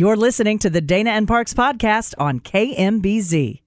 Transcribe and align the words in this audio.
You're 0.00 0.16
listening 0.16 0.60
to 0.60 0.70
the 0.70 0.80
Dana 0.80 1.10
and 1.10 1.26
Parks 1.26 1.52
podcast 1.54 2.14
on 2.18 2.38
KMBZ. 2.38 3.62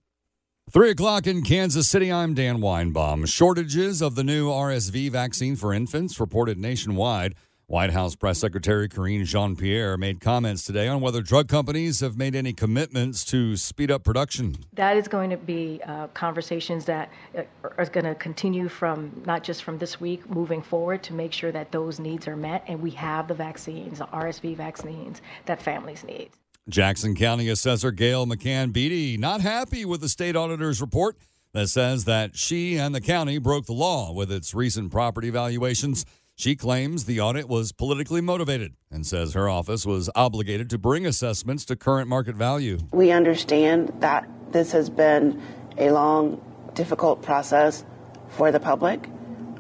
Three 0.71 0.89
o'clock 0.89 1.27
in 1.27 1.41
Kansas 1.41 1.89
City. 1.89 2.09
I'm 2.09 2.33
Dan 2.33 2.59
Weinbaum. 2.59 3.27
Shortages 3.27 4.01
of 4.01 4.15
the 4.15 4.23
new 4.23 4.47
RSV 4.47 5.11
vaccine 5.11 5.57
for 5.57 5.73
infants 5.73 6.21
reported 6.21 6.57
nationwide. 6.57 7.35
White 7.71 7.91
House 7.91 8.17
Press 8.17 8.37
Secretary 8.37 8.89
Karine 8.89 9.23
Jean 9.23 9.55
Pierre 9.55 9.95
made 9.95 10.19
comments 10.19 10.65
today 10.65 10.89
on 10.89 10.99
whether 10.99 11.21
drug 11.21 11.47
companies 11.47 12.01
have 12.01 12.17
made 12.17 12.35
any 12.35 12.51
commitments 12.51 13.23
to 13.23 13.55
speed 13.55 13.89
up 13.89 14.03
production. 14.03 14.57
That 14.73 14.97
is 14.97 15.07
going 15.07 15.29
to 15.29 15.37
be 15.37 15.79
uh, 15.87 16.07
conversations 16.07 16.83
that 16.83 17.09
uh, 17.33 17.43
are 17.77 17.85
going 17.85 18.03
to 18.03 18.13
continue 18.15 18.67
from 18.67 19.23
not 19.25 19.45
just 19.45 19.63
from 19.63 19.77
this 19.77 20.01
week 20.01 20.29
moving 20.29 20.61
forward 20.61 21.01
to 21.03 21.13
make 21.13 21.31
sure 21.31 21.53
that 21.53 21.71
those 21.71 21.97
needs 21.97 22.27
are 22.27 22.35
met 22.35 22.65
and 22.67 22.81
we 22.81 22.91
have 22.91 23.29
the 23.29 23.35
vaccines, 23.35 23.99
the 23.99 24.05
RSV 24.07 24.57
vaccines 24.57 25.21
that 25.45 25.61
families 25.61 26.03
need. 26.03 26.29
Jackson 26.67 27.15
County 27.15 27.47
Assessor 27.47 27.91
Gail 27.91 28.25
McCann 28.27 28.73
Beatty 28.73 29.15
not 29.15 29.39
happy 29.39 29.85
with 29.85 30.01
the 30.01 30.09
state 30.09 30.35
auditor's 30.35 30.81
report 30.81 31.15
that 31.53 31.67
says 31.69 32.03
that 32.03 32.35
she 32.35 32.77
and 32.77 32.93
the 32.93 33.01
county 33.01 33.37
broke 33.37 33.65
the 33.65 33.73
law 33.73 34.11
with 34.11 34.29
its 34.29 34.53
recent 34.53 34.91
property 34.91 35.29
valuations. 35.29 36.05
She 36.41 36.55
claims 36.55 37.05
the 37.05 37.21
audit 37.21 37.47
was 37.47 37.71
politically 37.71 38.19
motivated 38.19 38.73
and 38.89 39.05
says 39.05 39.35
her 39.35 39.47
office 39.47 39.85
was 39.85 40.09
obligated 40.15 40.71
to 40.71 40.79
bring 40.79 41.05
assessments 41.05 41.65
to 41.65 41.75
current 41.75 42.07
market 42.09 42.35
value. 42.35 42.79
We 42.91 43.11
understand 43.11 43.93
that 43.99 44.27
this 44.51 44.71
has 44.71 44.89
been 44.89 45.39
a 45.77 45.91
long, 45.91 46.41
difficult 46.73 47.21
process 47.21 47.85
for 48.29 48.51
the 48.51 48.59
public. 48.59 49.07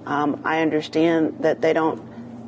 Um, 0.07 0.41
I 0.43 0.61
understand 0.61 1.37
that 1.41 1.61
they 1.61 1.71
don't 1.71 2.01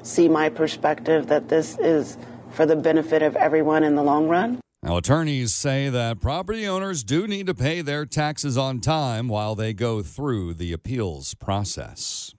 see 0.04 0.28
my 0.28 0.50
perspective 0.50 1.28
that 1.28 1.50
this 1.50 1.78
is 1.78 2.18
for 2.50 2.66
the 2.66 2.76
benefit 2.76 3.22
of 3.22 3.36
everyone 3.36 3.84
in 3.84 3.94
the 3.94 4.02
long 4.02 4.28
run. 4.28 4.60
Now, 4.82 4.98
attorneys 4.98 5.54
say 5.54 5.90
that 5.90 6.20
property 6.20 6.68
owners 6.68 7.04
do 7.04 7.28
need 7.28 7.46
to 7.46 7.54
pay 7.54 7.82
their 7.82 8.08
taxes 8.08 8.58
on 8.58 8.80
time 8.80 9.28
while 9.28 9.54
they 9.54 9.74
go 9.74 10.02
through 10.02 10.56
the 10.56 10.74
appeals 10.74 11.36
process. 11.36 12.34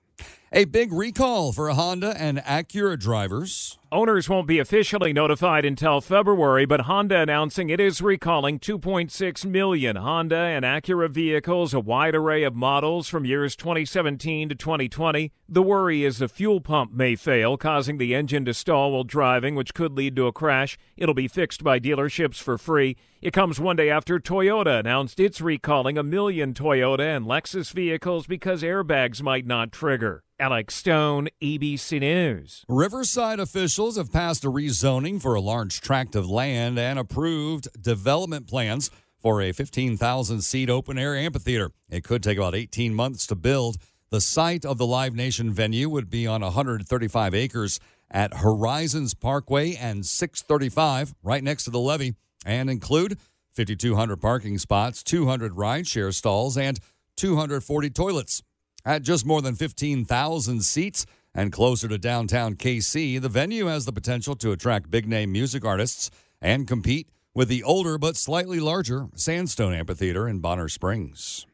A 0.57 0.67
big 0.67 0.93
recall 0.93 1.51
for 1.51 1.69
Honda 1.71 2.15
and 2.17 2.39
Acura 2.39 2.97
drivers. 2.97 3.77
Owners 3.93 4.29
won't 4.29 4.49
be 4.49 4.59
officially 4.59 5.13
notified 5.13 5.65
until 5.65 6.01
February, 6.01 6.65
but 6.65 6.83
Honda 6.83 7.19
announcing 7.19 7.69
it 7.69 7.79
is 7.79 8.01
recalling 8.01 8.59
2.6 8.59 9.45
million 9.45 9.97
Honda 9.97 10.37
and 10.37 10.65
Acura 10.65 11.09
vehicles, 11.09 11.75
a 11.75 11.79
wide 11.79 12.15
array 12.15 12.43
of 12.43 12.57
models 12.57 13.09
from 13.09 13.25
years 13.25 13.55
2017 13.55 14.49
to 14.49 14.55
2020. 14.55 15.33
The 15.49 15.63
worry 15.63 16.03
is 16.03 16.19
the 16.19 16.29
fuel 16.29 16.61
pump 16.61 16.93
may 16.93 17.15
fail, 17.15 17.57
causing 17.57 17.99
the 17.99 18.15
engine 18.15 18.45
to 18.47 18.55
stall 18.55 18.93
while 18.93 19.05
driving, 19.05 19.55
which 19.55 19.75
could 19.75 19.93
lead 19.93 20.17
to 20.17 20.27
a 20.27 20.33
crash. 20.33 20.77
It'll 20.97 21.15
be 21.15 21.29
fixed 21.29 21.63
by 21.63 21.79
dealerships 21.79 22.37
for 22.37 22.59
free. 22.59 22.97
It 23.21 23.33
comes 23.33 23.61
one 23.61 23.77
day 23.77 23.91
after 23.91 24.19
Toyota 24.19 24.81
announced 24.81 25.21
it's 25.21 25.41
recalling 25.41 25.99
a 25.99 26.03
million 26.03 26.55
Toyota 26.55 27.17
and 27.17 27.27
Lexus 27.27 27.73
vehicles 27.73 28.27
because 28.27 28.63
airbags 28.63 29.23
might 29.23 29.47
not 29.47 29.73
trigger. 29.73 30.25
Alex 30.41 30.75
Stone, 30.75 31.29
ABC 31.41 32.01
News. 32.01 32.65
Riverside 32.69 33.39
officials 33.39 33.84
have 33.93 34.11
passed 34.11 34.45
a 34.45 34.51
rezoning 34.51 35.21
for 35.21 35.35
a 35.35 35.41
large 35.41 35.81
tract 35.83 36.17
of 36.17 36.29
land 36.29 36.79
and 36.79 36.99
approved 36.99 37.69
development 37.81 38.47
plans 38.47 38.91
for 39.21 39.43
a 39.43 39.53
15,000 39.53 40.41
seat 40.41 40.71
open 40.71 40.97
air 40.97 41.15
amphitheater. 41.15 41.71
It 41.91 42.03
could 42.03 42.23
take 42.23 42.39
about 42.39 42.55
18 42.55 42.95
months 42.95 43.27
to 43.27 43.35
build. 43.35 43.77
The 44.09 44.23
site 44.23 44.65
of 44.65 44.79
the 44.79 44.87
Live 44.87 45.15
Nation 45.15 45.53
venue 45.53 45.91
would 45.91 46.09
be 46.09 46.27
on 46.27 46.41
135 46.41 47.35
acres 47.35 47.79
at 48.11 48.39
Horizons 48.39 49.13
Parkway 49.13 49.75
and 49.75 50.07
635, 50.07 51.15
right 51.23 51.45
next 51.45 51.65
to 51.65 51.71
the 51.71 51.79
levee, 51.79 52.15
and 52.47 52.71
include 52.71 53.19
5,200 53.53 54.17
parking 54.17 54.57
spots, 54.57 55.03
200 55.03 55.53
rideshare 55.53 56.15
stalls, 56.15 56.57
and 56.57 56.81
240 57.17 57.91
toilets. 57.91 58.43
At 58.83 59.03
just 59.03 59.27
more 59.27 59.43
than 59.43 59.55
15,000 59.55 60.63
seats 60.63 61.05
and 61.35 61.53
closer 61.53 61.89
to 61.89 61.99
downtown 61.99 62.55
KC, 62.55 63.21
the 63.21 63.29
venue 63.29 63.67
has 63.67 63.85
the 63.85 63.93
potential 63.93 64.37
to 64.37 64.53
attract 64.53 64.91
big 64.91 65.09
name 65.09 65.33
music 65.33 65.65
artists 65.65 66.11
and 66.41 66.69
compete 66.69 67.09
with 67.35 67.49
the 67.49 67.63
older 67.63 67.99
but 67.99 68.17
slightly 68.17 68.61
larger 68.61 69.09
Sandstone 69.17 69.75
Amphitheater 69.75 70.29
in 70.29 70.39
Bonner 70.39 70.69
Springs. 70.69 71.47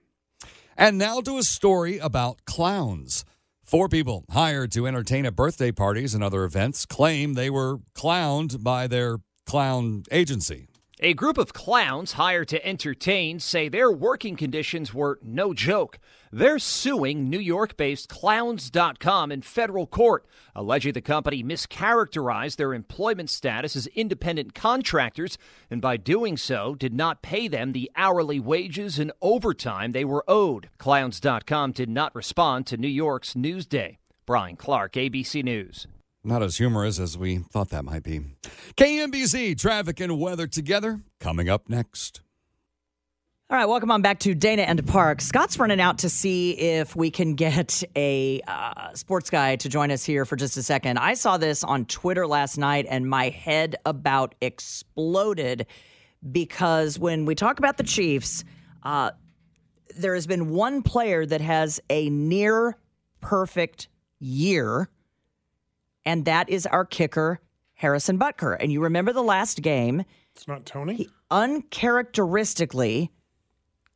And 0.76 0.98
now 0.98 1.20
to 1.20 1.38
a 1.38 1.42
story 1.42 1.98
about 1.98 2.44
clowns. 2.44 3.24
Four 3.64 3.88
people 3.88 4.24
hired 4.30 4.72
to 4.72 4.86
entertain 4.86 5.24
at 5.26 5.36
birthday 5.36 5.72
parties 5.72 6.14
and 6.14 6.24
other 6.24 6.44
events 6.44 6.84
claim 6.84 7.34
they 7.34 7.50
were 7.50 7.78
clowned 7.94 8.62
by 8.64 8.86
their 8.86 9.18
clown 9.47 10.02
agency. 10.10 10.66
A 11.00 11.14
group 11.14 11.38
of 11.38 11.54
clowns 11.54 12.12
hired 12.12 12.48
to 12.48 12.66
entertain 12.66 13.41
say 13.41 13.68
their 13.68 13.91
working 13.91 14.36
conditions 14.36 14.92
were 14.92 15.18
no 15.22 15.54
joke. 15.54 15.98
They're 16.32 16.60
suing 16.60 17.28
New 17.28 17.41
York 17.41 17.76
based 17.76 18.08
Clowns.com 18.08 19.32
in 19.32 19.42
federal 19.42 19.86
court, 19.88 20.24
alleging 20.54 20.92
the 20.92 21.00
company 21.00 21.42
mischaracterized 21.42 22.54
their 22.54 22.72
employment 22.72 23.30
status 23.30 23.74
as 23.74 23.88
independent 23.88 24.54
contractors 24.54 25.38
and 25.70 25.82
by 25.82 25.96
doing 25.96 26.36
so 26.36 26.76
did 26.76 26.94
not 26.94 27.22
pay 27.22 27.48
them 27.48 27.72
the 27.72 27.91
hourly 27.96 28.38
wages 28.38 28.98
and 28.98 29.10
overtime 29.20 29.91
they 29.91 30.04
were 30.04 30.24
owed. 30.28 30.70
Clowns.com 30.78 31.72
did 31.72 31.88
not 31.88 32.14
respond 32.14 32.66
to 32.66 32.76
New 32.76 32.88
York's 32.88 33.34
Newsday. 33.34 33.97
Brian 34.24 34.54
Clark, 34.54 34.92
ABC 34.92 35.42
News. 35.42 35.88
Not 36.22 36.42
as 36.42 36.58
humorous 36.58 37.00
as 37.00 37.18
we 37.18 37.38
thought 37.38 37.70
that 37.70 37.84
might 37.84 38.04
be. 38.04 38.20
KMBZ 38.76 39.58
traffic 39.58 39.98
and 39.98 40.20
weather 40.20 40.47
together 40.47 41.00
coming 41.18 41.48
up 41.48 41.68
next. 41.68 42.20
All 43.50 43.56
right, 43.56 43.66
welcome 43.66 43.91
on 43.91 44.00
back 44.00 44.21
to 44.21 44.33
Dana 44.33 44.62
and 44.62 44.87
Park. 44.87 45.21
Scott's 45.21 45.59
running 45.59 45.81
out 45.81 45.99
to 45.99 46.09
see 46.09 46.53
if 46.53 46.94
we 46.94 47.11
can 47.11 47.34
get 47.34 47.83
a 47.97 48.41
uh, 48.47 48.94
sports 48.94 49.28
guy 49.28 49.56
to 49.56 49.69
join 49.69 49.91
us 49.91 50.05
here 50.05 50.25
for 50.25 50.37
just 50.37 50.56
a 50.56 50.62
second. 50.62 51.00
I 51.00 51.15
saw 51.15 51.37
this 51.37 51.65
on 51.65 51.84
Twitter 51.87 52.28
last 52.28 52.59
night 52.59 52.87
and 52.89 53.10
my 53.10 53.28
head 53.28 53.75
about 53.84 54.37
exploded 54.41 55.66
because 56.30 56.97
when 56.97 57.24
we 57.24 57.34
talk 57.34 57.59
about 57.59 57.77
the 57.77 57.83
Chiefs, 57.83 58.45
uh, 58.84 59.10
there 59.97 60.15
has 60.15 60.28
been 60.28 60.51
one 60.51 60.83
player 60.83 61.27
that 61.27 61.41
has 61.41 61.80
a 61.91 62.09
near 62.09 62.78
perfect 63.21 63.89
year 64.21 64.89
and 66.07 66.24
that 66.27 66.48
is 66.48 66.66
our 66.66 66.84
kicker, 66.84 67.41
Harrison 67.74 68.16
Butker. 68.16 68.57
And 68.60 68.71
you 68.71 68.80
remember 68.80 69.13
the 69.13 69.24
last 69.24 69.60
game. 69.60 70.04
It's 70.36 70.47
not 70.47 70.65
Tony? 70.66 70.95
He 70.95 71.09
uncharacteristically, 71.33 73.10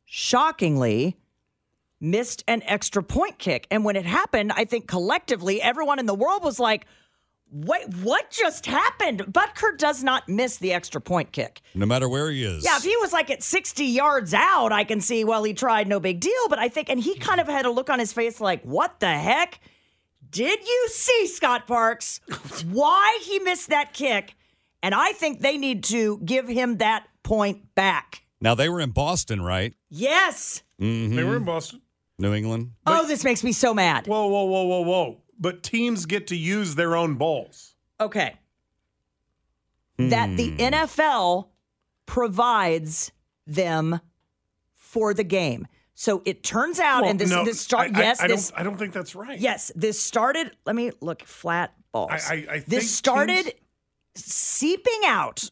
shockingly, 0.05 1.17
missed 1.99 2.43
an 2.47 2.61
extra 2.65 3.03
point 3.03 3.37
kick. 3.37 3.67
And 3.69 3.83
when 3.83 3.95
it 3.95 4.05
happened, 4.05 4.51
I 4.53 4.65
think 4.65 4.87
collectively, 4.87 5.61
everyone 5.61 5.99
in 5.99 6.05
the 6.05 6.15
world 6.15 6.43
was 6.43 6.59
like, 6.59 6.85
Wait, 7.51 7.87
what 8.01 8.31
just 8.31 8.65
happened? 8.65 9.19
Butker 9.31 9.77
does 9.77 10.03
not 10.03 10.27
miss 10.27 10.57
the 10.57 10.73
extra 10.73 10.99
point 10.99 11.31
kick. 11.31 11.61
No 11.75 11.85
matter 11.85 12.09
where 12.09 12.29
he 12.31 12.43
is. 12.43 12.65
Yeah, 12.65 12.75
if 12.75 12.83
he 12.83 12.97
was 12.97 13.13
like 13.13 13.29
at 13.29 13.43
60 13.43 13.85
yards 13.85 14.33
out, 14.33 14.71
I 14.71 14.83
can 14.83 14.99
see, 14.99 15.23
well, 15.23 15.43
he 15.43 15.53
tried, 15.53 15.87
no 15.87 15.99
big 15.99 16.19
deal. 16.19 16.49
But 16.49 16.59
I 16.59 16.69
think, 16.69 16.89
and 16.89 16.99
he 16.99 17.15
kind 17.15 17.39
of 17.39 17.47
had 17.47 17.65
a 17.65 17.69
look 17.69 17.89
on 17.89 17.99
his 17.99 18.11
face 18.11 18.41
like, 18.41 18.63
what 18.63 18.99
the 18.99 19.13
heck? 19.13 19.59
Did 20.29 20.67
you 20.67 20.87
see 20.89 21.27
Scott 21.27 21.67
Parks? 21.67 22.19
why 22.69 23.19
he 23.23 23.39
missed 23.39 23.69
that 23.69 23.93
kick? 23.93 24.35
And 24.81 24.93
I 24.93 25.13
think 25.13 25.39
they 25.39 25.57
need 25.57 25.83
to 25.85 26.19
give 26.25 26.47
him 26.47 26.77
that 26.77 27.07
point 27.23 27.73
back. 27.75 28.24
Now 28.45 28.53
they 28.53 28.69
were 28.69 28.79
in 28.79 28.91
Boston, 28.91 29.41
right? 29.41 29.73
Yes. 29.89 30.61
Mm-hmm. 30.79 31.15
They 31.15 31.23
were 31.23 31.37
in 31.37 31.45
Boston. 31.45 31.81
New 32.19 32.31
England. 32.31 32.73
oh, 32.85 33.07
this 33.07 33.23
makes 33.23 33.43
me 33.43 33.51
so 33.51 33.73
mad. 33.73 34.05
Whoa, 34.05 34.27
whoa, 34.27 34.43
whoa, 34.45 34.63
whoa, 34.65 34.81
whoa. 34.81 35.17
But 35.39 35.63
teams 35.63 36.05
get 36.05 36.27
to 36.27 36.35
use 36.35 36.75
their 36.75 36.95
own 36.95 37.15
balls. 37.15 37.73
Okay. 37.99 38.35
That 39.97 40.37
the 40.37 40.51
Hmm. 40.51 40.57
NFL 40.75 41.47
provides 42.05 43.11
them 43.47 43.99
for 44.75 45.13
the 45.15 45.23
game. 45.23 45.65
So 45.95 46.21
it 46.23 46.43
turns 46.43 46.79
out, 46.79 47.01
Well, 47.01 47.09
and 47.11 47.19
this 47.19 47.31
no, 47.31 47.43
this 47.45 47.59
start. 47.59 47.95
I- 47.95 47.99
I- 47.99 48.03
yes, 48.03 48.21
I, 48.21 48.27
this 48.27 48.49
don't, 48.51 48.59
I 48.59 48.63
don't 48.63 48.77
think 48.77 48.93
that's 48.93 49.15
right. 49.15 49.39
yes, 49.39 49.71
this 49.75 49.99
started. 49.99 50.51
Let 50.67 50.75
me 50.75 50.91
look 51.01 51.23
flat 51.23 51.73
balls. 51.91 52.11
I- 52.11 52.13
I- 52.13 52.19
I 52.37 52.45
think 52.59 52.65
this 52.67 52.95
started 52.95 53.45
teams- 53.45 53.55
seeping 54.13 55.01
out 55.07 55.49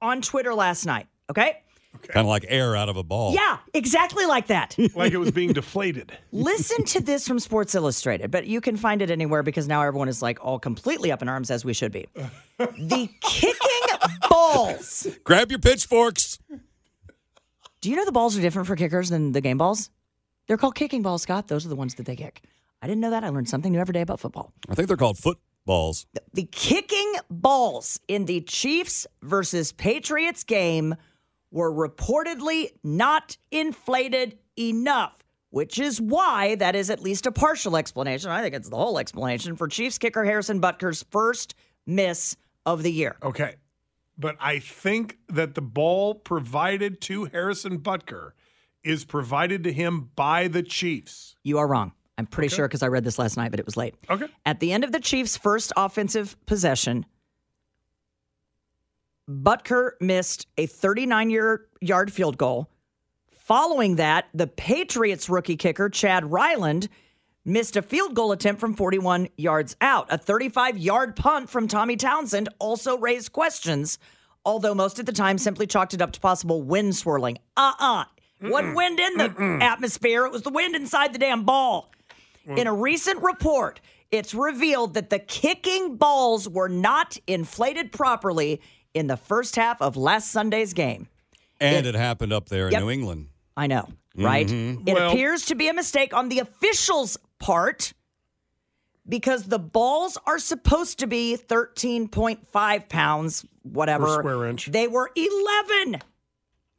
on 0.00 0.20
Twitter 0.20 0.52
last 0.52 0.84
night. 0.84 1.06
Okay. 1.30 1.62
Kind 2.08 2.26
of 2.26 2.28
like 2.28 2.44
air 2.48 2.76
out 2.76 2.88
of 2.88 2.96
a 2.96 3.02
ball. 3.02 3.32
Yeah, 3.34 3.58
exactly 3.74 4.26
like 4.26 4.48
that. 4.48 4.76
Like 4.94 5.12
it 5.12 5.18
was 5.18 5.30
being 5.30 5.52
deflated. 5.52 6.12
Listen 6.32 6.84
to 6.86 7.00
this 7.00 7.26
from 7.26 7.38
Sports 7.38 7.74
Illustrated, 7.74 8.30
but 8.30 8.46
you 8.46 8.60
can 8.60 8.76
find 8.76 9.00
it 9.00 9.10
anywhere 9.10 9.42
because 9.42 9.66
now 9.68 9.80
everyone 9.82 10.08
is 10.08 10.20
like 10.20 10.44
all 10.44 10.58
completely 10.58 11.10
up 11.10 11.22
in 11.22 11.28
arms 11.28 11.50
as 11.50 11.64
we 11.64 11.72
should 11.72 11.92
be. 11.92 12.06
The 12.58 13.08
kicking 13.20 14.08
balls. 14.28 15.06
Grab 15.24 15.50
your 15.50 15.60
pitchforks. 15.60 16.38
Do 17.80 17.90
you 17.90 17.96
know 17.96 18.04
the 18.04 18.12
balls 18.12 18.36
are 18.36 18.40
different 18.40 18.68
for 18.68 18.76
kickers 18.76 19.08
than 19.10 19.32
the 19.32 19.40
game 19.40 19.58
balls? 19.58 19.90
They're 20.46 20.56
called 20.56 20.74
kicking 20.74 21.02
balls, 21.02 21.22
Scott. 21.22 21.48
Those 21.48 21.64
are 21.64 21.68
the 21.68 21.76
ones 21.76 21.94
that 21.94 22.06
they 22.06 22.16
kick. 22.16 22.42
I 22.82 22.86
didn't 22.86 23.00
know 23.00 23.10
that. 23.10 23.24
I 23.24 23.28
learned 23.30 23.48
something 23.48 23.72
new 23.72 23.78
every 23.78 23.92
day 23.92 24.02
about 24.02 24.20
football. 24.20 24.52
I 24.68 24.74
think 24.74 24.88
they're 24.88 24.96
called 24.96 25.18
footballs. 25.18 26.06
The 26.34 26.44
kicking 26.44 27.14
balls 27.30 28.00
in 28.08 28.26
the 28.26 28.40
Chiefs 28.42 29.06
versus 29.22 29.72
Patriots 29.72 30.44
game 30.44 30.96
were 31.52 31.72
reportedly 31.72 32.70
not 32.82 33.36
inflated 33.50 34.38
enough, 34.58 35.22
which 35.50 35.78
is 35.78 36.00
why 36.00 36.54
that 36.56 36.74
is 36.74 36.90
at 36.90 37.00
least 37.00 37.26
a 37.26 37.32
partial 37.32 37.76
explanation. 37.76 38.30
I 38.30 38.42
think 38.42 38.54
it's 38.54 38.68
the 38.68 38.76
whole 38.76 38.98
explanation 38.98 39.54
for 39.56 39.68
Chiefs 39.68 39.98
kicker 39.98 40.24
Harrison 40.24 40.60
Butker's 40.60 41.04
first 41.10 41.54
miss 41.86 42.36
of 42.66 42.82
the 42.82 42.90
year. 42.90 43.16
Okay. 43.22 43.56
But 44.18 44.36
I 44.40 44.58
think 44.58 45.18
that 45.28 45.54
the 45.54 45.62
ball 45.62 46.14
provided 46.14 47.00
to 47.02 47.24
Harrison 47.26 47.78
Butker 47.78 48.32
is 48.84 49.04
provided 49.04 49.64
to 49.64 49.72
him 49.72 50.10
by 50.16 50.48
the 50.48 50.62
Chiefs. 50.62 51.36
You 51.42 51.58
are 51.58 51.66
wrong. 51.66 51.92
I'm 52.18 52.26
pretty 52.26 52.54
sure 52.54 52.68
because 52.68 52.82
I 52.82 52.88
read 52.88 53.04
this 53.04 53.18
last 53.18 53.36
night, 53.36 53.50
but 53.50 53.58
it 53.58 53.66
was 53.66 53.76
late. 53.76 53.94
Okay. 54.10 54.26
At 54.44 54.60
the 54.60 54.72
end 54.72 54.84
of 54.84 54.92
the 54.92 55.00
Chiefs' 55.00 55.36
first 55.36 55.72
offensive 55.76 56.36
possession, 56.46 57.06
Butker 59.28 59.92
missed 60.00 60.46
a 60.58 60.66
39 60.66 61.30
year 61.30 61.66
yard 61.80 62.12
field 62.12 62.38
goal. 62.38 62.68
Following 63.30 63.96
that, 63.96 64.28
the 64.32 64.46
Patriots 64.46 65.28
rookie 65.28 65.56
kicker, 65.56 65.88
Chad 65.88 66.30
Ryland, 66.30 66.88
missed 67.44 67.76
a 67.76 67.82
field 67.82 68.14
goal 68.14 68.32
attempt 68.32 68.60
from 68.60 68.74
41 68.74 69.28
yards 69.36 69.76
out. 69.80 70.06
A 70.10 70.18
35 70.18 70.78
yard 70.78 71.16
punt 71.16 71.50
from 71.50 71.68
Tommy 71.68 71.96
Townsend 71.96 72.48
also 72.58 72.96
raised 72.98 73.32
questions, 73.32 73.98
although 74.44 74.74
most 74.74 74.98
of 74.98 75.06
the 75.06 75.12
time 75.12 75.38
simply 75.38 75.66
chalked 75.66 75.94
it 75.94 76.02
up 76.02 76.12
to 76.12 76.20
possible 76.20 76.62
wind 76.62 76.96
swirling. 76.96 77.38
Uh 77.56 77.72
uh 77.78 78.04
Wasn't 78.40 78.76
wind 78.76 79.00
in 79.00 79.18
the 79.18 79.58
atmosphere, 79.60 80.24
it 80.24 80.32
was 80.32 80.42
the 80.42 80.50
wind 80.50 80.74
inside 80.74 81.12
the 81.12 81.18
damn 81.18 81.44
ball. 81.44 81.92
In 82.56 82.66
a 82.66 82.72
recent 82.74 83.22
report, 83.22 83.80
it's 84.10 84.34
revealed 84.34 84.94
that 84.94 85.10
the 85.10 85.20
kicking 85.20 85.96
balls 85.96 86.48
were 86.48 86.68
not 86.68 87.18
inflated 87.28 87.92
properly 87.92 88.60
in 88.94 89.06
the 89.06 89.16
first 89.16 89.56
half 89.56 89.80
of 89.80 89.96
last 89.96 90.30
Sunday's 90.30 90.72
game. 90.72 91.08
And 91.60 91.86
it, 91.86 91.94
happened 91.94 92.32
up 92.32 92.48
there 92.48 92.66
in 92.66 92.72
Yep. 92.72 92.82
New 92.82 92.90
England. 92.90 93.28
I 93.56 93.66
know, 93.66 93.88
right? 94.16 94.46
Mhm. 94.46 94.88
It 94.88 94.94
Well- 94.94 95.10
appears 95.12 95.44
to 95.46 95.54
be 95.54 95.68
a 95.68 95.74
mistake 95.74 96.12
on 96.12 96.28
the 96.28 96.38
officials' 96.40 97.16
part 97.38 97.92
because 99.08 99.44
the 99.44 99.58
balls 99.58 100.18
are 100.26 100.38
supposed 100.38 100.98
to 101.00 101.06
be 101.06 101.36
13.5 101.36 102.88
pounds, 102.88 103.44
whatever. 103.62 104.06
Per 104.06 104.18
square 104.20 104.46
inch. 104.46 104.66
They 104.66 104.88
were 104.88 105.10
11 105.14 106.02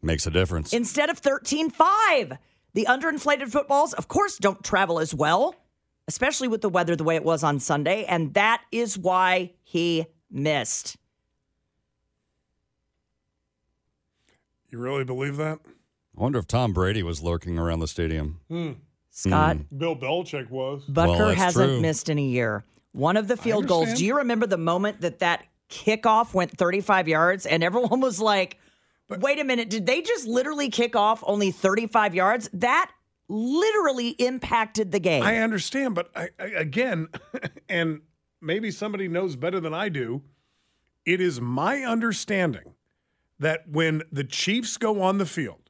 Makes 0.02 0.28
a 0.28 0.32
difference. 0.32 0.74
instead 0.74 1.10
of 1.10 1.20
13.5. 1.20 2.38
The 2.74 2.86
underinflated 2.90 3.52
footballs, 3.52 3.94
of 3.94 4.08
course, 4.08 4.38
don't 4.38 4.64
travel 4.64 5.00
as 5.00 5.14
well, 5.14 5.56
especially 6.08 6.48
with 6.48 6.62
the 6.62 6.70
weather 6.70 6.96
the 6.96 7.04
way 7.04 7.16
it 7.16 7.24
was 7.24 7.44
on 7.44 7.60
Sunday. 7.60 8.04
And 8.06 8.34
that 8.34 8.62
is 8.72 8.98
why 8.98 9.52
he 9.64 10.08
missed. 10.32 10.98
You 14.74 14.80
really 14.80 15.04
believe 15.04 15.38
that? 15.38 15.60
I 15.68 16.22
wonder 16.24 16.40
if 16.40 16.48
Tom 16.48 16.74
Brady 16.74 17.04
was 17.04 17.22
lurking 17.22 17.60
around 17.60 17.82
the 17.82 17.88
stadium. 17.88 18.40
Hmm. 18.50 18.72
Scott, 19.12 19.58
hmm. 19.58 19.78
Bill 19.78 19.96
Belichick 19.96 20.50
was. 20.50 20.82
Well, 20.90 21.10
Butker 21.10 21.28
that's 21.28 21.42
hasn't 21.42 21.70
true. 21.74 21.80
missed 21.80 22.10
in 22.10 22.18
a 22.18 22.24
year. 22.24 22.66
One 22.92 23.16
of 23.16 23.28
the 23.28 23.38
field 23.38 23.68
goals. 23.68 23.94
Do 23.94 24.04
you 24.04 24.18
remember 24.18 24.48
the 24.48 24.58
moment 24.58 25.02
that 25.02 25.20
that 25.20 25.46
kickoff 25.70 26.34
went 26.34 26.58
35 26.58 27.08
yards 27.08 27.46
and 27.46 27.64
everyone 27.64 28.00
was 28.00 28.20
like, 28.20 28.58
wait 29.10 29.38
a 29.38 29.44
minute, 29.44 29.70
did 29.70 29.86
they 29.86 30.02
just 30.02 30.26
literally 30.26 30.72
kick 30.72 30.96
off 30.96 31.24
only 31.28 31.52
35 31.52 32.16
yards? 32.16 32.50
That 32.52 32.90
literally 33.28 34.10
impacted 34.10 34.92
the 34.92 35.00
game. 35.00 35.22
I 35.22 35.38
understand, 35.38 35.94
but 35.94 36.10
I, 36.16 36.30
I, 36.40 36.46
again, 36.46 37.10
and 37.70 38.02
maybe 38.42 38.72
somebody 38.72 39.08
knows 39.08 39.36
better 39.36 39.60
than 39.60 39.76
I 39.76 39.90
do, 39.90 40.24
it 41.06 41.22
is 41.22 41.40
my 41.40 41.84
understanding 41.84 42.74
that 43.40 43.68
when 43.70 44.04
the 44.12 44.24
Chiefs 44.24 44.78
go 44.78 45.02
on 45.02 45.18
the 45.18 45.26
field, 45.26 45.70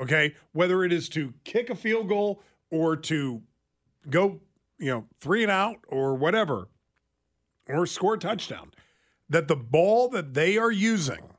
okay, 0.00 0.34
whether 0.52 0.84
it 0.84 0.92
is 0.92 1.08
to 1.10 1.34
kick 1.44 1.70
a 1.70 1.74
field 1.74 2.08
goal 2.08 2.42
or 2.70 2.96
to 2.96 3.42
go, 4.10 4.40
you 4.78 4.90
know, 4.90 5.06
three 5.20 5.42
and 5.42 5.50
out 5.52 5.76
or 5.88 6.14
whatever, 6.14 6.68
or 7.68 7.86
score 7.86 8.14
a 8.14 8.18
touchdown, 8.18 8.72
that 9.28 9.48
the 9.48 9.56
ball 9.56 10.08
that 10.08 10.34
they 10.34 10.58
are 10.58 10.70
using 10.72 11.30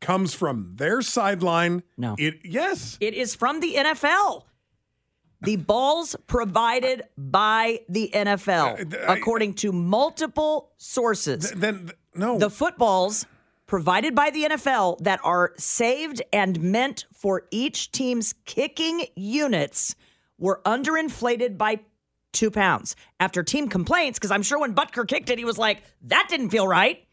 comes 0.00 0.34
from 0.34 0.72
their 0.76 1.00
sideline. 1.02 1.82
No. 1.96 2.16
It 2.18 2.40
yes. 2.44 2.96
It 3.00 3.14
is 3.14 3.34
from 3.34 3.60
the 3.60 3.74
NFL. 3.74 4.44
The 5.42 5.56
balls 5.56 6.14
provided 6.28 7.02
by 7.18 7.80
the 7.88 8.10
NFL, 8.14 8.94
Uh, 8.94 8.96
I- 9.08 9.16
according 9.16 9.54
to 9.54 9.72
multiple 9.72 10.70
sources. 10.76 11.50
Th- 11.50 11.60
then 11.60 11.78
th- 11.86 11.98
no. 12.14 12.38
the 12.38 12.48
footballs 12.50 13.26
provided 13.72 14.14
by 14.14 14.28
the 14.28 14.44
NFL 14.44 14.98
that 14.98 15.18
are 15.24 15.54
saved 15.56 16.20
and 16.30 16.60
meant 16.60 17.06
for 17.10 17.44
each 17.50 17.90
team's 17.90 18.34
kicking 18.44 19.06
units 19.16 19.94
were 20.36 20.60
underinflated 20.66 21.56
by 21.56 21.80
two 22.34 22.50
pounds. 22.50 22.94
After 23.18 23.42
team 23.42 23.70
complaints, 23.70 24.18
because 24.18 24.30
I'm 24.30 24.42
sure 24.42 24.58
when 24.58 24.74
Butker 24.74 25.08
kicked 25.08 25.30
it, 25.30 25.38
he 25.38 25.46
was 25.46 25.56
like, 25.56 25.82
that 26.02 26.26
didn't 26.28 26.50
feel 26.50 26.68
right. 26.68 27.06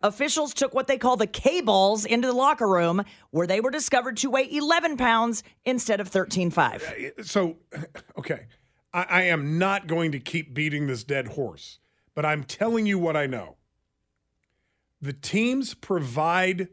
Officials 0.00 0.54
took 0.54 0.72
what 0.72 0.86
they 0.86 0.98
call 0.98 1.16
the 1.16 1.26
K 1.26 1.62
balls 1.62 2.04
into 2.04 2.28
the 2.28 2.32
locker 2.32 2.68
room, 2.68 3.02
where 3.32 3.48
they 3.48 3.60
were 3.60 3.72
discovered 3.72 4.18
to 4.18 4.30
weigh 4.30 4.48
11 4.48 4.98
pounds 4.98 5.42
instead 5.64 5.98
of 6.00 6.08
13.5. 6.08 7.26
so 7.26 7.56
okay 8.16 8.46
I, 8.94 9.06
I 9.10 9.22
am 9.22 9.58
not 9.58 9.88
going 9.88 10.12
to 10.12 10.20
keep 10.20 10.54
beating 10.54 10.86
this 10.86 11.02
dead 11.02 11.26
horse 11.26 11.80
but 12.14 12.24
i'm 12.24 12.44
telling 12.44 12.86
you 12.86 13.00
what 13.00 13.16
i 13.16 13.26
know 13.26 13.57
the 15.00 15.12
teams 15.12 15.74
provide 15.74 16.68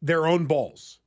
their 0.00 0.26
own 0.26 0.46
balls 0.46 1.00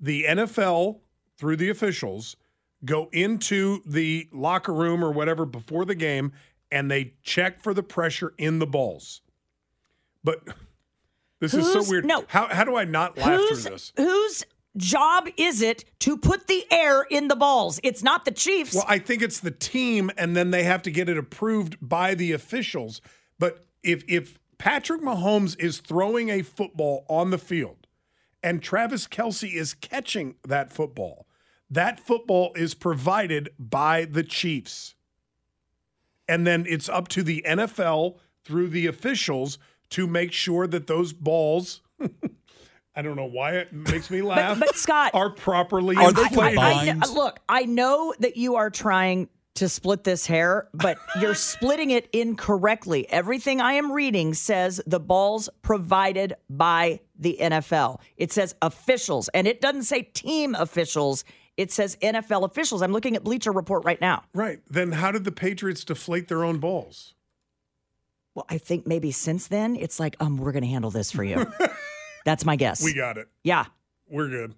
the 0.00 0.24
nfl 0.24 1.00
through 1.36 1.56
the 1.56 1.68
officials 1.68 2.36
go 2.84 3.08
into 3.12 3.80
the 3.86 4.28
locker 4.32 4.72
room 4.72 5.04
or 5.04 5.12
whatever 5.12 5.44
before 5.44 5.84
the 5.84 5.94
game 5.94 6.32
and 6.70 6.90
they 6.90 7.14
check 7.22 7.60
for 7.60 7.74
the 7.74 7.82
pressure 7.82 8.32
in 8.38 8.58
the 8.58 8.66
balls 8.66 9.22
but 10.24 10.40
this 11.40 11.54
is 11.54 11.72
so 11.72 11.82
weird 11.88 12.04
no. 12.04 12.24
how, 12.28 12.46
how 12.48 12.64
do 12.64 12.76
i 12.76 12.84
not 12.84 13.16
laugh 13.18 13.38
Whose, 13.40 13.62
through 13.62 13.72
this 13.72 13.92
whose 13.96 14.44
job 14.76 15.28
is 15.36 15.62
it 15.62 15.84
to 16.00 16.16
put 16.16 16.46
the 16.46 16.64
air 16.70 17.02
in 17.02 17.28
the 17.28 17.36
balls? 17.36 17.80
It's 17.82 18.02
not 18.02 18.24
the 18.24 18.30
Chiefs. 18.30 18.74
Well, 18.74 18.84
I 18.88 18.98
think 18.98 19.22
it's 19.22 19.40
the 19.40 19.50
team, 19.50 20.10
and 20.16 20.36
then 20.36 20.50
they 20.50 20.64
have 20.64 20.82
to 20.82 20.90
get 20.90 21.08
it 21.08 21.18
approved 21.18 21.76
by 21.80 22.14
the 22.14 22.32
officials. 22.32 23.00
But 23.38 23.64
if 23.82 24.04
if 24.08 24.38
Patrick 24.62 25.02
Mahomes 25.02 25.58
is 25.58 25.78
throwing 25.78 26.28
a 26.28 26.42
football 26.42 27.04
on 27.08 27.30
the 27.30 27.38
field 27.38 27.88
and 28.44 28.62
Travis 28.62 29.08
Kelce 29.08 29.52
is 29.52 29.74
catching 29.74 30.36
that 30.46 30.72
football, 30.72 31.26
that 31.68 31.98
football 31.98 32.52
is 32.54 32.72
provided 32.72 33.50
by 33.58 34.04
the 34.04 34.22
Chiefs. 34.22 34.94
And 36.28 36.46
then 36.46 36.64
it's 36.68 36.88
up 36.88 37.08
to 37.08 37.24
the 37.24 37.44
NFL 37.44 38.18
through 38.44 38.68
the 38.68 38.86
officials 38.86 39.58
to 39.90 40.06
make 40.06 40.30
sure 40.30 40.68
that 40.68 40.86
those 40.86 41.12
balls 41.12 41.80
I 42.94 43.02
don't 43.02 43.16
know 43.16 43.28
why 43.28 43.54
it 43.56 43.72
makes 43.72 44.12
me 44.12 44.22
laugh. 44.22 44.60
but 44.60 44.76
Scott- 44.76 45.12
are 45.12 45.30
properly 45.30 45.96
Are 45.96 46.12
they 46.12 46.22
inflated. 46.22 46.58
I, 46.58 47.00
I, 47.02 47.12
look, 47.12 47.40
I 47.48 47.62
know 47.62 48.14
that 48.20 48.36
you 48.36 48.54
are 48.54 48.70
trying 48.70 49.28
to 49.54 49.68
split 49.68 50.04
this 50.04 50.26
hair, 50.26 50.68
but 50.72 50.98
you're 51.20 51.34
splitting 51.34 51.90
it 51.90 52.08
incorrectly. 52.12 53.08
Everything 53.10 53.60
I 53.60 53.74
am 53.74 53.92
reading 53.92 54.34
says 54.34 54.80
the 54.86 55.00
balls 55.00 55.48
provided 55.62 56.34
by 56.48 57.00
the 57.18 57.38
NFL. 57.40 58.00
It 58.16 58.32
says 58.32 58.54
officials, 58.62 59.28
and 59.28 59.46
it 59.46 59.60
doesn't 59.60 59.84
say 59.84 60.02
team 60.02 60.54
officials. 60.54 61.24
It 61.56 61.70
says 61.70 61.96
NFL 62.02 62.44
officials. 62.44 62.80
I'm 62.80 62.92
looking 62.92 63.14
at 63.14 63.24
Bleacher 63.24 63.52
Report 63.52 63.84
right 63.84 64.00
now. 64.00 64.24
Right. 64.32 64.60
Then 64.70 64.92
how 64.92 65.12
did 65.12 65.24
the 65.24 65.32
Patriots 65.32 65.84
deflate 65.84 66.28
their 66.28 66.44
own 66.44 66.58
balls? 66.58 67.14
Well, 68.34 68.46
I 68.48 68.56
think 68.56 68.86
maybe 68.86 69.10
since 69.12 69.48
then 69.48 69.76
it's 69.76 70.00
like, 70.00 70.16
um, 70.18 70.38
we're 70.38 70.52
going 70.52 70.62
to 70.64 70.68
handle 70.70 70.90
this 70.90 71.12
for 71.12 71.22
you. 71.22 71.46
That's 72.24 72.46
my 72.46 72.56
guess. 72.56 72.82
We 72.82 72.94
got 72.94 73.18
it. 73.18 73.28
yeah, 73.44 73.66
We're 74.08 74.28
good. 74.28 74.54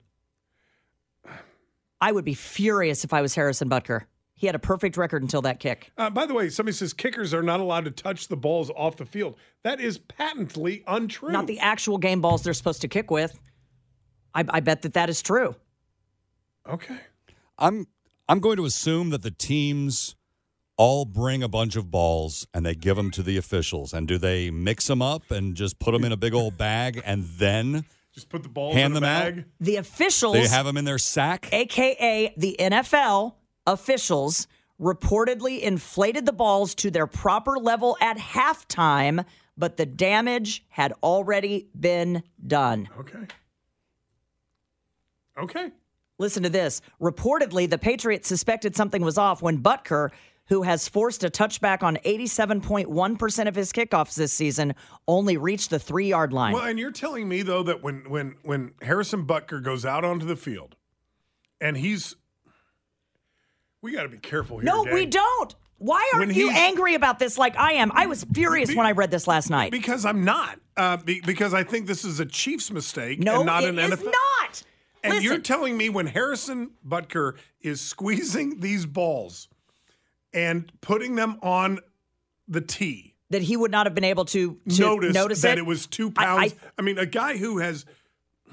I 2.00 2.12
would 2.12 2.24
be 2.24 2.34
furious 2.34 3.02
if 3.04 3.12
I 3.12 3.22
was 3.22 3.34
Harrison 3.34 3.68
Butker. 3.68 4.02
He 4.44 4.46
had 4.46 4.54
a 4.54 4.58
perfect 4.58 4.98
record 4.98 5.22
until 5.22 5.40
that 5.40 5.58
kick. 5.58 5.90
Uh, 5.96 6.10
by 6.10 6.26
the 6.26 6.34
way, 6.34 6.50
somebody 6.50 6.74
says 6.76 6.92
kickers 6.92 7.32
are 7.32 7.42
not 7.42 7.60
allowed 7.60 7.86
to 7.86 7.90
touch 7.90 8.28
the 8.28 8.36
balls 8.36 8.70
off 8.76 8.98
the 8.98 9.06
field. 9.06 9.36
That 9.62 9.80
is 9.80 9.96
patently 9.96 10.84
untrue. 10.86 11.32
Not 11.32 11.46
the 11.46 11.60
actual 11.60 11.96
game 11.96 12.20
balls 12.20 12.42
they're 12.42 12.52
supposed 12.52 12.82
to 12.82 12.88
kick 12.88 13.10
with. 13.10 13.40
I, 14.34 14.44
I 14.50 14.60
bet 14.60 14.82
that 14.82 14.92
that 14.92 15.08
is 15.08 15.22
true. 15.22 15.54
Okay. 16.68 16.98
I'm 17.58 17.86
I'm 18.28 18.38
going 18.38 18.58
to 18.58 18.66
assume 18.66 19.08
that 19.10 19.22
the 19.22 19.30
teams 19.30 20.14
all 20.76 21.06
bring 21.06 21.42
a 21.42 21.48
bunch 21.48 21.74
of 21.74 21.90
balls 21.90 22.46
and 22.52 22.66
they 22.66 22.74
give 22.74 22.96
them 22.98 23.10
to 23.12 23.22
the 23.22 23.38
officials. 23.38 23.94
And 23.94 24.06
do 24.06 24.18
they 24.18 24.50
mix 24.50 24.88
them 24.88 25.00
up 25.00 25.30
and 25.30 25.54
just 25.54 25.78
put 25.78 25.92
them 25.92 26.04
in 26.04 26.12
a 26.12 26.18
big 26.18 26.34
old 26.34 26.58
bag 26.58 27.00
and 27.06 27.24
then 27.38 27.86
Just 28.12 28.28
put 28.28 28.42
the 28.42 28.50
balls 28.50 28.74
Hand 28.74 28.92
in 28.92 28.96
a 28.98 29.00
them 29.00 29.04
out? 29.04 29.22
bag. 29.36 29.44
The 29.58 29.76
officials, 29.76 30.34
they 30.34 30.48
have 30.48 30.66
them 30.66 30.76
in 30.76 30.84
their 30.84 30.98
sack? 30.98 31.48
aka 31.50 32.34
the 32.36 32.56
NFL 32.60 33.36
officials, 33.66 34.46
reportedly 34.80 35.60
inflated 35.60 36.26
the 36.26 36.32
balls 36.32 36.74
to 36.76 36.90
their 36.90 37.06
proper 37.06 37.58
level 37.58 37.96
at 38.00 38.18
halftime, 38.18 39.24
but 39.56 39.76
the 39.76 39.86
damage 39.86 40.64
had 40.68 40.92
already 41.02 41.68
been 41.78 42.22
done. 42.46 42.88
Okay. 42.98 43.26
Okay. 45.38 45.70
Listen 46.18 46.42
to 46.44 46.50
this. 46.50 46.80
Reportedly, 47.00 47.68
the 47.68 47.78
Patriots 47.78 48.28
suspected 48.28 48.76
something 48.76 49.02
was 49.02 49.18
off 49.18 49.42
when 49.42 49.62
Butker, 49.62 50.10
who 50.46 50.62
has 50.62 50.88
forced 50.88 51.24
a 51.24 51.30
touchback 51.30 51.82
on 51.82 51.96
87.1% 52.04 53.48
of 53.48 53.54
his 53.54 53.72
kickoffs 53.72 54.14
this 54.14 54.32
season, 54.32 54.74
only 55.08 55.36
reached 55.36 55.70
the 55.70 55.78
three 55.78 56.08
yard 56.08 56.32
line. 56.32 56.52
Well, 56.52 56.64
and 56.64 56.78
you're 56.78 56.92
telling 56.92 57.28
me 57.28 57.42
though 57.42 57.64
that 57.64 57.82
when 57.82 58.08
when 58.08 58.36
when 58.42 58.72
Harrison 58.82 59.26
Butker 59.26 59.62
goes 59.62 59.84
out 59.84 60.04
onto 60.04 60.26
the 60.26 60.36
field, 60.36 60.76
and 61.60 61.76
he's, 61.76 62.14
we 63.84 63.92
got 63.92 64.04
to 64.04 64.08
be 64.08 64.16
careful 64.16 64.58
here. 64.58 64.64
no, 64.64 64.84
we 64.90 65.04
don't. 65.04 65.54
Why 65.76 66.10
aren't 66.14 66.34
you 66.34 66.50
angry 66.50 66.94
about 66.94 67.18
this 67.18 67.36
like 67.36 67.54
I 67.58 67.72
am? 67.74 67.92
I 67.92 68.06
was 68.06 68.24
furious 68.32 68.70
Be- 68.70 68.76
when 68.76 68.86
I 68.86 68.92
read 68.92 69.10
this 69.10 69.26
last 69.26 69.50
night. 69.50 69.70
Because 69.72 70.06
I'm 70.06 70.24
not. 70.24 70.58
Uh, 70.74 70.96
be, 70.96 71.20
because 71.20 71.52
I 71.52 71.64
think 71.64 71.86
this 71.86 72.02
is 72.02 72.18
a 72.18 72.24
Chiefs 72.24 72.70
mistake 72.70 73.18
no, 73.18 73.36
and 73.40 73.46
not 73.46 73.62
it 73.62 73.68
an 73.68 73.78
is 73.78 73.90
NFL. 73.90 74.04
not. 74.06 74.62
And 75.02 75.12
Listen, 75.12 75.24
you're 75.24 75.38
telling 75.38 75.76
me 75.76 75.90
when 75.90 76.06
Harrison 76.06 76.70
Butker 76.88 77.36
is 77.60 77.82
squeezing 77.82 78.60
these 78.60 78.86
balls 78.86 79.48
and 80.32 80.72
putting 80.80 81.16
them 81.16 81.38
on 81.42 81.80
the 82.48 82.62
tee, 82.62 83.14
that 83.28 83.42
he 83.42 83.54
would 83.54 83.70
not 83.70 83.84
have 83.84 83.94
been 83.94 84.04
able 84.04 84.24
to, 84.26 84.58
to 84.70 84.80
notice, 84.80 85.12
notice 85.12 85.42
that 85.42 85.58
it. 85.58 85.62
it, 85.62 85.66
was 85.66 85.86
two 85.86 86.10
I- 86.16 86.24
pounds. 86.24 86.54
I- 86.54 86.70
I, 86.78 86.82
mean, 86.82 86.96
a 86.96 87.04
guy 87.06 87.36
who 87.36 87.58
has 87.58 87.84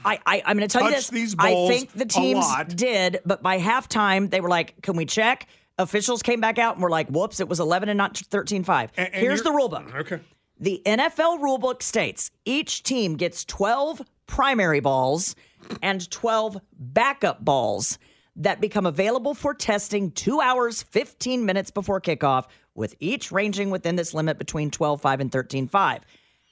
I, 0.03 0.19
I 0.25 0.41
I'm 0.45 0.57
going 0.57 0.67
to 0.67 0.77
tell 0.77 0.87
you 0.89 0.95
this. 0.95 1.09
these 1.09 1.35
I 1.37 1.67
think 1.67 1.91
the 1.93 2.05
teams 2.05 2.45
did, 2.75 3.19
but 3.25 3.41
by 3.43 3.59
halftime 3.59 4.29
they 4.29 4.41
were 4.41 4.49
like, 4.49 4.81
"Can 4.81 4.95
we 4.95 5.05
check?" 5.05 5.47
Officials 5.77 6.21
came 6.21 6.41
back 6.41 6.59
out 6.59 6.75
and 6.75 6.83
were 6.83 6.89
like, 6.89 7.07
"Whoops, 7.09 7.39
it 7.39 7.47
was 7.47 7.59
11 7.59 7.89
and 7.89 7.97
not 7.97 8.13
13-5." 8.15 8.89
and- 8.97 9.07
and 9.13 9.15
Here's 9.15 9.41
the 9.43 9.51
rule 9.51 9.69
book. 9.69 9.93
Okay. 9.95 10.19
The 10.59 10.81
NFL 10.85 11.39
rulebook 11.39 11.81
states 11.81 12.29
each 12.45 12.83
team 12.83 13.15
gets 13.15 13.43
12 13.45 14.03
primary 14.27 14.79
balls 14.79 15.35
and 15.81 16.09
12 16.11 16.57
backup 16.77 17.43
balls 17.43 17.97
that 18.35 18.61
become 18.61 18.85
available 18.85 19.33
for 19.33 19.53
testing 19.55 20.11
2 20.11 20.39
hours 20.39 20.83
15 20.83 21.45
minutes 21.45 21.71
before 21.71 21.99
kickoff 21.99 22.45
with 22.75 22.95
each 22.99 23.31
ranging 23.31 23.71
within 23.71 23.95
this 23.95 24.13
limit 24.13 24.37
between 24.37 24.69
12 24.69 25.01
5 25.01 25.19
and 25.19 25.31
13 25.31 25.67
5. 25.67 26.01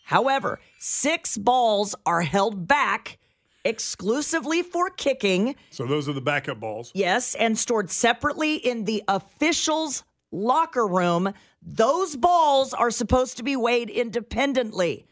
However, 0.06 0.60
6 0.80 1.38
balls 1.38 1.94
are 2.08 2.22
held 2.22 2.68
back 2.68 3.19
exclusively 3.66 4.64
for 4.64 4.90
kicking 4.90 5.56
So 5.70 5.86
those 5.86 6.08
are 6.08 6.14
the 6.14 6.22
backup 6.22 6.60
balls. 6.60 6.92
Yes, 6.94 7.36
and 7.36 7.58
stored 7.58 7.90
separately 7.90 8.56
in 8.56 8.86
the 8.86 9.04
officials' 9.08 10.04
locker 10.32 10.88
room. 10.88 11.34
Those 11.62 12.16
balls 12.16 12.74
are 12.74 12.92
supposed 12.92 13.38
to 13.38 13.44
be 13.44 13.56
weighed 13.56 13.90
independently. 13.90 15.06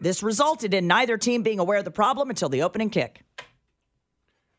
This 0.00 0.22
resulted 0.22 0.74
in 0.74 0.86
neither 0.86 1.18
team 1.18 1.42
being 1.42 1.58
aware 1.58 1.78
of 1.78 1.84
the 1.84 1.90
problem 1.90 2.30
until 2.30 2.48
the 2.48 2.62
opening 2.62 2.90
kick. 2.90 3.24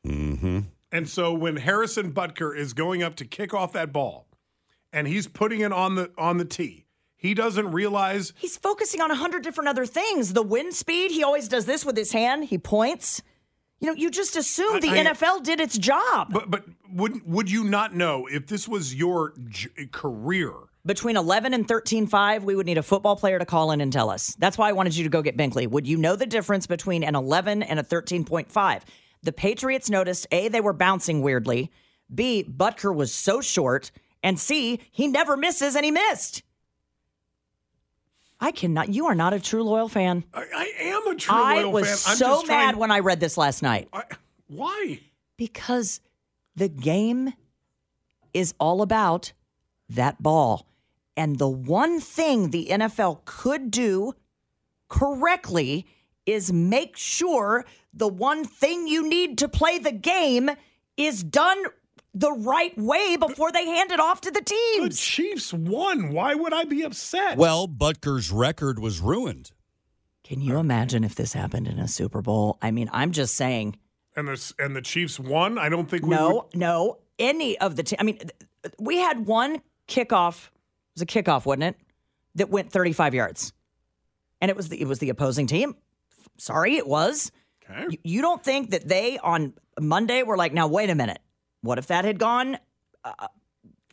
Mm-hmm. 0.06 0.60
And 0.92 1.08
so 1.08 1.34
when 1.34 1.56
Harrison 1.58 2.12
Butker 2.12 2.56
is 2.56 2.74
going 2.74 3.04
up 3.04 3.16
to 3.16 3.26
kick 3.26 3.54
off 3.54 3.74
that 3.74 3.94
ball 3.94 4.28
and 4.92 5.08
he's 5.08 5.28
putting 5.28 5.62
it 5.62 5.72
on 5.72 5.96
the 5.96 6.12
on 6.18 6.38
the 6.38 6.46
tee, 6.46 6.86
he 7.16 7.34
doesn't 7.34 7.72
realize 7.72 8.34
He's 8.38 8.58
focusing 8.58 9.02
on 9.02 9.12
a 9.12 9.16
hundred 9.16 9.44
different 9.44 9.68
other 9.68 9.86
things. 9.86 10.34
The 10.34 10.42
wind 10.42 10.74
speed, 10.74 11.12
he 11.12 11.24
always 11.24 11.48
does 11.48 11.66
this 11.66 11.86
with 11.86 11.96
his 11.96 12.12
hand. 12.12 12.46
He 12.46 12.58
points. 12.58 13.22
You 13.80 13.88
know, 13.88 13.94
you 13.96 14.12
just 14.12 14.36
assume 14.36 14.80
the 14.82 14.90
I- 14.90 15.04
NFL 15.06 15.44
did 15.44 15.60
its 15.60 15.78
job. 15.78 16.28
but 16.32 16.52
but 16.52 16.66
would 16.92 17.26
would 17.26 17.50
you 17.50 17.64
not 17.64 17.96
know 17.96 18.28
if 18.28 18.48
this 18.48 18.68
was 18.68 18.94
your 18.94 19.34
j- 19.48 19.70
career? 19.92 20.54
Between 20.86 21.18
11 21.18 21.54
and 21.54 21.68
13.5, 21.68 22.44
we 22.44 22.56
would 22.56 22.66
need 22.66 22.78
a 22.78 22.84
football 22.84 23.16
player 23.16 23.38
to 23.38 23.46
call 23.46 23.72
in 23.72 23.82
and 23.82 23.92
tell 23.92 24.10
us. 24.10 24.36
That's 24.40 24.58
why 24.58 24.70
I 24.70 24.72
wanted 24.72 24.96
you 24.96 25.04
to 25.04 25.10
go 25.10 25.22
get 25.22 25.38
Binkley. 25.38 25.68
Would 25.70 25.86
you 25.88 25.98
know 25.98 26.16
the 26.16 26.26
difference 26.26 26.68
between 26.68 27.04
an 27.04 27.16
11 27.16 27.64
and 27.64 27.80
a 27.80 27.84
13.5? 27.84 28.82
The 29.22 29.32
Patriots 29.34 29.90
noticed 29.90 30.26
A, 30.32 30.48
they 30.48 30.62
were 30.62 30.74
bouncing 30.74 31.22
weirdly. 31.22 31.70
B, 32.14 32.44
Butker 32.50 32.96
was 32.96 33.14
so 33.14 33.42
short. 33.42 33.92
And 34.24 34.40
C, 34.40 34.80
he 34.92 35.08
never 35.08 35.36
misses 35.38 35.76
and 35.76 35.84
he 35.86 35.92
missed. 35.92 36.44
I 38.40 38.52
cannot. 38.52 38.90
You 38.94 39.08
are 39.08 39.16
not 39.16 39.34
a 39.34 39.40
true 39.40 39.64
loyal 39.64 39.90
fan. 39.90 40.24
I, 40.34 40.46
I 40.56 40.84
am 40.84 41.08
a 41.08 41.16
true 41.16 41.36
I 41.36 41.62
loyal 41.64 41.84
fan. 41.84 41.92
I'm 42.08 42.18
so 42.18 42.26
just 42.28 42.46
trying- 42.46 42.66
mad 42.68 42.76
when 42.78 42.92
I 42.92 43.00
read 43.00 43.20
this 43.20 43.38
last 43.38 43.62
night 43.62 43.90
I, 43.92 44.04
why? 44.48 45.00
because 45.38 46.00
the 46.56 46.70
game 46.70 47.34
is 48.34 48.54
all 48.60 48.82
about 48.82 49.34
that 49.90 50.22
ball. 50.22 50.66
And 51.18 51.38
the 51.38 51.50
one 51.50 52.00
thing 52.00 52.52
the 52.52 52.68
NFL 52.72 53.26
could 53.26 53.72
do 53.72 54.14
correctly 54.88 55.86
is 56.26 56.54
make 56.54 56.96
sure 56.96 57.66
the 57.94 58.08
one 58.08 58.46
thing 58.46 58.88
you 58.88 59.08
need 59.08 59.38
to 59.40 59.50
play 59.50 59.80
the 59.80 59.92
game 59.92 60.50
is 60.96 61.24
done 61.24 61.62
the 62.14 62.32
right 62.32 62.76
way 62.78 63.16
before 63.18 63.52
they 63.52 63.66
hand 63.66 63.92
it 63.92 64.00
off 64.00 64.22
to 64.22 64.32
the 64.32 64.42
teams. 64.42 64.90
The. 64.90 64.96
Chiefs 64.96 65.54
won. 65.54 66.12
Why 66.12 66.34
would 66.36 66.54
I 66.54 66.64
be 66.66 66.82
upset? 66.84 67.38
Well, 67.38 67.68
Butker's 67.68 68.32
record 68.32 68.80
was 68.80 69.00
ruined. 69.00 69.52
Can 70.24 70.42
you 70.42 70.58
imagine 70.58 71.04
if 71.04 71.16
this 71.16 71.34
happened 71.34 71.68
in 71.68 71.80
a 71.80 71.88
Super 71.88 72.22
Bowl? 72.22 72.58
I 72.62 72.72
mean, 72.72 72.90
I'm 72.94 73.12
just 73.12 73.36
saying, 73.36 73.78
and 74.16 74.28
the 74.28 74.54
and 74.60 74.76
the 74.76 74.82
Chiefs 74.82 75.20
won. 75.20 75.58
I 75.58 75.70
don't 75.70 75.90
think 75.90 76.04
we 76.04 76.10
no, 76.10 76.48
would. 76.52 76.60
no, 76.60 76.98
any 77.18 77.58
of 77.60 77.76
the, 77.76 77.84
te- 77.84 77.96
I 78.00 78.04
mean, 78.04 78.20
we 78.80 78.98
had 78.98 79.26
one 79.26 79.62
kickoff, 79.88 80.48
it 80.48 80.52
was 80.96 81.02
a 81.02 81.06
kickoff, 81.06 81.46
wasn't 81.46 81.64
it? 81.64 81.76
That 82.36 82.50
went 82.50 82.72
35 82.72 83.16
yards. 83.16 83.54
And 84.42 84.50
it 84.52 84.56
was 84.58 84.70
the, 84.70 84.80
it 84.80 84.88
was 84.88 85.00
the 85.00 85.10
opposing 85.10 85.48
team. 85.48 85.76
Sorry, 86.38 86.76
it 86.78 86.88
was. 86.88 87.32
Okay. 87.70 87.86
You- 87.92 87.98
You 88.04 88.22
don't 88.22 88.44
think 88.44 88.70
that 88.72 88.88
they 88.88 89.18
on 89.18 89.54
Monday 89.80 90.22
were 90.24 90.38
like, 90.38 90.54
now 90.54 90.68
wait 90.68 90.90
a 90.90 90.96
minute. 90.96 91.20
What 91.62 91.78
if 91.78 91.88
that 91.88 92.06
had 92.06 92.20
gone 92.20 92.58
uh, 93.04 93.28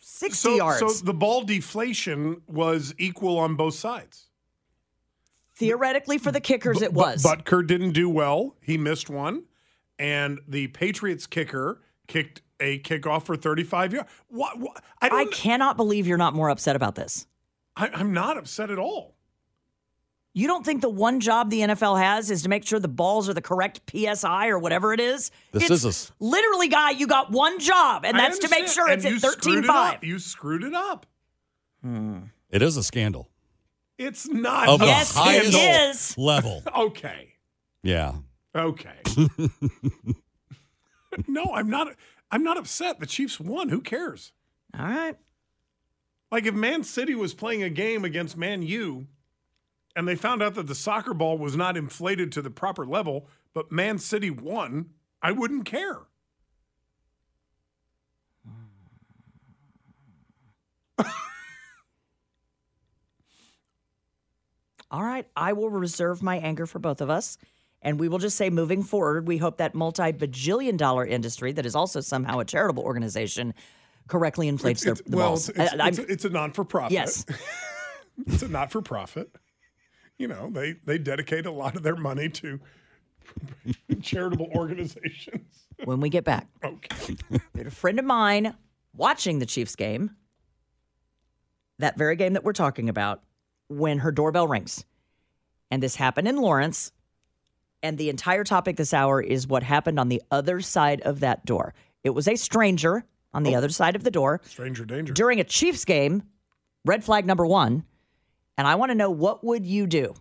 60 0.01 0.37
So, 0.37 0.55
yards? 0.57 0.79
so 0.79 1.05
the 1.05 1.15
ball 1.15 1.43
deflation 1.43 2.43
was 2.47 2.95
equal 2.99 3.39
on 3.39 3.57
both 3.57 3.75
sides. 3.75 4.25
Theoretically, 5.57 6.19
for 6.19 6.31
the 6.31 6.41
kickers, 6.41 6.83
it 6.83 6.93
was. 6.93 7.23
Butker 7.23 7.67
didn't 7.67 7.93
do 7.93 8.11
well. 8.11 8.57
He 8.61 8.77
missed 8.77 9.09
one, 9.09 9.45
and 9.99 10.39
the 10.47 10.67
Patriots 10.69 11.27
kicker 11.27 11.81
kicked 12.07 12.43
a 12.61 12.79
kickoff 12.81 13.23
for 13.25 13.37
35 13.37 13.95
yards. 13.95 14.09
What? 14.29 14.59
what 14.59 14.83
I 15.01 15.09
I 15.09 15.25
cannot 15.33 15.77
believe 15.79 16.07
you're 16.07 16.19
not 16.19 16.35
more 16.35 16.51
upset 16.51 16.77
about 16.77 16.95
this. 16.95 17.27
I, 17.75 17.89
I'm 17.89 18.13
not 18.13 18.37
upset 18.37 18.71
at 18.71 18.79
all. 18.79 19.16
You 20.39 20.47
don't 20.49 20.67
think 20.67 20.83
the 20.83 20.91
one 20.91 21.21
job 21.21 21.49
the 21.49 21.61
NFL 21.61 21.99
has 21.99 22.31
is 22.31 22.43
to 22.43 22.51
make 22.51 22.67
sure 22.67 22.79
the 22.79 22.89
balls 22.89 23.27
are 23.27 23.33
the 23.33 23.41
correct 23.41 23.81
PSI 23.91 24.49
or 24.49 24.59
whatever 24.59 24.93
it 24.93 25.01
is? 25.01 25.31
This 25.53 25.63
It's 25.63 25.71
is 25.73 25.85
a 25.87 25.89
s- 25.89 26.13
literally, 26.21 26.69
guy, 26.69 26.91
you 26.91 27.07
got 27.07 27.31
one 27.31 27.59
job, 27.59 28.05
and 28.05 28.19
that's 28.19 28.39
to 28.41 28.49
make 28.51 28.67
sure 28.69 28.87
And 28.87 29.03
it's 29.03 29.07
you 29.07 29.17
at 29.17 29.23
screwed 29.23 29.65
13 29.65 29.65
it 29.65 29.67
5. 29.67 30.05
You 30.05 30.19
screwed 30.19 30.63
it 30.63 30.75
up. 30.75 31.07
Hmm. 31.83 32.19
It 32.51 32.61
is 32.61 32.77
a 32.77 32.83
scandal 32.83 33.31
It's 33.97 34.29
not. 34.29 34.69
of 34.69 34.83
a 34.83 34.85
Yes, 34.85 35.15
the 35.15 35.21
highest 35.21 35.55
is. 35.57 36.19
level. 36.19 36.63
Okay. 36.77 37.33
Yeah. 37.83 38.17
Okay. 38.55 38.91
no, 41.27 41.45
I'm 41.55 41.71
not. 41.71 41.95
I'm 42.31 42.43
not 42.43 42.59
upset. 42.59 43.01
The 43.01 43.07
Chiefs 43.07 43.41
won. 43.41 43.69
Who 43.71 43.81
cares? 43.81 44.33
All 44.79 44.85
right. 44.87 45.17
Like 46.31 46.45
if 46.45 46.55
Man 46.55 46.83
City 46.85 47.15
was 47.15 47.33
playing 47.35 47.63
a 47.63 47.71
game 47.71 48.05
against 48.05 48.37
Man 48.37 48.63
U 48.63 49.07
and 49.97 50.07
they 50.07 50.15
found 50.15 50.43
out 50.43 50.55
that 50.55 50.67
the 50.67 50.75
soccer 50.75 51.15
ball 51.15 51.39
was 51.39 51.57
not 51.57 51.75
inflated 51.77 52.31
to 52.33 52.43
the 52.43 52.51
proper 52.51 52.85
level, 52.87 53.29
but 53.55 53.73
Man 53.73 53.99
City 53.99 54.31
won, 54.31 54.91
I 55.23 55.33
wouldn't 55.33 55.65
care. 55.65 56.03
All 64.91 65.03
right, 65.03 65.27
I 65.37 65.53
will 65.53 65.71
reserve 65.71 66.23
my 66.23 66.37
anger 66.39 66.67
for 66.67 66.79
both 66.79 67.01
of 67.01 67.11
us. 67.11 67.39
And 67.83 68.01
we 68.01 68.09
will 68.09 68.19
just 68.19 68.37
say 68.37 68.51
moving 68.51 68.83
forward, 68.83 69.27
we 69.27 69.37
hope 69.37 69.59
that 69.59 69.75
multi 69.75 70.13
bajillion 70.13 70.77
dollar 70.77 71.05
industry 71.05 71.53
that 71.53 71.67
is 71.67 71.75
also 71.75 72.01
somehow 72.01 72.39
a 72.39 72.45
charitable 72.45 72.83
organization 72.85 73.55
correctly 74.09 74.49
inflates 74.49 74.85
It's, 74.85 75.01
their 75.01 75.11
the 75.11 75.17
well, 75.17 75.29
balls. 75.31 75.49
it's, 75.51 75.59
it's, 75.59 75.75
I- 75.75 75.89
a, 76.03 76.07
it's 76.07 76.25
a 76.25 76.31
non 76.31 76.53
for 76.53 76.65
profit. 76.65 76.93
Yes. 76.93 77.27
it's 78.27 78.43
a 78.43 78.49
not 78.49 78.71
for 78.73 78.81
profit. 78.81 79.31
You 80.19 80.29
know, 80.29 80.51
they, 80.51 80.73
they 80.85 80.99
dedicate 80.99 81.47
a 81.47 81.51
lot 81.51 81.77
of 81.77 81.83
their 81.83 81.97
money 81.97 82.29
to 82.31 82.61
charitable 84.03 84.51
organizations. 84.55 85.67
when 85.85 86.01
we 86.01 86.09
get 86.09 86.25
back. 86.25 86.49
Okay. 86.65 87.17
a 87.55 87.71
friend 87.71 87.99
of 87.99 88.05
mine 88.05 88.55
watching 88.95 89.39
the 89.39 89.47
Chiefs 89.47 89.77
game, 89.77 90.11
that 91.79 91.99
very 91.99 92.17
game 92.17 92.33
that 92.33 92.45
we're 92.45 92.53
talking 92.53 92.89
about, 92.89 93.23
when 93.69 93.99
her 93.99 94.13
doorbell 94.13 94.49
rings. 94.49 94.85
And 95.71 95.83
this 95.83 95.97
happened 95.97 96.29
in 96.29 96.37
Lawrence. 96.37 96.93
And 97.83 97.99
the 97.99 98.09
entire 98.09 98.45
topic 98.45 98.77
this 98.77 98.95
hour 98.95 99.21
is 99.21 99.47
what 99.47 99.63
happened 99.63 100.01
on 100.01 100.09
the 100.09 100.23
other 100.31 100.61
side 100.61 101.03
of 101.03 101.21
that 101.21 101.45
door. 101.45 101.75
It 102.03 102.11
was 102.11 102.27
a 102.27 102.37
stranger 102.37 103.05
on 103.35 103.43
the 103.43 103.55
oh. 103.55 103.59
other 103.59 103.69
side 103.69 103.97
of 103.97 104.03
the 104.03 104.11
door 104.11 104.41
Stranger 104.45 104.85
danger. 104.85 105.13
during 105.13 105.41
a 105.41 105.45
Chiefs 105.45 105.85
game, 105.85 106.23
red 106.85 107.05
flag 107.05 107.27
number 107.27 107.45
one. 107.47 107.85
And 108.57 108.67
I 108.67 108.75
want 108.77 108.91
to 108.91 108.95
know 108.95 109.11
what 109.11 109.45
would 109.45 109.67
you 109.67 109.87
do 109.87 110.15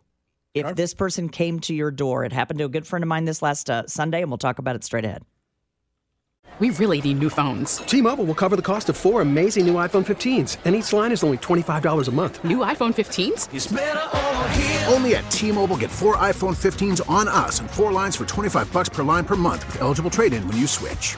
if 0.54 0.76
this 0.76 0.94
person 0.94 1.30
came 1.30 1.60
to 1.62 1.74
your 1.74 1.92
door? 1.92 2.26
It 2.26 2.34
happened 2.34 2.60
to 2.60 2.66
a 2.66 2.70
good 2.70 2.86
friend 2.86 3.04
of 3.04 3.08
mine 3.08 3.26
this 3.26 3.42
last 3.42 3.70
uh, 3.70 3.88
Sunday, 3.88 4.22
and 4.22 4.30
we'll 4.30 4.38
talk 4.38 4.60
about 4.60 4.76
it 4.76 4.84
straight 4.84 5.06
ahead. 5.06 5.24
We 6.60 6.70
really 6.70 7.02
need 7.02 7.20
new 7.20 7.30
phones. 7.30 7.78
T-Mobile 7.80 8.24
will 8.24 8.36
cover 8.36 8.56
the 8.56 8.62
cost 8.62 8.88
of 8.88 8.96
four 8.96 9.20
amazing 9.22 9.66
new 9.66 9.74
iPhone 9.74 10.06
15s, 10.06 10.58
and 10.64 10.74
each 10.74 10.94
line 10.94 11.12
is 11.12 11.22
only 11.22 11.38
$25 11.38 12.08
a 12.08 12.12
month. 12.12 12.42
New 12.46 12.60
iPhone 12.60 12.94
15s? 12.94 14.90
Only 14.94 15.16
at 15.16 15.30
T-Mobile 15.30 15.76
get 15.76 15.92
four 15.92 16.16
iPhone 16.16 16.56
15s 16.56 17.02
on 17.10 17.28
us 17.28 17.60
and 17.60 17.70
four 17.70 17.92
lines 17.92 18.16
for 18.16 18.26
25 18.26 18.72
bucks 18.72 18.88
per 18.88 19.04
line 19.04 19.26
per 19.26 19.36
month 19.36 19.66
with 19.68 19.82
eligible 19.82 20.10
trade-in 20.10 20.48
when 20.48 20.56
you 20.56 20.66
switch. 20.66 21.18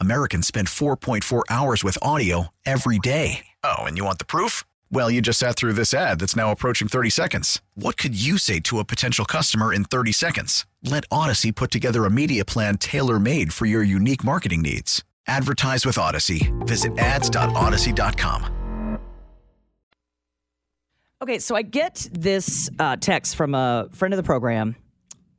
Americans 0.00 0.46
spend 0.46 0.68
4.4 0.68 1.42
hours 1.50 1.84
with 1.84 1.98
audio 2.00 2.48
every 2.64 2.98
day. 2.98 3.44
Oh, 3.62 3.84
and 3.84 3.98
you 3.98 4.04
want 4.04 4.18
the 4.18 4.24
proof? 4.24 4.64
Well, 4.90 5.10
you 5.10 5.20
just 5.20 5.38
sat 5.38 5.56
through 5.56 5.74
this 5.74 5.92
ad 5.92 6.18
that's 6.18 6.36
now 6.36 6.50
approaching 6.50 6.88
30 6.88 7.10
seconds. 7.10 7.60
What 7.74 7.96
could 7.96 8.20
you 8.20 8.38
say 8.38 8.60
to 8.60 8.78
a 8.78 8.84
potential 8.84 9.24
customer 9.24 9.72
in 9.72 9.84
30 9.84 10.12
seconds? 10.12 10.66
Let 10.82 11.04
Odyssey 11.10 11.52
put 11.52 11.70
together 11.70 12.04
a 12.04 12.10
media 12.10 12.44
plan 12.44 12.78
tailor 12.78 13.20
made 13.20 13.52
for 13.52 13.66
your 13.66 13.82
unique 13.82 14.24
marketing 14.24 14.62
needs. 14.62 15.04
Advertise 15.26 15.86
with 15.86 15.98
Odyssey. 15.98 16.52
Visit 16.60 16.98
ads.odyssey.com. 16.98 18.98
Okay, 21.22 21.38
so 21.38 21.54
I 21.54 21.62
get 21.62 22.06
this 22.12 22.68
uh, 22.78 22.96
text 22.96 23.36
from 23.36 23.54
a 23.54 23.88
friend 23.92 24.12
of 24.12 24.16
the 24.16 24.22
program 24.22 24.76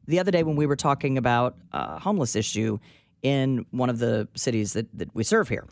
the 0.08 0.20
other 0.20 0.32
day 0.32 0.44
when 0.44 0.56
we 0.56 0.66
were 0.66 0.76
talking 0.76 1.18
about 1.18 1.58
a 1.72 2.00
homeless 2.00 2.36
issue 2.36 2.80
in 3.26 3.66
one 3.72 3.90
of 3.90 3.98
the 3.98 4.28
cities 4.36 4.74
that, 4.74 4.86
that 4.96 5.10
we 5.16 5.24
serve 5.24 5.50
here. 5.50 5.66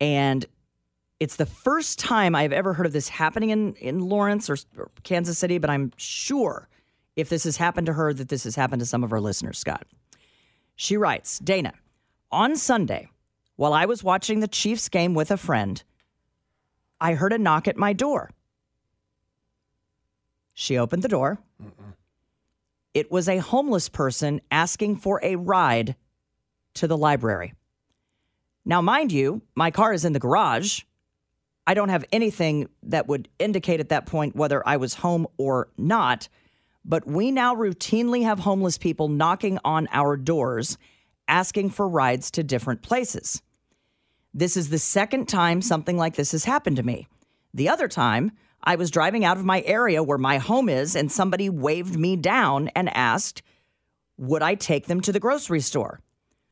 And 0.00 0.46
it's 1.18 1.34
the 1.34 1.44
first 1.44 1.98
time 1.98 2.36
I've 2.36 2.52
ever 2.52 2.72
heard 2.72 2.86
of 2.86 2.92
this 2.92 3.08
happening 3.08 3.50
in, 3.50 3.74
in 3.74 3.98
Lawrence 3.98 4.48
or, 4.48 4.56
or 4.78 4.92
Kansas 5.02 5.36
City, 5.36 5.58
but 5.58 5.70
I'm 5.70 5.90
sure 5.96 6.68
if 7.16 7.28
this 7.28 7.42
has 7.42 7.56
happened 7.56 7.88
to 7.88 7.94
her, 7.94 8.14
that 8.14 8.28
this 8.28 8.44
has 8.44 8.54
happened 8.54 8.78
to 8.78 8.86
some 8.86 9.02
of 9.02 9.12
our 9.12 9.20
listeners, 9.20 9.58
Scott. 9.58 9.88
She 10.76 10.96
writes 10.96 11.40
Dana, 11.40 11.72
on 12.30 12.54
Sunday, 12.54 13.08
while 13.56 13.72
I 13.72 13.86
was 13.86 14.04
watching 14.04 14.38
the 14.38 14.46
Chiefs 14.46 14.88
game 14.88 15.14
with 15.14 15.32
a 15.32 15.36
friend, 15.36 15.82
I 17.00 17.14
heard 17.14 17.32
a 17.32 17.38
knock 17.38 17.66
at 17.66 17.76
my 17.76 17.92
door. 17.92 18.30
She 20.52 20.78
opened 20.78 21.02
the 21.02 21.08
door. 21.08 21.40
It 22.92 23.10
was 23.10 23.28
a 23.28 23.38
homeless 23.38 23.88
person 23.88 24.40
asking 24.52 24.98
for 24.98 25.18
a 25.24 25.34
ride 25.34 25.96
to 26.74 26.86
the 26.86 26.96
library. 26.96 27.54
Now, 28.64 28.80
mind 28.80 29.12
you, 29.12 29.42
my 29.54 29.70
car 29.70 29.92
is 29.92 30.04
in 30.04 30.12
the 30.12 30.18
garage. 30.18 30.82
I 31.66 31.74
don't 31.74 31.88
have 31.88 32.04
anything 32.12 32.68
that 32.84 33.06
would 33.06 33.28
indicate 33.38 33.80
at 33.80 33.90
that 33.90 34.06
point 34.06 34.36
whether 34.36 34.66
I 34.66 34.76
was 34.76 34.94
home 34.94 35.26
or 35.36 35.68
not. 35.76 36.28
But 36.84 37.06
we 37.06 37.30
now 37.30 37.54
routinely 37.54 38.24
have 38.24 38.40
homeless 38.40 38.78
people 38.78 39.08
knocking 39.08 39.58
on 39.64 39.88
our 39.92 40.16
doors 40.16 40.76
asking 41.28 41.70
for 41.70 41.88
rides 41.88 42.30
to 42.32 42.42
different 42.42 42.82
places. 42.82 43.42
This 44.32 44.56
is 44.56 44.68
the 44.68 44.78
second 44.78 45.26
time 45.26 45.62
something 45.62 45.96
like 45.96 46.16
this 46.16 46.32
has 46.32 46.44
happened 46.44 46.76
to 46.76 46.82
me. 46.82 47.06
The 47.54 47.68
other 47.68 47.88
time, 47.88 48.32
I 48.62 48.76
was 48.76 48.90
driving 48.90 49.24
out 49.24 49.36
of 49.36 49.44
my 49.44 49.62
area 49.62 50.02
where 50.02 50.18
my 50.18 50.38
home 50.38 50.68
is, 50.68 50.96
and 50.96 51.12
somebody 51.12 51.48
waved 51.48 51.96
me 51.98 52.16
down 52.16 52.68
and 52.74 52.94
asked, 52.96 53.42
Would 54.16 54.42
I 54.42 54.54
take 54.54 54.86
them 54.86 55.00
to 55.02 55.12
the 55.12 55.20
grocery 55.20 55.60
store? 55.60 56.00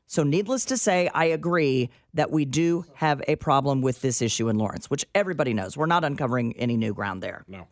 So, 0.05 0.23
needless 0.23 0.65
to 0.65 0.77
say, 0.77 1.09
I 1.13 1.25
agree 1.25 1.89
that 2.13 2.29
we 2.29 2.45
do 2.45 2.85
have 2.95 3.21
a 3.27 3.35
problem 3.37 3.81
with 3.81 4.01
this 4.01 4.21
issue 4.21 4.49
in 4.49 4.57
Lawrence, 4.57 4.89
which 4.89 5.05
everybody 5.15 5.53
knows. 5.53 5.75
We're 5.75 5.85
not 5.87 6.03
uncovering 6.03 6.53
any 6.57 6.77
new 6.77 6.93
ground 6.93 7.23
there. 7.23 7.43
No. 7.47 7.67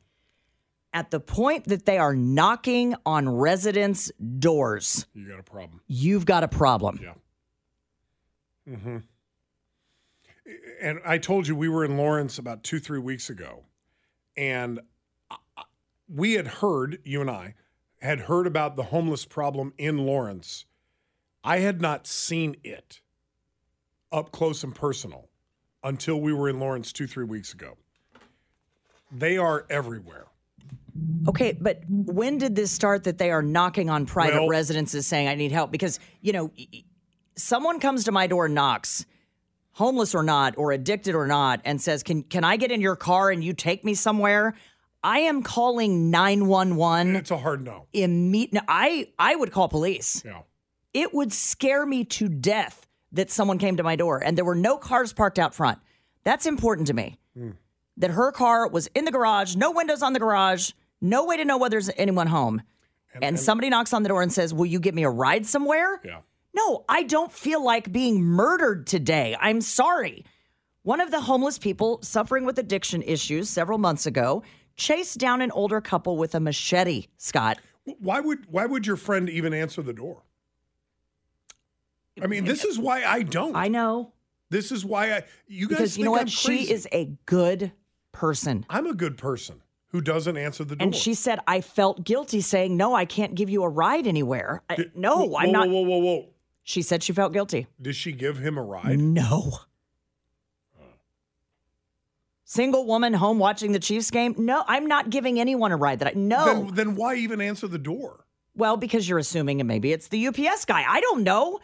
At 0.94 1.12
the 1.12 1.20
point 1.20 1.66
that 1.66 1.86
they 1.86 1.98
are 1.98 2.16
knocking 2.16 2.96
on 3.06 3.30
residents' 3.30 4.12
doors, 4.40 5.06
You 5.14 5.28
got 5.28 5.40
a 5.40 5.44
problem. 5.44 5.82
you've 5.88 6.26
got 6.26 6.44
a 6.44 6.48
problem. 6.48 7.00
Yeah. 7.02 7.14
Mm-hmm. 8.76 8.98
And 10.82 11.00
I 11.06 11.18
told 11.18 11.48
you 11.48 11.56
we 11.56 11.70
were 11.70 11.86
in 11.86 11.98
Lawrence 11.98 12.38
about 12.38 12.64
two, 12.64 12.80
three 12.80 13.00
weeks 13.00 13.30
ago, 13.30 13.64
and 14.36 14.80
we 16.10 16.34
had 16.34 16.48
heard, 16.48 17.00
you 17.04 17.22
and 17.22 17.30
I 17.30 17.56
had 18.02 18.22
heard 18.22 18.48
about 18.48 18.76
the 18.76 18.84
homeless 18.84 19.26
problem 19.26 19.74
in 19.78 20.00
Lawrence. 20.00 20.66
I 21.44 21.60
had 21.60 21.82
not 21.82 22.08
seen 22.08 22.56
it 22.64 23.02
up 24.12 24.32
close 24.32 24.64
and 24.64 24.76
personal 24.76 25.30
until 25.84 26.20
we 26.22 26.34
were 26.34 26.50
in 26.50 26.60
Lawrence 26.60 26.92
two, 26.92 27.08
three 27.08 27.26
weeks 27.26 27.54
ago. 27.54 27.78
They 29.12 29.38
are 29.38 29.66
everywhere. 29.70 30.28
Okay, 31.28 31.54
but 31.60 31.82
when 31.88 32.38
did 32.38 32.56
this 32.56 32.72
start 32.72 33.06
that 33.06 33.18
they 33.18 33.32
are 33.32 33.42
knocking 33.42 33.90
on 33.90 34.06
private 34.06 34.40
Well- 34.42 34.50
residences 34.50 35.08
saying, 35.08 35.28
I 35.28 35.36
need 35.36 35.52
help? 35.52 35.72
Because, 35.72 36.00
you 36.22 36.34
know, 36.34 36.52
someone 37.36 37.80
comes 37.80 38.04
to 38.06 38.12
my 38.12 38.28
door 38.28 38.46
and 38.46 38.56
knocks, 38.56 39.06
homeless 39.72 40.14
or 40.14 40.22
not, 40.24 40.58
or 40.58 40.72
addicted 40.72 41.16
or 41.16 41.28
not, 41.28 41.62
and 41.66 41.82
says, 41.82 42.04
Can, 42.04 42.24
can 42.24 42.44
I 42.44 42.58
get 42.58 42.72
in 42.72 42.82
your 42.82 42.96
car 42.96 43.32
and 43.32 43.44
you 43.44 43.54
take 43.54 43.84
me 43.86 43.94
somewhere? 43.94 44.54
I 45.04 45.20
am 45.20 45.42
calling 45.42 46.12
911. 46.12 47.16
It's 47.16 47.32
a 47.32 47.38
hard 47.38 47.64
no. 47.64 47.88
Imme- 47.94 48.62
I, 48.68 49.08
I 49.18 49.36
would 49.36 49.52
call 49.52 49.68
police. 49.68 50.22
Yeah. 50.24 50.42
It 50.94 51.14
would 51.14 51.32
scare 51.32 51.86
me 51.86 52.04
to 52.06 52.28
death 52.28 52.88
that 53.12 53.32
someone 53.32 53.58
came 53.58 53.78
to 53.78 53.84
my 53.84 53.96
door 53.96 54.22
and 54.24 54.38
there 54.38 54.46
were 54.46 54.56
no 54.56 54.78
cars 54.78 55.14
parked 55.14 55.40
out 55.40 55.54
front. 55.54 55.80
That's 56.24 56.46
important 56.46 56.88
to 56.88 56.94
me. 56.94 57.18
Hmm. 57.38 57.52
That 57.98 58.12
her 58.12 58.32
car 58.32 58.68
was 58.68 58.88
in 58.96 59.06
the 59.06 59.12
garage, 59.12 59.56
no 59.56 59.72
windows 59.72 60.02
on 60.02 60.14
the 60.14 60.20
garage, 60.20 60.72
no 61.02 61.26
way 61.26 61.38
to 61.38 61.46
know 61.46 61.58
whether 61.58 61.72
there's 61.72 61.90
anyone 61.98 62.28
home. 62.28 62.62
and, 63.22 63.40
somebody 63.40 63.70
knocks 63.70 63.94
on 63.94 64.04
the 64.04 64.10
door 64.10 64.22
and 64.22 64.32
says, 64.32 64.54
Will 64.54 64.66
you 64.66 64.80
give 64.80 64.96
me 64.96 65.04
a 65.04 65.10
ride 65.10 65.46
somewhere? 65.46 66.02
Yeah. 66.04 66.20
No, 66.54 66.86
I 66.88 67.04
don't 67.04 67.32
feel 67.32 67.64
like 67.64 67.92
being 67.92 68.22
murdered 68.22 68.88
today. 68.88 69.36
I'm 69.40 69.62
sorry. 69.62 70.26
One 70.84 71.00
of 71.00 71.12
the 71.12 71.22
homeless 71.22 71.58
people 71.58 72.00
suffering 72.02 72.46
with 72.46 72.58
addiction 72.58 73.02
issues 73.04 73.50
several 73.50 73.78
months 73.78 74.06
ago 74.06 74.44
chased 74.76 75.18
down 75.18 75.42
an 75.42 75.52
older 75.52 75.80
couple 75.80 76.18
with 76.18 76.34
a 76.34 76.40
machete, 76.40 77.08
Scott. 77.18 77.60
Why 78.00 78.20
would 78.20 78.46
why 78.50 78.66
would 78.66 78.88
your 78.88 78.96
friend 78.96 79.30
even 79.30 79.54
answer 79.54 79.82
the 79.82 79.94
door? 79.94 80.24
I 82.22 82.28
mean, 82.28 82.46
this 82.46 82.66
is 82.66 82.80
why 82.80 83.04
I 83.04 83.22
don't. 83.24 83.56
I 83.56 83.68
know. 83.68 84.14
This 84.50 84.72
is 84.72 84.84
why 84.84 85.12
I 85.14 85.24
you 85.48 85.68
guys 85.68 85.78
Because 85.78 85.98
you 85.98 86.06
know 86.06 86.12
what? 86.12 86.22
I'm 86.22 86.28
She 86.28 86.48
crazy. 86.48 86.74
is 86.74 86.88
a 86.92 87.06
good 87.26 87.72
person. 88.12 88.66
I'm 88.70 88.86
a 88.88 88.94
good 88.94 89.18
person 89.18 89.62
who 89.90 90.02
doesn't 90.02 90.36
answer 90.36 90.64
the 90.64 90.76
door. 90.76 90.86
And 90.86 90.96
she 90.96 91.14
said, 91.14 91.40
I 91.48 91.62
felt 91.62 92.04
guilty 92.04 92.42
saying, 92.42 92.76
No, 92.76 92.94
I 92.94 93.06
can't 93.06 93.36
give 93.36 93.50
you 93.50 93.64
a 93.64 93.70
ride 93.70 94.08
anywhere. 94.08 94.62
I- 94.70 94.86
no, 94.96 95.26
Whoa, 95.26 95.38
I'm 95.38 95.48
whoa, 95.48 95.52
not. 95.52 95.70
Whoa, 95.70 95.82
whoa, 95.82 95.98
whoa! 96.00 96.16
Whoa! 96.18 96.26
She 96.64 96.82
said 96.82 97.02
she 97.02 97.14
felt 97.14 97.34
guilty. 97.34 97.68
Did 97.82 97.96
she 97.96 98.12
give 98.12 98.38
him 98.40 98.58
a 98.58 98.62
ride? 98.64 99.00
No. 99.00 99.60
Single 102.44 102.86
woman 102.86 103.14
home 103.14 103.40
watching 103.40 103.72
the 103.72 103.80
Chiefs 103.80 104.12
game? 104.12 104.36
No, 104.38 104.64
I'm 104.68 104.86
not 104.86 105.10
giving 105.10 105.40
anyone 105.40 105.72
a 105.72 105.78
ride 105.78 106.00
that 106.00 106.10
I 106.10 106.12
no. 106.16 106.46
Then, 106.46 106.76
then 106.76 106.96
why 106.96 107.16
even 107.16 107.40
answer 107.40 107.68
the 107.68 107.78
door? 107.80 108.26
well, 108.54 108.76
because 108.76 109.08
you're 109.08 109.18
assuming 109.20 109.62
and 109.62 109.68
maybe 109.70 109.94
it's 109.94 110.10
the 110.10 110.28
UPS 110.28 110.66
guy. 110.66 110.84
I 110.86 111.00
don't 111.00 111.24
know. 111.24 111.62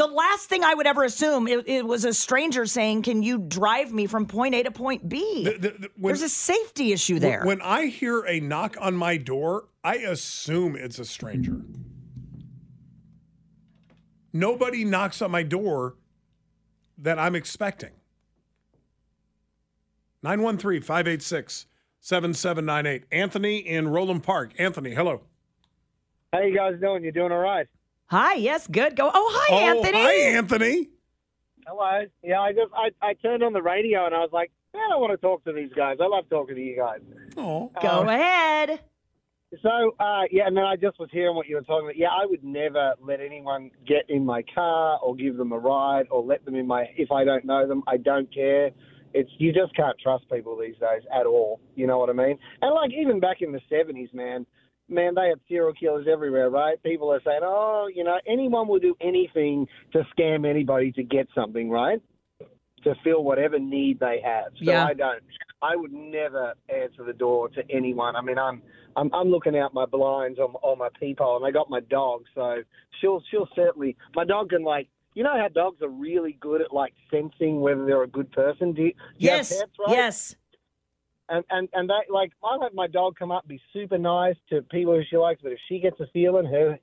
The 0.00 0.06
last 0.06 0.48
thing 0.48 0.64
I 0.64 0.72
would 0.72 0.86
ever 0.86 1.04
assume 1.04 1.46
it, 1.46 1.68
it 1.68 1.84
was 1.84 2.06
a 2.06 2.14
stranger 2.14 2.64
saying, 2.64 3.02
"Can 3.02 3.22
you 3.22 3.36
drive 3.36 3.92
me 3.92 4.06
from 4.06 4.24
point 4.24 4.54
A 4.54 4.62
to 4.62 4.70
point 4.70 5.06
B?" 5.10 5.44
The- 5.44 5.50
the- 5.50 5.58
the- 5.78 5.90
when- 5.94 6.12
There's 6.14 6.22
a 6.22 6.28
safety 6.30 6.92
issue 6.92 7.18
there. 7.18 7.44
When 7.44 7.60
I 7.60 7.84
hear 7.88 8.24
a 8.26 8.40
knock 8.40 8.78
on 8.80 8.96
my 8.96 9.18
door, 9.18 9.68
I 9.84 9.96
assume 9.96 10.74
it's 10.74 10.98
a 10.98 11.04
stranger. 11.04 11.60
Nobody 14.32 14.86
knocks 14.86 15.20
on 15.20 15.30
my 15.30 15.42
door 15.42 15.96
that 16.96 17.18
I'm 17.18 17.34
expecting. 17.34 17.92
913 20.22 20.80
586 20.80 21.66
7798. 22.00 23.04
Anthony 23.12 23.58
in 23.58 23.88
Roeland 23.88 24.22
Park. 24.22 24.52
Anthony, 24.58 24.94
hello. 24.94 25.20
How 26.32 26.40
you 26.40 26.56
guys 26.56 26.80
doing? 26.80 27.04
You 27.04 27.12
doing 27.12 27.32
all 27.32 27.38
right? 27.38 27.66
Hi, 28.10 28.34
yes, 28.34 28.66
good. 28.66 28.96
Go. 28.96 29.08
Oh, 29.14 29.30
hi, 29.32 29.54
oh, 29.54 29.76
Anthony. 29.76 30.02
Hi, 30.02 30.14
Anthony. 30.36 30.88
Hello. 31.64 32.06
Yeah, 32.24 32.40
I 32.40 32.50
just 32.50 32.72
I, 32.74 32.90
I 33.06 33.14
turned 33.14 33.44
on 33.44 33.52
the 33.52 33.62
radio 33.62 34.04
and 34.04 34.12
I 34.12 34.18
was 34.18 34.30
like, 34.32 34.50
man, 34.74 34.90
I 34.92 34.96
want 34.96 35.12
to 35.12 35.16
talk 35.16 35.44
to 35.44 35.52
these 35.52 35.70
guys. 35.76 35.98
I 36.02 36.08
love 36.08 36.24
talking 36.28 36.56
to 36.56 36.60
you 36.60 36.76
guys. 36.76 36.98
Oh, 37.36 37.70
Go 37.80 38.08
ahead. 38.08 38.80
So 39.62 39.94
uh, 40.00 40.22
yeah, 40.32 40.48
and 40.48 40.56
then 40.56 40.64
I 40.64 40.74
just 40.74 40.98
was 40.98 41.08
hearing 41.12 41.36
what 41.36 41.46
you 41.46 41.54
were 41.54 41.62
talking 41.62 41.86
about. 41.86 41.96
Yeah, 41.96 42.08
I 42.08 42.26
would 42.26 42.42
never 42.42 42.94
let 43.00 43.20
anyone 43.20 43.70
get 43.86 44.06
in 44.08 44.26
my 44.26 44.42
car 44.54 44.98
or 45.00 45.14
give 45.14 45.36
them 45.36 45.52
a 45.52 45.58
ride 45.58 46.06
or 46.10 46.20
let 46.20 46.44
them 46.44 46.56
in 46.56 46.66
my 46.66 46.86
if 46.96 47.12
I 47.12 47.22
don't 47.22 47.44
know 47.44 47.68
them. 47.68 47.84
I 47.86 47.96
don't 47.96 48.32
care. 48.34 48.70
It's 49.14 49.30
you 49.38 49.52
just 49.52 49.74
can't 49.76 49.96
trust 50.00 50.28
people 50.32 50.58
these 50.58 50.76
days 50.80 51.02
at 51.14 51.26
all. 51.26 51.60
You 51.76 51.86
know 51.86 51.98
what 51.98 52.10
I 52.10 52.12
mean? 52.14 52.38
And 52.60 52.74
like 52.74 52.90
even 52.92 53.20
back 53.20 53.36
in 53.40 53.52
the 53.52 53.60
seventies, 53.68 54.08
man, 54.12 54.46
man, 54.90 55.14
they 55.14 55.28
have 55.28 55.38
serial 55.48 55.72
killers 55.72 56.06
everywhere, 56.10 56.50
right? 56.50 56.82
People 56.82 57.12
are 57.12 57.20
saying, 57.24 57.40
oh, 57.42 57.88
you 57.94 58.04
know, 58.04 58.18
anyone 58.26 58.68
will 58.68 58.78
do 58.80 58.94
anything 59.00 59.66
to 59.92 60.02
scam 60.16 60.48
anybody 60.48 60.92
to 60.92 61.02
get 61.02 61.28
something, 61.34 61.70
right? 61.70 62.00
To 62.84 62.94
fill 63.04 63.22
whatever 63.24 63.58
need 63.58 64.00
they 64.00 64.20
have. 64.24 64.52
So 64.58 64.70
Yeah. 64.70 64.84
I 64.84 64.94
don't. 64.94 65.22
I 65.62 65.76
would 65.76 65.92
never 65.92 66.54
answer 66.70 67.04
the 67.04 67.12
door 67.12 67.50
to 67.50 67.62
anyone. 67.70 68.16
I 68.16 68.22
mean, 68.22 68.38
I'm 68.38 68.62
I'm, 68.96 69.12
I'm 69.14 69.28
looking 69.28 69.56
out 69.56 69.72
my 69.74 69.84
blinds 69.86 70.38
on, 70.38 70.54
on 70.62 70.78
my 70.78 70.88
peephole, 70.98 71.36
and 71.36 71.44
I 71.46 71.50
got 71.50 71.68
my 71.68 71.80
dog, 71.80 72.24
so 72.34 72.62
she'll 73.00 73.22
she'll 73.30 73.48
certainly. 73.54 73.96
My 74.14 74.24
dog 74.24 74.50
can 74.50 74.64
like. 74.64 74.88
You 75.14 75.24
know 75.24 75.36
how 75.36 75.48
dogs 75.48 75.82
are 75.82 75.88
really 75.88 76.38
good 76.40 76.60
at 76.62 76.72
like 76.72 76.94
sensing 77.10 77.60
whether 77.60 77.84
they're 77.84 78.04
a 78.04 78.06
good 78.06 78.30
person. 78.30 78.72
Do 78.72 78.82
you, 78.82 78.92
do 78.92 78.96
Yes. 79.18 79.58
pets, 79.58 79.72
right? 79.84 79.96
Yes. 79.96 80.36
And 81.30 81.44
and 81.50 81.68
and 81.72 81.88
that 81.88 82.04
like 82.12 82.32
I'll 82.44 82.60
have 82.60 82.74
my 82.74 82.86
dog 82.86 83.16
come 83.18 83.30
up 83.30 83.44
and 83.44 83.48
be 83.48 83.60
super 83.72 83.98
nice 83.98 84.36
to 84.50 84.62
people 84.62 84.94
who 84.94 85.02
she 85.08 85.16
likes, 85.16 85.40
but 85.42 85.52
if 85.52 85.58
she 85.68 85.78
gets 85.78 85.98
a 86.00 86.06
feeling, 86.12 86.46
her 86.46 86.78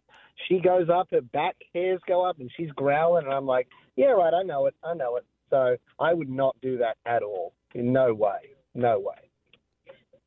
she 0.47 0.59
goes 0.59 0.89
up, 0.89 1.09
her 1.11 1.21
back 1.21 1.55
hairs 1.73 1.99
go 2.07 2.25
up, 2.25 2.39
and 2.39 2.51
she's 2.55 2.69
growling, 2.71 3.25
and 3.25 3.33
I'm 3.33 3.45
like, 3.45 3.67
yeah, 3.95 4.07
right, 4.07 4.33
I 4.33 4.43
know 4.43 4.67
it, 4.67 4.75
I 4.83 4.93
know 4.93 5.17
it. 5.17 5.25
So 5.49 5.77
I 5.99 6.13
would 6.13 6.29
not 6.29 6.55
do 6.61 6.77
that 6.77 6.97
at 7.05 7.23
all. 7.23 7.53
In 7.73 7.91
no 7.91 8.13
way, 8.13 8.55
no 8.75 8.99
way. 8.99 9.15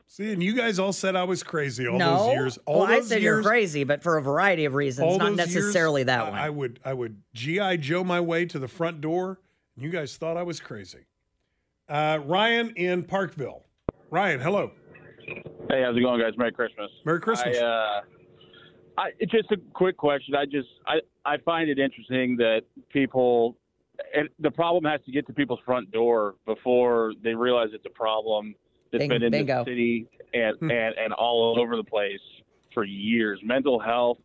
See, 0.07 0.33
and 0.33 0.43
you 0.43 0.55
guys 0.55 0.81
all 0.81 0.93
said 0.93 1.15
I 1.15 1.23
was 1.23 1.45
crazy 1.45 1.87
all 1.87 1.97
no. 1.97 2.17
those 2.17 2.33
years. 2.33 2.59
All 2.67 2.81
well, 2.81 2.89
I 2.89 3.01
said 3.01 3.23
years, 3.23 3.23
you're 3.23 3.43
crazy, 3.43 3.85
but 3.85 4.03
for 4.03 4.17
a 4.17 4.23
variety 4.23 4.65
of 4.65 4.75
reasons, 4.75 5.07
all 5.07 5.19
not 5.19 5.37
those 5.37 5.55
years, 5.55 5.55
necessarily 5.55 6.03
that 6.03 6.21
I- 6.21 6.31
one. 6.31 6.39
I 6.39 6.51
would 6.51 6.81
I 6.85 6.93
would 6.95 7.23
GI 7.33 7.77
Joe 7.79 8.03
my 8.03 8.21
way 8.21 8.45
to 8.47 8.59
the 8.59 8.69
front 8.69 9.01
door. 9.01 9.39
And 9.77 9.85
you 9.85 9.91
guys 9.91 10.17
thought 10.17 10.37
I 10.37 10.43
was 10.43 10.59
crazy. 10.59 11.07
Uh, 11.89 12.19
Ryan 12.25 12.71
in 12.77 13.05
Parkville. 13.05 13.65
Ryan, 14.11 14.41
hello. 14.41 14.73
Hey, 15.69 15.83
how's 15.85 15.97
it 15.97 16.01
going, 16.01 16.21
guys? 16.21 16.33
Merry 16.37 16.53
Christmas. 16.53 16.91
Merry 17.05 17.21
Christmas. 17.21 17.57
I, 17.59 17.65
uh, 17.65 18.01
I, 18.99 19.11
it's 19.19 19.31
just 19.31 19.51
a 19.53 19.57
quick 19.73 19.97
question. 19.97 20.35
I 20.35 20.45
just 20.45 20.69
I, 20.87 20.97
I 21.25 21.37
find 21.39 21.71
it 21.71 21.79
interesting 21.79 22.37
that 22.39 22.63
people, 22.93 23.57
and 24.15 24.29
the 24.41 24.51
problem 24.51 24.85
has 24.91 25.01
to 25.07 25.13
get 25.13 25.27
to 25.29 25.33
people's 25.33 25.61
front 25.65 25.91
door 25.93 26.35
before 26.45 27.13
they 27.23 27.35
realize 27.35 27.69
it's 27.73 27.87
a 27.87 27.91
problem 27.91 28.55
that's 28.91 29.03
Bing- 29.03 29.11
been 29.11 29.23
in 29.23 29.31
bingo. 29.31 29.65
the 29.65 29.71
city 29.71 30.07
and, 30.35 30.57
Hmm. 30.59 30.71
and 30.71 30.95
and 30.97 31.13
all 31.13 31.57
over 31.61 31.77
the 31.77 31.85
place 31.85 32.21
for 32.75 32.85
years. 32.85 33.41
Mental 33.45 33.79
health 33.79 34.19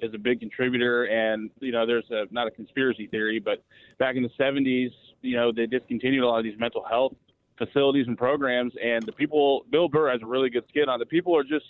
is 0.00 0.12
a 0.14 0.18
big 0.18 0.40
contributor, 0.40 1.04
and 1.04 1.50
you 1.60 1.72
know, 1.72 1.84
there's 1.86 2.10
a 2.10 2.24
not 2.30 2.46
a 2.46 2.50
conspiracy 2.50 3.06
theory, 3.08 3.38
but 3.38 3.62
back 3.98 4.16
in 4.16 4.22
the 4.22 4.30
70s, 4.40 4.90
you 5.20 5.36
know, 5.36 5.52
they 5.52 5.66
discontinued 5.66 6.22
a 6.22 6.26
lot 6.26 6.38
of 6.38 6.44
these 6.44 6.58
mental 6.58 6.84
health 6.88 7.12
facilities 7.58 8.06
and 8.06 8.16
programs, 8.18 8.72
and 8.82 9.02
the 9.04 9.12
people. 9.12 9.64
Bill 9.70 9.88
Burr 9.88 10.10
has 10.10 10.20
a 10.22 10.26
really 10.26 10.50
good 10.50 10.64
skin 10.68 10.88
on. 10.88 10.98
The 10.98 11.06
people 11.06 11.36
are 11.36 11.42
just 11.44 11.64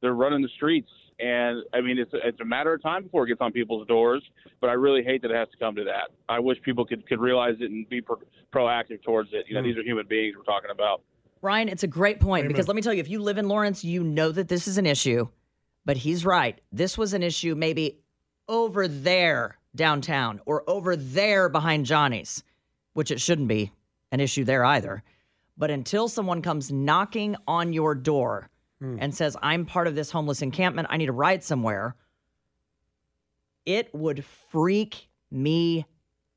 they're 0.00 0.14
running 0.14 0.42
the 0.42 0.48
streets, 0.56 0.88
and 1.20 1.62
I 1.72 1.80
mean, 1.80 1.98
it's 1.98 2.10
it's 2.12 2.40
a 2.40 2.44
matter 2.44 2.72
of 2.74 2.82
time 2.82 3.02
before 3.04 3.24
it 3.24 3.28
gets 3.28 3.40
on 3.40 3.52
people's 3.52 3.86
doors. 3.86 4.22
But 4.60 4.70
I 4.70 4.74
really 4.74 5.02
hate 5.02 5.22
that 5.22 5.30
it 5.30 5.36
has 5.36 5.48
to 5.50 5.56
come 5.58 5.74
to 5.76 5.84
that. 5.84 6.10
I 6.28 6.38
wish 6.40 6.60
people 6.62 6.84
could 6.84 7.06
could 7.08 7.20
realize 7.20 7.54
it 7.60 7.70
and 7.70 7.88
be 7.88 8.00
pro- 8.00 8.20
proactive 8.52 9.02
towards 9.02 9.30
it. 9.32 9.46
You 9.48 9.54
know, 9.54 9.60
Hmm. 9.60 9.66
these 9.68 9.76
are 9.78 9.82
human 9.82 10.06
beings 10.06 10.36
we're 10.36 10.44
talking 10.44 10.70
about. 10.70 11.02
Ryan, 11.40 11.68
it's 11.68 11.82
a 11.82 11.88
great 11.88 12.20
point 12.20 12.42
Amen. 12.44 12.52
because 12.52 12.68
let 12.68 12.76
me 12.76 12.82
tell 12.82 12.94
you, 12.94 13.00
if 13.00 13.08
you 13.08 13.20
live 13.20 13.36
in 13.38 13.48
Lawrence, 13.48 13.82
you 13.84 14.04
know 14.04 14.30
that 14.30 14.48
this 14.48 14.68
is 14.68 14.78
an 14.78 14.86
issue. 14.86 15.26
But 15.84 15.96
he's 15.96 16.24
right. 16.24 16.60
This 16.70 16.96
was 16.96 17.12
an 17.14 17.24
issue 17.24 17.56
maybe 17.56 17.98
over 18.48 18.86
there 18.86 19.58
downtown 19.74 20.40
or 20.46 20.62
over 20.70 20.94
there 20.94 21.48
behind 21.48 21.86
Johnny's, 21.86 22.44
which 22.92 23.10
it 23.10 23.20
shouldn't 23.20 23.48
be 23.48 23.72
an 24.12 24.20
issue 24.20 24.44
there 24.44 24.64
either. 24.64 25.02
But 25.62 25.70
until 25.70 26.08
someone 26.08 26.42
comes 26.42 26.72
knocking 26.72 27.36
on 27.46 27.72
your 27.72 27.94
door 27.94 28.50
hmm. 28.80 28.96
and 28.98 29.14
says, 29.14 29.36
I'm 29.40 29.64
part 29.64 29.86
of 29.86 29.94
this 29.94 30.10
homeless 30.10 30.42
encampment, 30.42 30.88
I 30.90 30.96
need 30.96 31.08
a 31.08 31.12
ride 31.12 31.44
somewhere, 31.44 31.94
it 33.64 33.94
would 33.94 34.24
freak 34.24 35.08
me 35.30 35.86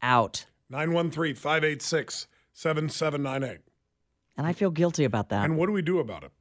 out. 0.04 0.46
913 0.70 1.34
586 1.34 2.28
7798. 2.54 3.62
And 4.38 4.46
I 4.46 4.54
feel 4.54 4.70
guilty 4.70 5.06
about 5.06 5.30
that. 5.30 5.44
And 5.44 5.58
what 5.58 5.66
do 5.66 5.72
we 5.72 5.82
do 5.82 5.98
about 5.98 6.24
it? 6.24 6.32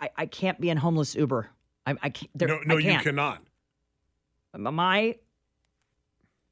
I, 0.00 0.08
I 0.16 0.24
can't 0.24 0.58
be 0.58 0.70
in 0.70 0.78
homeless 0.78 1.14
Uber. 1.14 1.50
I, 1.86 1.96
I 2.02 2.08
can't. 2.08 2.30
No, 2.40 2.60
no 2.64 2.76
I 2.76 2.78
you 2.78 2.84
can't. 2.92 3.02
cannot. 3.02 3.42
My 4.56 5.16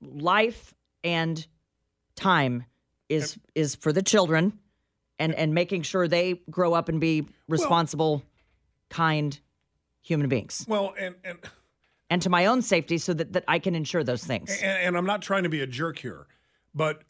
life 0.03 0.75
and 1.03 1.47
time 2.17 2.67
is 3.13 3.39
is 3.55 3.75
for 3.75 3.93
the 3.93 4.03
children, 4.03 4.59
and 5.19 5.35
and 5.35 5.55
making 5.55 5.83
sure 5.83 6.09
they 6.09 6.41
grow 6.51 6.75
up 6.75 6.89
and 6.89 7.01
be 7.01 7.27
responsible, 7.49 8.23
kind 8.91 9.39
human 10.01 10.29
beings, 10.29 10.65
Well, 10.69 10.95
and 10.99 11.15
and 11.25 11.39
and 12.11 12.23
to 12.23 12.31
my 12.31 12.47
own 12.47 12.63
safety, 12.63 12.99
so 12.99 13.15
that 13.15 13.33
that 13.33 13.45
I 13.49 13.59
can 13.59 13.75
ensure 13.75 14.05
those 14.05 14.25
things. 14.25 14.51
and, 14.63 14.79
and 14.87 14.97
I'm 14.97 15.07
not 15.07 15.23
trying 15.23 15.45
to 15.45 15.49
be 15.49 15.61
a 15.61 15.67
jerk 15.67 15.99
here, 15.99 16.27
but 16.75 17.03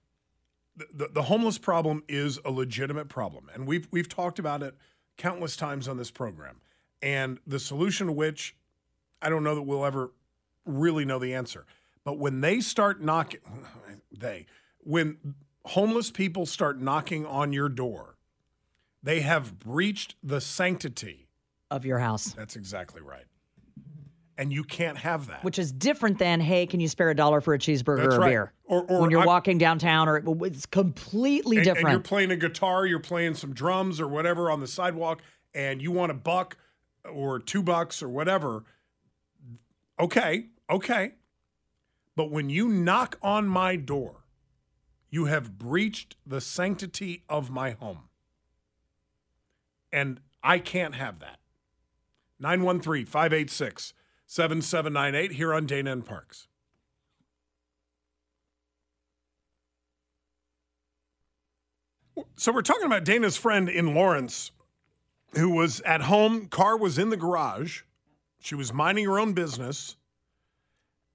the, 0.77 0.87
the, 0.93 1.09
the 1.09 1.23
homeless 1.23 1.59
problem 1.59 2.03
is 2.09 2.39
a 2.45 2.51
legitimate 2.51 3.09
problem, 3.09 3.51
and 3.55 3.67
we've 3.67 3.89
we've 3.91 4.09
talked 4.09 4.39
about 4.39 4.63
it 4.63 4.75
countless 5.17 5.57
times 5.57 5.89
on 5.89 5.97
this 5.97 6.11
program, 6.11 6.61
and 7.01 7.39
the 7.47 7.59
solution 7.59 8.07
to 8.07 8.13
which 8.13 8.57
I 9.21 9.29
don't 9.29 9.45
know 9.45 9.55
that 9.55 9.63
we'll 9.63 9.85
ever 9.85 10.13
really 10.65 11.05
know 11.05 11.19
the 11.19 11.35
answer. 11.35 11.67
But 12.05 12.19
when 12.19 12.41
they 12.41 12.61
start 12.61 13.01
knocking, 13.01 13.41
they 14.13 14.47
when 14.79 15.35
homeless 15.67 16.11
people 16.11 16.47
start 16.47 16.81
knocking 16.81 17.25
on 17.27 17.53
your 17.53 17.69
door, 17.69 18.17
they 19.03 19.21
have 19.21 19.59
breached 19.59 20.15
the 20.23 20.41
sanctity 20.41 21.29
of 21.71 21.85
your 21.85 21.99
house. 21.99 22.33
That's 22.33 22.57
exactly 22.57 23.01
right. 23.01 23.25
And 24.39 24.53
you 24.53 24.65
can't 24.65 24.99
have 24.99 25.27
that. 25.29 25.45
Which 25.45 25.59
is 25.59 25.71
different 25.73 26.19
than, 26.19 26.41
hey, 26.41 26.67
can 26.67 26.81
you 26.81 26.89
spare 26.89 27.11
a 27.11 27.15
dollar 27.15 27.41
for 27.41 27.55
a 27.55 27.59
cheeseburger 27.59 28.05
That's 28.05 28.17
or 28.17 28.23
a 28.23 28.27
beer? 28.27 28.53
Or- 28.65 28.85
or 28.91 29.01
when 29.01 29.11
you're 29.11 29.21
I- 29.21 29.27
walking 29.27 29.59
downtown, 29.59 30.09
or 30.09 30.23
it's 30.47 30.67
completely 30.67 31.59
and, 31.59 31.65
different. 31.65 31.87
And 31.89 31.93
you're 31.93 32.01
playing 32.03 32.31
a 32.31 32.37
guitar, 32.37 32.87
you're 32.87 32.99
playing 32.99 33.35
some 33.35 33.53
drums 33.53 34.01
or 34.01 34.09
whatever 34.09 34.51
on 34.51 34.61
the 34.61 34.67
sidewalk, 34.67 35.21
and 35.55 35.83
you 35.83 35.93
want 35.93 36.11
a 36.11 36.15
buck. 36.15 36.57
or 37.11 37.41
two 37.41 37.65
bucks 37.65 38.01
or 38.01 38.09
whatever, 38.09 38.63
okay, 39.99 40.47
okay. 40.71 41.15
But 42.15 42.31
when 42.31 42.49
you 42.49 42.69
knock 42.69 43.19
on 43.23 43.49
my 43.49 43.75
door, 43.75 44.22
you 45.13 45.27
have 45.27 45.59
breached 45.59 46.17
the 46.27 46.41
sanctity 46.41 47.23
of 47.29 47.51
my 47.51 47.73
home. 47.73 48.09
And 49.93 50.21
I 50.43 50.59
can't 50.59 50.95
have 50.95 51.21
that. 51.21 51.39
913 52.41 53.05
586 53.05 53.93
7798 54.27 55.37
here 55.37 55.53
on 55.53 55.67
Dana 55.67 55.93
and 55.93 56.05
Parks. 56.05 56.49
So 62.37 62.51
we're 62.51 62.63
talking 62.63 62.87
about 62.87 63.05
Dana's 63.05 63.37
friend 63.37 63.69
in 63.69 63.95
Lawrence 63.95 64.51
who 65.35 65.51
was 65.51 65.81
at 65.83 66.03
home, 66.03 66.47
car 66.47 66.77
was 66.77 66.99
in 66.99 67.11
the 67.11 67.17
garage. 67.17 67.83
She 68.41 68.55
was 68.55 68.73
minding 68.73 69.05
her 69.05 69.21
own 69.21 69.35
business 69.35 69.97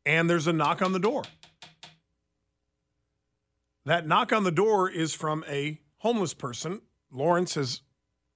and 0.06 0.30
there's 0.30 0.46
a 0.46 0.54
knock 0.54 0.84
on 0.84 0.92
the 0.94 1.00
door. 1.00 1.24
That 3.88 4.06
knock 4.06 4.34
on 4.34 4.44
the 4.44 4.52
door 4.52 4.90
is 4.90 5.14
from 5.14 5.46
a 5.48 5.80
homeless 6.00 6.34
person. 6.34 6.82
Lawrence 7.10 7.56
has 7.56 7.84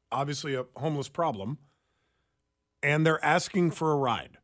obviously 0.10 0.56
a 0.56 0.64
homeless 0.78 1.10
problem 1.10 1.58
and 2.82 3.06
they're 3.06 3.24
asking 3.24 3.72
for 3.72 3.92
a 3.92 3.98
ride. 3.98 4.38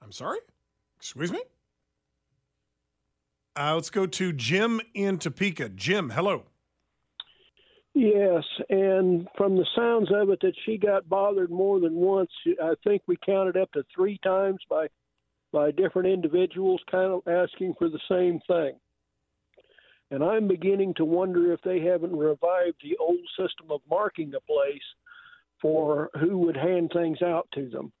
I'm 0.00 0.12
sorry? 0.12 0.38
Excuse 1.00 1.32
me? 1.32 1.42
Uh, 3.58 3.74
let's 3.74 3.90
go 3.90 4.06
to 4.06 4.32
Jim 4.32 4.80
in 4.94 5.18
Topeka. 5.18 5.70
Jim, 5.70 6.10
hello. 6.10 6.44
Yes, 7.92 8.44
and 8.68 9.26
from 9.36 9.56
the 9.56 9.66
sounds 9.74 10.10
of 10.14 10.30
it, 10.30 10.38
that 10.42 10.54
she 10.64 10.78
got 10.78 11.08
bothered 11.08 11.50
more 11.50 11.80
than 11.80 11.96
once. 11.96 12.30
I 12.62 12.74
think 12.84 13.02
we 13.08 13.16
counted 13.26 13.56
up 13.56 13.72
to 13.72 13.82
three 13.92 14.16
times 14.22 14.60
by 14.70 14.86
by 15.52 15.72
different 15.72 16.06
individuals, 16.06 16.80
kind 16.88 17.10
of 17.10 17.26
asking 17.26 17.74
for 17.80 17.88
the 17.88 17.98
same 18.08 18.38
thing. 18.46 18.78
And 20.10 20.24
I'm 20.24 20.48
beginning 20.48 20.94
to 20.94 21.04
wonder 21.04 21.52
if 21.52 21.60
they 21.62 21.80
haven't 21.80 22.16
revived 22.16 22.82
the 22.82 22.96
old 22.98 23.20
system 23.38 23.70
of 23.70 23.80
marking 23.88 24.32
a 24.34 24.40
place 24.40 24.82
for 25.62 26.10
who 26.18 26.38
would 26.38 26.56
hand 26.56 26.90
things 26.92 27.22
out 27.22 27.48
to 27.54 27.68
them. 27.68 27.92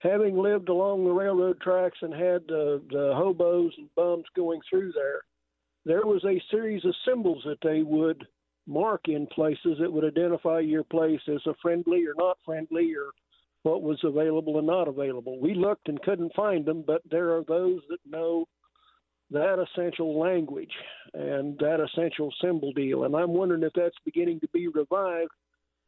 Having 0.00 0.38
lived 0.38 0.68
along 0.68 1.04
the 1.04 1.10
railroad 1.10 1.60
tracks 1.60 1.98
and 2.02 2.12
had 2.12 2.46
the, 2.46 2.80
the 2.90 3.12
hobos 3.16 3.72
and 3.76 3.92
bums 3.96 4.24
going 4.36 4.60
through 4.70 4.92
there, 4.92 5.22
there 5.84 6.06
was 6.06 6.24
a 6.24 6.42
series 6.50 6.84
of 6.84 6.94
symbols 7.06 7.42
that 7.44 7.58
they 7.62 7.82
would 7.82 8.26
mark 8.66 9.08
in 9.08 9.26
places 9.26 9.76
that 9.80 9.92
would 9.92 10.04
identify 10.04 10.60
your 10.60 10.84
place 10.84 11.20
as 11.26 11.40
a 11.46 11.54
friendly 11.60 12.06
or 12.06 12.14
not 12.16 12.38
friendly 12.44 12.94
or 12.94 13.10
what 13.62 13.82
was 13.82 13.98
available 14.04 14.58
and 14.58 14.66
not 14.66 14.86
available. 14.86 15.40
We 15.40 15.54
looked 15.54 15.88
and 15.88 16.00
couldn't 16.02 16.34
find 16.34 16.64
them, 16.64 16.84
but 16.86 17.02
there 17.10 17.36
are 17.36 17.44
those 17.44 17.80
that 17.88 17.98
know 18.08 18.46
that 19.30 19.58
essential 19.58 20.18
language 20.18 20.72
and 21.14 21.58
that 21.58 21.80
essential 21.80 22.32
symbol 22.42 22.72
deal. 22.72 23.04
And 23.04 23.14
I'm 23.14 23.30
wondering 23.30 23.62
if 23.62 23.72
that's 23.74 23.96
beginning 24.04 24.40
to 24.40 24.48
be 24.48 24.68
revived 24.68 25.30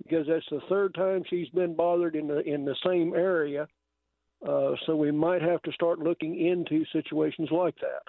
because 0.02 0.26
that's 0.26 0.46
the 0.50 0.60
third 0.68 0.94
time 0.94 1.22
she's 1.28 1.48
been 1.50 1.74
bothered 1.74 2.16
in 2.16 2.26
the 2.26 2.40
in 2.40 2.64
the 2.64 2.76
same 2.86 3.14
area. 3.14 3.66
Uh, 4.46 4.72
so 4.86 4.96
we 4.96 5.10
might 5.10 5.42
have 5.42 5.60
to 5.62 5.72
start 5.72 5.98
looking 5.98 6.46
into 6.46 6.84
situations 6.92 7.50
like 7.50 7.76
that. 7.76 8.02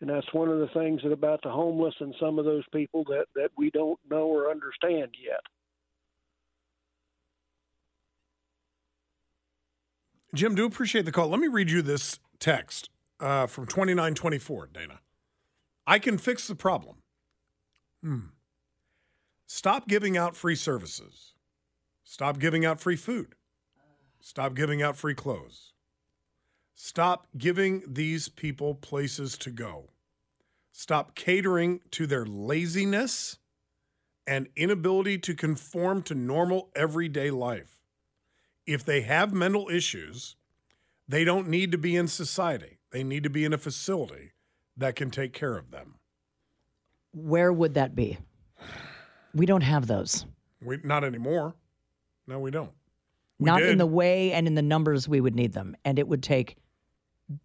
And 0.00 0.10
that's 0.10 0.32
one 0.32 0.48
of 0.48 0.58
the 0.58 0.68
things 0.68 1.00
that 1.02 1.12
about 1.12 1.40
the 1.42 1.50
homeless 1.50 1.94
and 2.00 2.14
some 2.20 2.38
of 2.38 2.44
those 2.44 2.64
people 2.72 3.04
that, 3.04 3.26
that 3.34 3.50
we 3.56 3.70
don't 3.70 3.98
know 4.10 4.26
or 4.26 4.50
understand 4.50 5.14
yet. 5.22 5.40
Jim, 10.34 10.54
do 10.54 10.66
appreciate 10.66 11.06
the 11.06 11.12
call. 11.12 11.28
Let 11.28 11.40
me 11.40 11.48
read 11.48 11.70
you 11.70 11.80
this 11.80 12.18
text 12.38 12.90
uh, 13.20 13.46
from 13.46 13.66
2924, 13.66 14.70
Dana. 14.72 15.00
I 15.86 15.98
can 15.98 16.18
fix 16.18 16.46
the 16.46 16.54
problem. 16.54 16.96
Hmm. 18.02 18.20
Stop 19.46 19.86
giving 19.86 20.16
out 20.16 20.36
free 20.36 20.56
services. 20.56 21.34
Stop 22.02 22.38
giving 22.38 22.64
out 22.64 22.80
free 22.80 22.96
food. 22.96 23.34
Stop 24.20 24.54
giving 24.54 24.82
out 24.82 24.96
free 24.96 25.14
clothes. 25.14 25.72
Stop 26.74 27.28
giving 27.38 27.82
these 27.86 28.28
people 28.28 28.74
places 28.74 29.38
to 29.38 29.50
go. 29.50 29.90
Stop 30.72 31.14
catering 31.14 31.80
to 31.92 32.06
their 32.06 32.26
laziness 32.26 33.38
and 34.26 34.48
inability 34.56 35.16
to 35.18 35.34
conform 35.34 36.02
to 36.02 36.14
normal 36.14 36.70
everyday 36.74 37.30
life. 37.30 37.80
If 38.66 38.84
they 38.84 39.02
have 39.02 39.32
mental 39.32 39.68
issues, 39.70 40.36
they 41.08 41.24
don't 41.24 41.48
need 41.48 41.72
to 41.72 41.78
be 41.78 41.96
in 41.96 42.08
society. 42.08 42.75
They 42.92 43.02
need 43.04 43.22
to 43.24 43.30
be 43.30 43.44
in 43.44 43.52
a 43.52 43.58
facility 43.58 44.32
that 44.76 44.96
can 44.96 45.10
take 45.10 45.32
care 45.32 45.56
of 45.56 45.70
them. 45.70 45.94
Where 47.12 47.52
would 47.52 47.74
that 47.74 47.94
be? 47.94 48.18
We 49.34 49.46
don't 49.46 49.62
have 49.62 49.86
those. 49.86 50.26
We, 50.62 50.78
not 50.82 51.04
anymore. 51.04 51.54
No, 52.26 52.38
we 52.38 52.50
don't. 52.50 52.70
We 53.38 53.46
not 53.46 53.58
did. 53.60 53.70
in 53.70 53.78
the 53.78 53.86
way 53.86 54.32
and 54.32 54.46
in 54.46 54.54
the 54.54 54.62
numbers 54.62 55.08
we 55.08 55.20
would 55.20 55.34
need 55.34 55.52
them. 55.52 55.76
And 55.84 55.98
it 55.98 56.08
would 56.08 56.22
take 56.22 56.56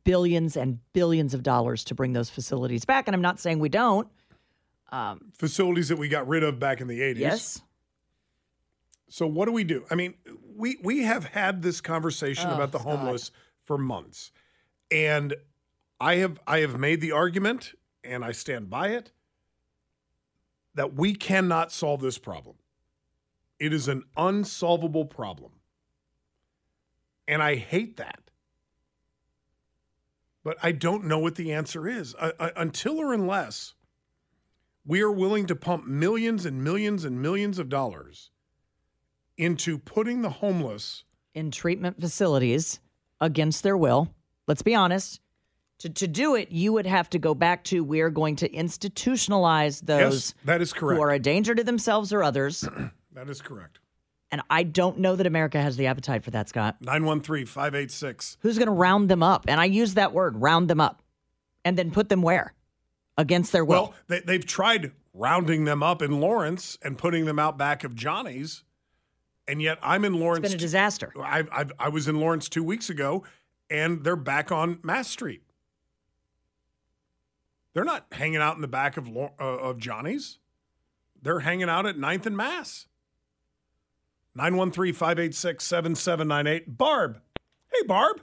billions 0.03 0.55
and 0.55 0.79
billions 0.93 1.33
of 1.33 1.43
dollars 1.43 1.83
to 1.85 1.95
bring 1.95 2.13
those 2.13 2.29
facilities 2.29 2.85
back. 2.85 3.07
And 3.07 3.15
I'm 3.15 3.21
not 3.21 3.39
saying 3.39 3.59
we 3.59 3.69
don't. 3.69 4.07
Um, 4.91 5.31
facilities 5.37 5.89
that 5.89 5.97
we 5.97 6.07
got 6.09 6.27
rid 6.27 6.43
of 6.43 6.59
back 6.59 6.81
in 6.81 6.87
the 6.87 6.99
80s. 6.99 7.17
Yes. 7.17 7.61
So 9.09 9.27
what 9.27 9.45
do 9.45 9.51
we 9.51 9.63
do? 9.63 9.85
I 9.91 9.95
mean, 9.95 10.13
we 10.55 10.77
we 10.83 11.03
have 11.03 11.25
had 11.25 11.61
this 11.61 11.81
conversation 11.81 12.49
Oh, 12.49 12.55
about 12.55 12.71
the 12.71 12.77
God. 12.77 12.97
homeless 12.97 13.31
for 13.65 13.77
months. 13.77 14.31
And 14.91 15.35
I 15.99 16.15
have 16.15 16.39
I 16.45 16.59
have 16.59 16.79
made 16.79 17.01
the 17.01 17.11
argument 17.11 17.73
and 18.03 18.25
I 18.25 18.31
stand 18.31 18.69
by 18.69 18.89
it 18.89 19.11
that 20.75 20.93
we 20.93 21.13
cannot 21.13 21.71
solve 21.71 22.01
this 22.01 22.17
problem. 22.17 22.55
It 23.59 23.73
is 23.73 23.87
an 23.87 24.03
unsolvable 24.17 25.05
problem. 25.05 25.51
And 27.27 27.43
I 27.43 27.55
hate 27.55 27.97
that. 27.97 28.19
But 30.43 30.57
I 30.63 30.71
don't 30.71 31.05
know 31.05 31.19
what 31.19 31.35
the 31.35 31.53
answer 31.53 31.87
is. 31.87 32.15
I, 32.19 32.33
I, 32.39 32.51
until 32.55 32.97
or 32.97 33.13
unless 33.13 33.75
we 34.85 35.01
are 35.01 35.11
willing 35.11 35.45
to 35.45 35.55
pump 35.55 35.85
millions 35.85 36.45
and 36.45 36.63
millions 36.63 37.05
and 37.05 37.21
millions 37.21 37.59
of 37.59 37.69
dollars 37.69 38.31
into 39.37 39.77
putting 39.77 40.21
the 40.21 40.29
homeless 40.29 41.03
in 41.33 41.51
treatment 41.51 42.01
facilities 42.01 42.79
against 43.19 43.61
their 43.63 43.77
will. 43.77 44.13
Let's 44.47 44.61
be 44.61 44.75
honest. 44.75 45.19
To, 45.79 45.89
to 45.89 46.07
do 46.07 46.35
it, 46.35 46.51
you 46.51 46.73
would 46.73 46.85
have 46.85 47.09
to 47.09 47.17
go 47.19 47.33
back 47.33 47.63
to 47.65 47.83
we're 47.83 48.11
going 48.11 48.35
to 48.37 48.49
institutionalize 48.49 49.81
those 49.85 50.13
Yes, 50.13 50.33
that 50.45 50.61
is 50.61 50.73
correct. 50.73 50.97
who 50.97 51.03
are 51.03 51.11
a 51.11 51.19
danger 51.19 51.55
to 51.55 51.63
themselves 51.63 52.13
or 52.13 52.23
others. 52.23 52.67
That 53.13 53.29
is 53.29 53.41
correct. 53.41 53.79
and 54.31 54.41
I 54.49 54.63
don't 54.63 54.99
know 54.99 55.17
that 55.17 55.27
America 55.27 55.61
has 55.61 55.75
the 55.75 55.87
appetite 55.87 56.23
for 56.23 56.31
that, 56.31 56.47
Scott. 56.47 56.77
913 56.79 57.45
586. 57.45 58.37
Who's 58.39 58.57
going 58.57 58.67
to 58.67 58.71
round 58.71 59.09
them 59.09 59.21
up? 59.21 59.43
And 59.49 59.59
I 59.59 59.65
use 59.65 59.95
that 59.95 60.13
word, 60.13 60.41
round 60.41 60.69
them 60.69 60.79
up, 60.79 61.01
and 61.65 61.77
then 61.77 61.91
put 61.91 62.07
them 62.07 62.21
where? 62.21 62.53
Against 63.17 63.51
their 63.51 63.65
will. 63.65 63.81
Well, 63.81 63.93
they, 64.07 64.21
they've 64.21 64.45
tried 64.45 64.93
rounding 65.13 65.65
them 65.65 65.83
up 65.83 66.01
in 66.01 66.21
Lawrence 66.21 66.77
and 66.81 66.97
putting 66.97 67.25
them 67.25 67.37
out 67.37 67.57
back 67.57 67.83
of 67.83 67.93
Johnny's. 67.95 68.63
And 69.45 69.61
yet 69.61 69.77
I'm 69.83 70.05
in 70.05 70.13
Lawrence. 70.13 70.45
It's 70.45 70.53
been 70.53 70.59
a 70.59 70.61
disaster. 70.61 71.11
I, 71.21 71.43
I, 71.51 71.65
I 71.77 71.89
was 71.89 72.07
in 72.07 72.17
Lawrence 72.21 72.47
two 72.47 72.63
weeks 72.63 72.89
ago, 72.89 73.25
and 73.71 74.03
they're 74.03 74.15
back 74.15 74.51
on 74.51 74.79
Mass 74.83 75.07
Street. 75.07 75.41
They're 77.73 77.85
not 77.85 78.05
hanging 78.11 78.41
out 78.41 78.55
in 78.55 78.61
the 78.61 78.67
back 78.67 78.97
of 78.97 79.07
uh, 79.15 79.29
of 79.39 79.79
Johnny's. 79.79 80.39
They're 81.21 81.39
hanging 81.39 81.69
out 81.69 81.85
at 81.85 81.95
9th 81.95 82.25
and 82.25 82.35
Mass. 82.35 82.87
913 84.35 84.93
586 84.93 85.63
7798. 85.63 86.77
Barb. 86.77 87.21
Hey, 87.73 87.85
Barb. 87.87 88.21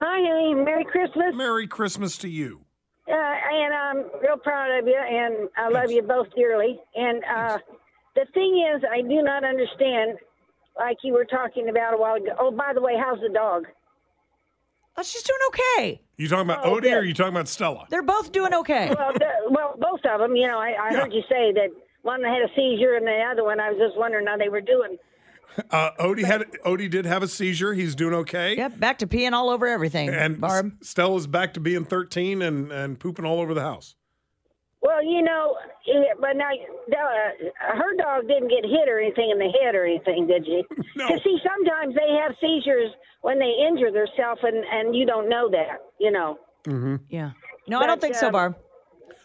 Hi, 0.00 0.18
honey. 0.20 0.54
Merry 0.54 0.84
Christmas. 0.84 1.34
Merry 1.34 1.66
Christmas 1.66 2.16
to 2.18 2.28
you. 2.28 2.62
Uh, 3.08 3.12
and 3.12 3.74
I'm 3.74 3.96
real 4.20 4.36
proud 4.36 4.78
of 4.78 4.86
you, 4.86 4.98
and 4.98 5.48
I 5.56 5.68
love 5.68 5.90
you 5.90 6.02
both 6.02 6.28
dearly. 6.34 6.78
And 6.94 7.22
uh, 7.24 7.58
the 8.14 8.26
thing 8.34 8.66
is, 8.74 8.82
I 8.90 9.00
do 9.00 9.22
not 9.22 9.44
understand, 9.44 10.18
like 10.76 10.98
you 11.02 11.12
were 11.12 11.24
talking 11.24 11.68
about 11.68 11.94
a 11.94 11.96
while 11.96 12.16
ago. 12.16 12.34
Oh, 12.38 12.50
by 12.50 12.72
the 12.74 12.80
way, 12.80 12.94
how's 12.98 13.20
the 13.20 13.32
dog? 13.32 13.66
Oh, 14.98 15.02
she's 15.02 15.22
doing 15.22 15.38
okay. 15.48 16.00
You 16.16 16.28
talking 16.28 16.44
about 16.50 16.64
Oh, 16.64 16.76
Odie 16.76 16.90
or 16.92 17.00
good. 17.02 17.08
you 17.08 17.14
talking 17.14 17.34
about 17.34 17.48
Stella? 17.48 17.86
They're 17.90 18.02
both 18.02 18.32
doing 18.32 18.54
okay. 18.54 18.92
Well, 18.98 19.12
the, 19.12 19.26
well, 19.50 19.74
both 19.78 20.00
of 20.10 20.20
them. 20.20 20.34
You 20.36 20.46
know, 20.46 20.58
I, 20.58 20.74
I 20.80 20.94
heard 20.94 21.12
you 21.12 21.22
say 21.28 21.52
that 21.52 21.68
one 22.02 22.22
had 22.22 22.42
a 22.42 22.48
seizure 22.56 22.94
and 22.94 23.06
the 23.06 23.18
other 23.30 23.44
one. 23.44 23.60
I 23.60 23.70
was 23.70 23.78
just 23.78 23.98
wondering 23.98 24.26
how 24.26 24.36
they 24.36 24.48
were 24.48 24.60
doing. 24.62 24.96
Uh, 25.70 25.90
Odie 26.00 26.24
had 26.24 26.42
Odie 26.66 26.90
did 26.90 27.04
have 27.06 27.22
a 27.22 27.28
seizure. 27.28 27.72
He's 27.72 27.94
doing 27.94 28.12
okay. 28.14 28.56
Yep, 28.56 28.78
back 28.78 28.98
to 28.98 29.06
peeing 29.06 29.32
all 29.32 29.48
over 29.50 29.66
everything. 29.66 30.08
And 30.10 30.40
Barb. 30.40 30.72
S- 30.82 30.88
Stella's 30.88 31.26
back 31.26 31.54
to 31.54 31.60
being 31.60 31.84
13 31.84 32.42
and, 32.42 32.70
and 32.70 32.98
pooping 33.00 33.24
all 33.24 33.40
over 33.40 33.54
the 33.54 33.62
house. 33.62 33.94
Well, 34.86 35.02
you 35.04 35.20
know, 35.22 35.56
eh, 35.88 36.14
but 36.20 36.36
now 36.36 36.46
uh, 36.46 37.74
her 37.74 37.96
dog 37.98 38.28
didn't 38.28 38.48
get 38.48 38.62
hit 38.62 38.88
or 38.88 39.00
anything 39.00 39.30
in 39.34 39.38
the 39.38 39.50
head 39.60 39.74
or 39.74 39.84
anything, 39.84 40.28
did 40.28 40.46
you? 40.46 40.62
No. 40.96 41.08
Because 41.08 41.22
see, 41.24 41.38
sometimes 41.44 41.94
they 41.94 42.16
have 42.22 42.32
seizures 42.40 42.90
when 43.20 43.38
they 43.38 43.52
injure 43.68 43.90
themselves, 43.90 44.40
and 44.42 44.64
and 44.64 44.96
you 44.96 45.04
don't 45.04 45.28
know 45.28 45.50
that, 45.50 45.84
you 45.98 46.10
know. 46.10 46.38
Mm-hmm. 46.64 46.96
Yeah. 47.10 47.32
No, 47.68 47.80
I 47.80 47.86
don't 47.86 48.00
But, 48.00 48.00
think 48.00 48.14
so, 48.14 48.28
um, 48.28 48.32
Barb. 48.32 48.54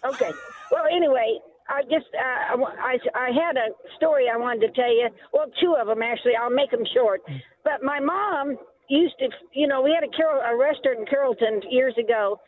Okay. 0.04 0.32
Well, 0.71 0.84
anyway, 0.91 1.39
I 1.69 1.84
just 1.84 2.08
uh, 2.12 2.58
I 2.58 2.97
I, 2.97 2.97
I 3.15 3.30
had 3.32 3.56
a 3.56 3.71
story 3.95 4.26
I 4.34 4.36
wanted 4.38 4.67
to 4.67 4.74
tell 4.74 4.91
you. 4.91 5.08
Well, 5.32 5.45
two 5.62 5.76
of 5.80 5.88
them 5.88 6.02
actually. 6.02 6.34
I'll 6.36 6.50
make 6.50 6.71
them 6.71 6.84
short. 6.93 7.21
But 7.63 7.84
my 7.84 8.00
mom 8.02 8.58
used 8.89 9.15
to, 9.19 9.30
you 9.54 9.67
know, 9.67 9.82
we 9.82 9.91
had 9.95 10.04
a 10.04 10.12
Carol 10.12 10.41
a 10.41 10.58
restaurant 10.58 11.00
in 11.00 11.06
Carrollton 11.06 11.62
years 11.69 11.95
ago, 11.97 12.41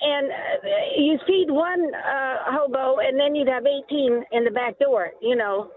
and 0.00 0.30
uh, 0.30 0.68
you 0.96 1.18
feed 1.26 1.46
one 1.50 1.94
uh, 1.94 2.36
hobo, 2.46 2.98
and 3.00 3.18
then 3.18 3.34
you'd 3.34 3.48
have 3.48 3.64
eighteen 3.66 4.22
in 4.32 4.44
the 4.44 4.50
back 4.50 4.78
door. 4.78 5.10
You 5.22 5.36
know, 5.36 5.70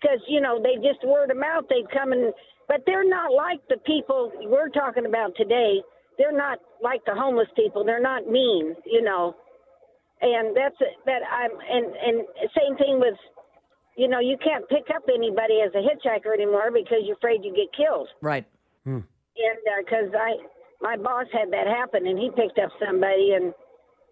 because 0.00 0.20
you 0.28 0.40
know 0.40 0.62
they 0.62 0.76
just 0.76 1.04
word 1.04 1.30
of 1.30 1.36
mouth. 1.36 1.64
They'd 1.68 1.90
come 1.90 2.12
and, 2.12 2.32
but 2.68 2.82
they're 2.86 3.08
not 3.08 3.32
like 3.32 3.60
the 3.68 3.78
people 3.86 4.32
we're 4.42 4.68
talking 4.70 5.06
about 5.06 5.32
today. 5.36 5.82
They're 6.18 6.36
not 6.36 6.58
like 6.82 7.04
the 7.06 7.14
homeless 7.14 7.48
people. 7.56 7.84
They're 7.84 8.00
not 8.02 8.28
mean. 8.28 8.74
You 8.86 9.02
know 9.02 9.34
and 10.20 10.56
that's 10.56 10.76
that 11.06 11.22
I'm 11.30 11.50
and 11.50 11.86
and 11.86 12.26
same 12.56 12.76
thing 12.78 13.00
with 13.00 13.14
you 13.96 14.08
know 14.08 14.20
you 14.20 14.36
can't 14.42 14.66
pick 14.68 14.84
up 14.94 15.02
anybody 15.12 15.60
as 15.60 15.72
a 15.74 15.82
hitchhiker 15.82 16.32
anymore 16.32 16.70
because 16.72 16.98
you're 17.04 17.16
afraid 17.16 17.40
you 17.44 17.52
get 17.54 17.68
killed 17.76 18.08
Right. 18.20 18.46
and 18.86 19.02
because 19.84 20.14
I 20.14 20.36
my 20.80 20.96
boss 20.96 21.26
had 21.32 21.50
that 21.52 21.66
happen 21.66 22.06
and 22.06 22.18
he 22.18 22.30
picked 22.30 22.58
up 22.58 22.70
somebody 22.84 23.32
and 23.34 23.52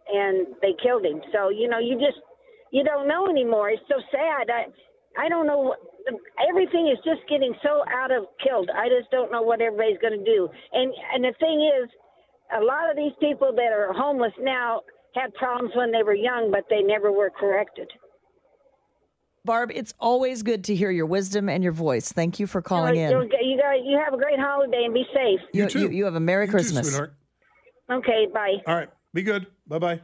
and 0.09 0.47
they 0.63 0.75
killed 0.83 1.05
him 1.05 1.21
so 1.33 1.49
you 1.49 1.69
know 1.69 1.79
you 1.79 1.95
just 1.95 2.19
you 2.71 2.83
don't 2.85 3.07
know 3.07 3.29
anymore 3.29 3.71
it's 3.71 3.83
so 3.89 4.01
sad 4.11 4.51
I 4.51 4.67
I 5.19 5.29
don't 5.29 5.47
know 5.47 5.75
everything 6.49 6.89
is 6.89 6.99
just 7.05 7.21
getting 7.29 7.55
so 7.63 7.85
out 7.93 8.11
of 8.11 8.25
killed 8.43 8.71
I 8.75 8.89
just 8.89 9.11
don't 9.11 9.31
know 9.31 9.43
what 9.43 9.61
everybody's 9.61 9.99
going 9.99 10.19
to 10.19 10.25
do 10.25 10.49
and 10.73 10.93
and 11.15 11.25
the 11.25 11.35
thing 11.39 11.71
is 11.83 11.91
a 12.59 12.63
lot 12.63 12.91
of 12.91 12.97
these 12.97 13.13
people 13.21 13.53
that 13.55 13.73
are 13.73 13.93
homeless 13.93 14.33
now 14.41 14.81
had 15.15 15.33
problems 15.35 15.73
when 15.75 15.93
they 15.93 16.03
were 16.03 16.15
young 16.15 16.51
but 16.51 16.65
they 16.71 16.83
never 16.83 17.13
were 17.13 17.31
corrected 17.31 17.89
Barb, 19.45 19.73
it's 19.75 19.93
always 19.99 20.45
good 20.45 20.65
to 20.65 20.75
hear 20.75 20.93
your 20.93 21.07
wisdom 21.07 21.49
and 21.49 21.65
your 21.65 21.73
voice. 21.73 22.13
Thank 22.13 22.39
you 22.39 22.47
for 22.47 22.63
calling 22.63 22.95
you, 22.95 23.03
in. 23.03 23.11
you 23.11 23.57
got 23.59 23.73
you 23.73 23.99
have 23.99 24.15
a 24.15 24.17
great 24.17 24.39
holiday 24.39 24.85
and 24.85 24.95
be 24.95 25.05
safe 25.13 25.41
You, 25.53 25.69
you, 25.81 25.91
you 25.91 26.05
have 26.05 26.15
a 26.15 26.21
Merry 26.21 26.47
Christmas. 26.47 26.87
sweetheart. 26.87 27.15
okay 27.91 28.27
bye 28.33 28.55
All 28.67 28.75
right. 28.77 28.89
Be 29.15 29.23
good. 29.23 29.47
Bye 29.67 29.79
bye. 29.79 30.01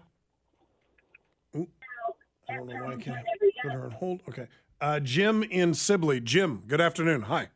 I 2.51 2.55
don't 2.55 2.67
know 2.67 2.75
why 2.85 2.95
I 2.95 2.97
can't 2.97 3.27
put 3.63 3.73
her 3.73 3.85
on 3.85 3.91
hold. 3.91 4.21
Okay. 4.29 4.47
Uh, 4.81 5.01
Jim 5.01 5.43
in 5.43 5.75
Sibley. 5.75 6.21
Jim, 6.21 6.63
good 6.67 6.81
afternoon. 6.81 7.23
Hi. 7.23 7.49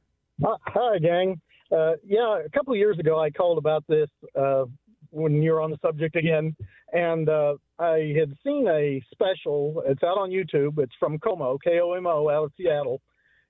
Hi, 0.45 0.57
hi, 0.67 0.99
gang. 0.99 1.41
Uh, 1.71 1.93
yeah, 2.05 2.41
a 2.45 2.49
couple 2.51 2.75
of 2.75 2.79
years 2.79 2.99
ago, 2.99 3.19
I 3.19 3.31
called 3.31 3.59
about 3.59 3.85
this 3.89 4.09
uh, 4.39 4.65
when 5.11 5.43
you 5.43 5.53
were 5.53 5.61
on 5.61 5.71
the 5.71 5.79
subject 5.81 6.17
again, 6.17 6.55
and 6.93 7.29
uh, 7.29 7.55
I 7.79 8.15
had 8.19 8.35
seen 8.45 8.67
a 8.69 9.03
special. 9.13 9.83
It's 9.87 10.03
out 10.03 10.19
on 10.19 10.31
YouTube. 10.31 10.79
It's 10.79 10.93
from 10.99 11.19
KOMO, 11.19 11.59
K 11.63 11.81
O 11.81 11.93
M 11.93 12.07
O, 12.07 12.29
out 12.29 12.45
of 12.45 12.53
Seattle, 12.57 13.01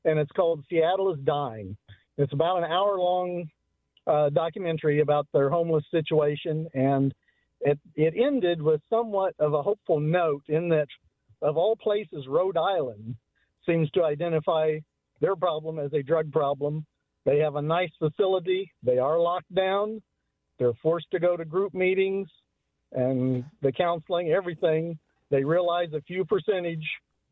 and 0.05 0.19
it's 0.19 0.31
called 0.33 0.65
"Seattle 0.69 1.13
is 1.13 1.19
Dying." 1.25 1.77
It's 2.19 2.33
about 2.33 2.59
an 2.59 2.65
hour-long 2.65 3.49
uh, 4.07 4.29
documentary 4.31 5.01
about 5.01 5.27
their 5.33 5.51
homeless 5.51 5.85
situation, 5.91 6.69
and 6.75 7.13
it 7.63 7.79
it 7.97 8.15
ended 8.17 8.61
with 8.61 8.81
somewhat 8.91 9.35
of 9.39 9.55
a 9.55 9.63
hopeful 9.63 10.01
note 10.01 10.45
in 10.49 10.69
that, 10.71 10.89
of 11.41 11.57
all 11.57 11.77
places, 11.77 12.27
Rhode 12.29 12.57
Island 12.57 13.17
seems 13.67 13.91
to 13.93 14.05
identify 14.05 14.79
their 15.21 15.37
problem 15.37 15.79
as 15.79 15.93
a 15.93 16.03
drug 16.03 16.31
problem. 16.33 16.85
They 17.25 17.39
have 17.39 17.57
a 17.57 17.63
nice 17.63 17.91
facility. 17.99 18.71
They 18.83 18.99
are 18.99 19.19
locked 19.19 19.55
down. 19.55 20.03
They're 20.59 20.73
forced 20.83 21.11
to 21.13 21.21
go 21.21 21.37
to 21.37 21.45
group 21.45 21.73
meetings 21.75 22.29
and 22.93 23.45
the 23.63 23.73
counseling, 23.73 24.31
everything. 24.31 24.99
They 25.31 25.45
realize 25.45 25.93
a 25.95 26.01
few 26.03 26.25
percentage, 26.25 26.85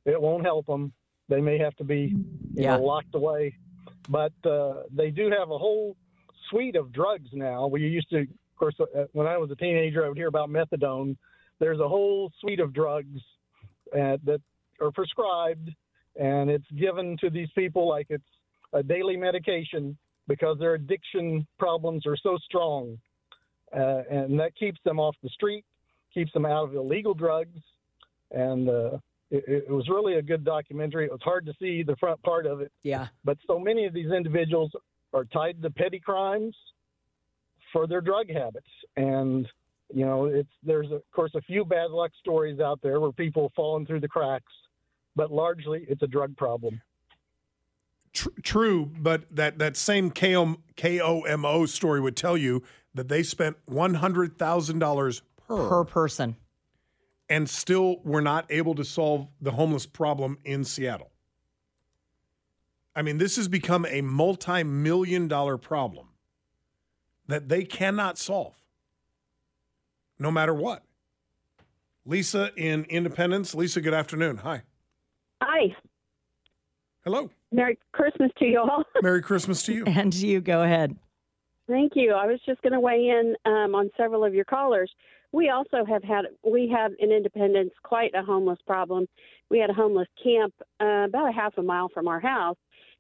it 0.05 0.21
won't 0.21 0.45
help 0.45 0.67
them. 0.67 0.93
They 1.29 1.41
may 1.41 1.59
have 1.59 1.75
to 1.77 1.85
be, 1.85 2.15
you 2.55 2.65
Yeah. 2.65 2.77
know, 2.77 2.85
locked 2.85 3.15
away. 3.15 3.55
But 4.09 4.33
uh, 4.45 4.85
they 4.91 5.11
do 5.11 5.31
have 5.31 5.51
a 5.51 5.59
whole 5.59 5.97
suite 6.49 6.77
of 6.77 6.93
drugs 6.93 7.29
now. 7.33 7.67
We 7.67 7.83
used 7.83 8.11
to, 8.11 8.27
course, 8.61 8.77
uh, 8.81 9.05
when 9.13 9.27
I 9.27 9.37
was 9.39 9.51
a 9.51 9.57
teenager, 9.57 10.05
I 10.05 10.09
would 10.09 10.17
hear 10.17 10.29
about 10.29 10.49
methadone. 10.51 11.17
There's 11.59 11.81
a 11.81 11.89
whole 11.89 12.31
suite 12.41 12.61
of 12.61 12.73
drugs 12.73 13.19
uh, 13.93 14.17
that 14.25 14.41
are 14.81 14.91
prescribed 14.93 15.71
and 16.17 16.51
it's 16.51 16.71
given 16.79 17.17
to 17.21 17.31
these 17.31 17.49
people 17.57 17.89
like 17.89 18.07
it's 18.11 18.23
a 18.73 18.83
daily 18.83 19.17
medication 19.17 19.97
because 20.27 20.59
their 20.59 20.75
addiction 20.75 21.47
problems 21.59 22.07
are 22.07 22.17
so 22.17 22.37
strong, 22.45 22.99
uh, 23.77 24.03
and 24.11 24.39
that 24.39 24.55
keeps 24.57 24.79
them 24.85 24.99
off 25.01 25.15
the 25.23 25.29
street, 25.31 25.65
keeps 26.13 26.33
them 26.33 26.45
out 26.47 26.65
of 26.69 26.75
illegal 26.75 27.15
drugs, 27.15 27.61
and 28.33 28.69
uh, 28.69 28.91
it, 29.31 29.45
it 29.69 29.71
was 29.71 29.89
really 29.89 30.15
a 30.17 30.23
good 30.23 30.45
documentary. 30.45 31.05
It 31.07 31.13
was 31.13 31.23
hard 31.23 31.47
to 31.47 31.53
see 31.61 31.83
the 31.83 31.97
front 31.97 32.21
part 32.23 32.47
of 32.47 32.61
it, 32.61 32.73
Yeah. 32.83 33.07
but 33.25 33.39
so 33.47 33.59
many 33.59 33.87
of 33.87 33.93
these 33.95 34.11
individuals 34.11 34.71
are 35.15 35.25
tied 35.25 35.63
to 35.63 35.71
petty 35.71 36.01
crimes 36.01 36.55
for 37.73 37.87
their 37.87 38.01
drug 38.01 38.29
habits, 38.31 38.67
and 38.97 39.47
you 39.93 40.05
know, 40.07 40.27
it's 40.27 40.51
there's 40.63 40.91
of 40.93 41.03
course 41.13 41.33
a 41.35 41.41
few 41.43 41.65
bad 41.65 41.91
luck 41.91 42.13
stories 42.21 42.61
out 42.61 42.81
there 42.83 43.01
where 43.01 43.13
people 43.13 43.43
have 43.45 43.53
fallen 43.55 43.85
through 43.87 44.01
the 44.01 44.09
cracks, 44.09 44.53
but 45.17 45.33
largely 45.33 45.85
it's 45.89 46.03
a 46.03 46.07
drug 46.07 46.37
problem. 46.37 46.81
Tr- 48.13 48.29
true, 48.43 48.87
but 48.99 49.25
that, 49.35 49.59
that 49.59 49.77
same 49.77 50.11
KOM, 50.11 50.63
KOMO 50.77 51.69
story 51.69 52.01
would 52.01 52.17
tell 52.17 52.37
you 52.37 52.63
that 52.93 53.09
they 53.09 53.23
spent 53.23 53.57
$100,000 53.71 55.23
per, 55.47 55.69
Per 55.69 55.85
person. 55.85 56.37
and 57.29 57.49
still 57.49 58.01
were 58.03 58.21
not 58.21 58.47
able 58.51 58.75
to 58.75 58.85
solve 58.85 59.29
the 59.41 59.53
homeless 59.53 59.87
problem 59.87 60.39
in 60.45 60.65
Seattle. 60.65 61.11
I 62.97 63.03
mean, 63.03 63.19
this 63.19 63.37
has 63.37 63.47
become 63.47 63.87
a 63.87 64.01
multi 64.01 64.65
million 64.65 65.29
dollar 65.29 65.57
problem 65.57 66.09
that 67.31 67.49
they 67.49 67.65
cannot 67.65 68.19
solve 68.19 68.55
no 70.19 70.31
matter 70.31 70.55
what. 70.55 70.85
Lisa 72.05 72.51
in 72.57 72.85
Independence. 72.85 73.55
Lisa, 73.55 73.81
good 73.81 73.95
afternoon. 73.95 74.39
Hi. 74.39 74.63
Hi. 75.43 75.75
Hello. 77.05 77.31
Merry 77.53 77.79
Christmas 77.93 78.31
to 78.39 78.45
you 78.45 78.61
all. 78.61 78.85
Merry 79.03 79.23
Christmas 79.23 79.63
to 79.65 79.73
you. 79.73 79.85
And 79.87 80.15
you 80.15 80.41
go 80.41 80.63
ahead. 80.63 80.97
Thank 81.69 81.93
you. 81.95 82.13
I 82.13 82.27
was 82.27 82.41
just 82.45 82.61
going 82.63 82.73
to 82.73 82.81
weigh 82.81 83.09
in 83.09 83.37
um, 83.47 83.75
on 83.75 83.91
several 83.97 84.25
of 84.25 84.35
your 84.35 84.45
callers. 84.45 84.91
We 85.33 85.51
also 85.51 85.85
have 85.85 86.03
had, 86.03 86.25
we 86.45 86.69
have 86.75 86.93
in 86.99 87.13
Independence 87.13 87.71
quite 87.85 88.13
a 88.15 88.23
homeless 88.23 88.59
problem. 88.67 89.07
We 89.51 89.59
had 89.61 89.71
a 89.71 89.75
homeless 89.75 90.09
camp 90.23 90.53
uh, 90.81 91.05
about 91.07 91.29
a 91.29 91.33
half 91.33 91.57
a 91.59 91.63
mile 91.63 91.89
from 91.89 92.09
our 92.09 92.21
house. 92.21 92.57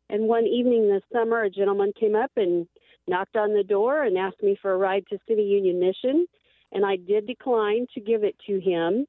And 0.08 0.28
one 0.28 0.46
evening 0.46 0.88
this 0.88 1.02
summer, 1.12 1.42
a 1.42 1.50
gentleman 1.50 1.92
came 1.98 2.14
up 2.14 2.30
and 2.36 2.66
knocked 3.06 3.36
on 3.36 3.54
the 3.54 3.64
door 3.64 4.04
and 4.04 4.16
asked 4.16 4.42
me 4.42 4.56
for 4.60 4.72
a 4.72 4.76
ride 4.76 5.04
to 5.10 5.18
City 5.28 5.42
Union 5.42 5.80
Mission. 5.80 6.26
And 6.72 6.84
I 6.84 6.96
did 6.96 7.26
decline 7.26 7.86
to 7.94 8.00
give 8.00 8.22
it 8.22 8.36
to 8.46 8.60
him. 8.60 9.06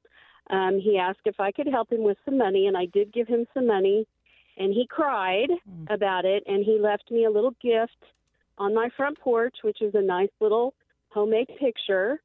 Um, 0.50 0.80
he 0.82 0.98
asked 0.98 1.20
if 1.24 1.38
I 1.38 1.52
could 1.52 1.68
help 1.68 1.92
him 1.92 2.02
with 2.02 2.18
some 2.24 2.36
money, 2.36 2.66
and 2.66 2.76
I 2.76 2.86
did 2.86 3.12
give 3.12 3.28
him 3.28 3.46
some 3.54 3.66
money. 3.66 4.06
And 4.58 4.74
he 4.74 4.86
cried 4.86 5.48
about 5.88 6.24
it, 6.24 6.42
and 6.46 6.64
he 6.64 6.78
left 6.78 7.10
me 7.10 7.24
a 7.24 7.30
little 7.30 7.54
gift 7.62 7.96
on 8.58 8.74
my 8.74 8.88
front 8.96 9.18
porch, 9.18 9.56
which 9.62 9.80
is 9.80 9.94
a 9.94 10.02
nice 10.02 10.30
little 10.40 10.74
homemade 11.10 11.48
picture. 11.58 12.20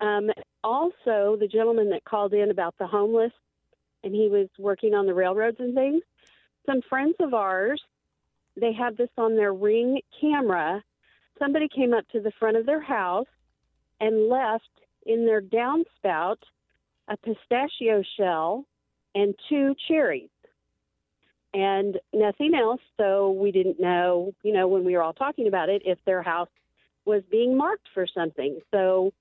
Um, 0.00 0.30
also, 0.64 1.36
the 1.38 1.48
gentleman 1.50 1.90
that 1.90 2.04
called 2.04 2.32
in 2.32 2.50
about 2.50 2.74
the 2.78 2.86
homeless, 2.86 3.32
and 4.02 4.14
he 4.14 4.28
was 4.28 4.48
working 4.58 4.94
on 4.94 5.06
the 5.06 5.14
railroads 5.14 5.58
and 5.60 5.74
things. 5.74 6.02
Some 6.66 6.80
friends 6.88 7.14
of 7.20 7.34
ours, 7.34 7.80
they 8.58 8.72
have 8.72 8.96
this 8.96 9.10
on 9.16 9.36
their 9.36 9.52
ring 9.52 10.00
camera. 10.20 10.82
Somebody 11.40 11.68
came 11.68 11.92
up 11.92 12.06
to 12.10 12.20
the 12.20 12.30
front 12.38 12.56
of 12.56 12.66
their 12.66 12.80
house 12.82 13.26
and 14.00 14.28
left 14.28 14.68
in 15.04 15.26
their 15.26 15.42
downspout 15.42 16.36
a 17.08 17.16
pistachio 17.16 18.04
shell 18.16 18.64
and 19.14 19.34
two 19.48 19.74
cherries 19.88 20.28
and 21.52 21.98
nothing 22.12 22.54
else. 22.54 22.80
So 22.96 23.32
we 23.32 23.50
didn't 23.50 23.80
know, 23.80 24.32
you 24.42 24.52
know, 24.52 24.68
when 24.68 24.84
we 24.84 24.92
were 24.92 25.02
all 25.02 25.12
talking 25.12 25.48
about 25.48 25.68
it, 25.68 25.82
if 25.84 25.98
their 26.06 26.22
house 26.22 26.48
was 27.04 27.22
being 27.30 27.56
marked 27.56 27.88
for 27.92 28.06
something. 28.06 28.60
So 28.70 29.12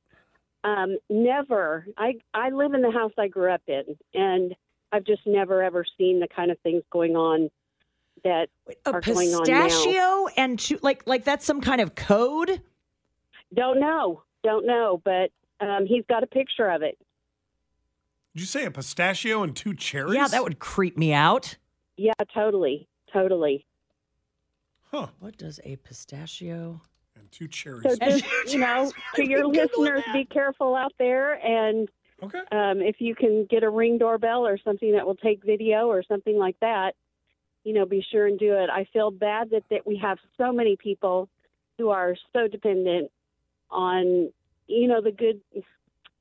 um, 0.63 0.97
never. 1.09 1.86
I 1.97 2.15
I 2.34 2.49
live 2.49 2.74
in 2.74 2.82
the 2.82 2.91
house 2.91 3.13
I 3.17 3.28
grew 3.28 3.51
up 3.51 3.61
in, 3.67 3.97
and 4.13 4.55
I've 4.91 5.05
just 5.05 5.26
never 5.26 5.63
ever 5.63 5.86
seen 5.97 6.20
the 6.20 6.28
kind 6.28 6.51
of 6.51 6.59
things 6.59 6.84
going 6.91 7.15
on 7.15 7.49
that 8.24 8.49
A 8.86 8.91
are 8.91 9.01
going 9.01 9.34
on 9.34 9.43
now. 9.47 9.65
pistachio 9.65 10.28
and 10.38 10.59
two, 10.59 10.80
like 10.82 11.03
like 11.05 11.24
that's 11.24 11.45
some 11.45 11.61
kind 11.61 11.82
of 11.82 11.95
code. 11.95 12.61
Don't 13.53 13.80
know, 13.80 14.24
don't 14.43 14.65
know, 14.65 15.01
but 15.03 15.32
um, 15.59 15.86
he's 15.86 16.03
got 16.07 16.24
a 16.24 16.28
picture 16.28 16.70
of 16.70 16.82
it. 16.82 16.97
Did 18.36 18.41
you 18.41 18.45
say 18.45 18.65
a 18.65 18.72
pistachio 18.72 19.43
and 19.43 19.55
two 19.55 19.74
cherries? 19.74 20.15
Yeah, 20.15 20.28
that 20.28 20.43
would 20.43 20.59
creep 20.59 20.97
me 20.97 21.13
out. 21.13 21.57
Yeah, 21.97 22.13
totally, 22.34 22.88
totally. 23.11 23.65
Huh. 24.91 25.07
What 25.20 25.38
does 25.38 25.59
a 25.63 25.76
pistachio 25.78 26.82
and 27.15 27.32
two 27.32 27.47
cherries? 27.47 27.84
So 27.84 27.95
just 27.97 28.53
you 28.53 28.59
know, 28.59 28.91
to 29.15 29.30
your 29.30 29.47
listeners, 29.47 30.03
be 30.13 30.26
careful 30.26 30.76
out 30.76 30.93
there, 30.97 31.34
and 31.45 31.89
okay. 32.24 32.39
um, 32.51 32.82
if 32.82 33.01
you 33.01 33.15
can 33.15 33.45
get 33.49 33.63
a 33.63 33.70
ring 33.70 33.97
doorbell 33.97 34.45
or 34.45 34.57
something 34.57 34.93
that 34.93 35.05
will 35.05 35.15
take 35.15 35.43
video 35.43 35.88
or 35.88 36.03
something 36.03 36.38
like 36.38 36.55
that, 36.61 36.95
you 37.64 37.74
know, 37.74 37.86
be 37.86 38.05
sure 38.12 38.28
and 38.28 38.39
do 38.39 38.53
it. 38.53 38.70
I 38.70 38.88
feel 38.93 39.12
bad 39.12 39.49
that 39.51 39.64
that 39.70 39.86
we 39.86 39.97
have 39.97 40.18
so 40.38 40.51
many 40.51 40.76
people 40.76 41.30
who 41.78 41.89
are 41.89 42.16
so 42.34 42.47
dependent 42.47 43.12
on 43.70 44.32
you 44.68 44.88
know 44.88 45.01
the 45.01 45.12
good 45.12 45.41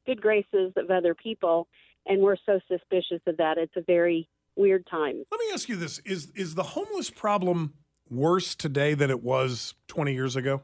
good 0.06 0.20
graces 0.20 0.72
of 0.76 0.90
other 0.90 1.14
people, 1.14 1.68
and 2.06 2.22
we're 2.22 2.36
so 2.46 2.60
suspicious 2.68 3.20
of 3.26 3.36
that. 3.36 3.58
It's 3.58 3.76
a 3.76 3.82
very 3.82 4.28
weird 4.56 4.86
time. 4.86 5.24
Let 5.30 5.40
me 5.40 5.46
ask 5.52 5.68
you 5.68 5.76
this: 5.76 6.00
Is 6.00 6.30
is 6.34 6.54
the 6.54 6.62
homeless 6.62 7.10
problem 7.10 7.74
worse 8.10 8.54
today 8.54 8.94
than 8.94 9.10
it 9.10 9.22
was 9.22 9.74
20 9.88 10.14
years 10.14 10.34
ago? 10.34 10.62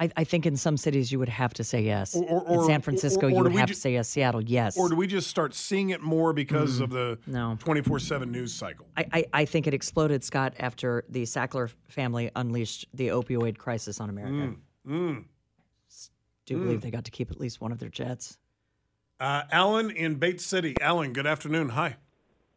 I, 0.00 0.10
I 0.16 0.24
think 0.24 0.46
in 0.46 0.56
some 0.56 0.76
cities 0.78 1.12
you 1.12 1.18
would 1.18 1.28
have 1.28 1.52
to 1.54 1.62
say 1.64 1.82
yes. 1.82 2.16
Or- 2.16 2.40
or- 2.40 2.54
in 2.54 2.64
San 2.64 2.80
Francisco, 2.80 3.26
or 3.26 3.30
you 3.30 3.42
would 3.42 3.52
have 3.52 3.68
ju- 3.68 3.74
to 3.74 3.80
say 3.80 3.92
yes. 3.92 4.08
Seattle, 4.08 4.40
yes. 4.42 4.76
Or 4.78 4.88
do 4.88 4.96
we 4.96 5.06
just 5.06 5.28
start 5.28 5.54
seeing 5.54 5.90
it 5.90 6.00
more 6.00 6.32
because 6.32 6.80
Mm, 6.80 6.84
of 6.84 6.90
the 6.90 7.18
no. 7.26 7.56
24/7 7.60 8.30
news 8.30 8.52
cycle? 8.54 8.86
I, 8.96 9.04
I, 9.12 9.24
I 9.34 9.44
think 9.44 9.66
it 9.66 9.74
exploded, 9.74 10.24
Scott, 10.24 10.54
after 10.58 11.04
the 11.10 11.24
Sackler 11.24 11.70
family 11.88 12.30
unleashed 12.34 12.86
the 12.94 13.08
opioid 13.08 13.58
crisis 13.58 14.00
on 14.00 14.08
America. 14.08 14.54
Mm, 14.88 15.18
mm. 15.18 15.24
Do 16.46 16.56
Mm. 16.56 16.62
believe 16.62 16.80
they 16.80 16.90
got 16.90 17.04
to 17.04 17.10
keep 17.10 17.30
at 17.30 17.38
least 17.38 17.60
one 17.60 17.70
of 17.70 17.78
their 17.78 17.90
jets. 17.90 18.38
Uh, 19.20 19.42
Alan 19.52 19.90
in 19.90 20.14
Bates 20.14 20.46
City. 20.46 20.74
Alan, 20.80 21.12
good 21.12 21.26
afternoon. 21.26 21.68
Hi. 21.70 21.96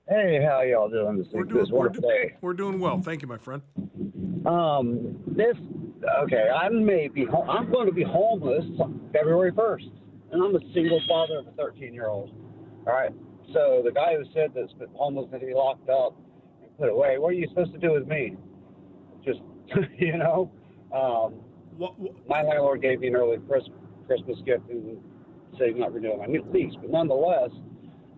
Hey, 0.09 0.43
how 0.45 0.61
y'all 0.61 0.89
doing 0.89 1.17
this, 1.17 1.27
We're 1.31 1.45
this 1.45 1.53
doing, 1.69 1.71
we're, 1.71 1.89
day? 1.89 2.35
we're 2.41 2.53
doing 2.53 2.79
well. 2.79 3.01
Thank 3.01 3.21
you, 3.21 3.27
my 3.27 3.37
friend. 3.37 3.61
Um, 4.45 5.15
this 5.27 5.55
okay. 6.23 6.49
I 6.53 6.67
may 6.67 7.07
be. 7.07 7.25
I'm 7.49 7.71
going 7.71 7.85
to 7.85 7.93
be 7.93 8.03
homeless 8.03 8.65
February 9.13 9.53
1st, 9.53 9.91
and 10.33 10.43
I'm 10.43 10.55
a 10.55 10.73
single 10.73 11.01
father 11.07 11.37
of 11.39 11.47
a 11.47 11.51
13 11.51 11.93
year 11.93 12.07
old. 12.07 12.31
All 12.85 12.93
right. 12.93 13.11
So 13.53 13.81
the 13.85 13.91
guy 13.91 14.17
who 14.17 14.25
said 14.33 14.53
this, 14.53 14.69
but 14.77 14.89
homeless 14.93 15.29
to 15.31 15.39
be 15.39 15.53
locked 15.53 15.89
up 15.89 16.17
and 16.61 16.77
put 16.77 16.89
away. 16.89 17.17
What 17.17 17.29
are 17.29 17.33
you 17.33 17.47
supposed 17.47 17.71
to 17.71 17.79
do 17.79 17.93
with 17.93 18.05
me? 18.05 18.35
Just 19.23 19.39
you 19.97 20.17
know. 20.17 20.51
Um, 20.93 21.35
my 22.27 22.43
landlord 22.43 22.81
gave 22.81 22.99
me 22.99 23.07
an 23.07 23.15
early 23.15 23.37
Christmas, 23.47 23.77
Christmas 24.05 24.37
gift 24.45 24.69
and 24.69 24.97
said 25.57 25.69
he's 25.69 25.77
not 25.77 25.93
renewing 25.93 26.19
my 26.19 26.27
lease, 26.51 26.73
but 26.81 26.91
nonetheless, 26.91 27.49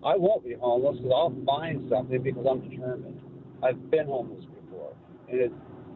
I 0.06 0.16
won't 0.16 0.44
be 0.46 0.54
homeless 0.54 0.98
because 0.98 1.12
I'll 1.14 1.36
find 1.46 1.90
something 1.90 2.22
because 2.22 2.46
I'm 2.50 2.62
determined. 2.70 3.20
I've 3.64 3.90
been 3.90 4.06
homeless 4.06 4.46
before, 4.46 4.94
and 5.30 5.42
it, 5.42 5.52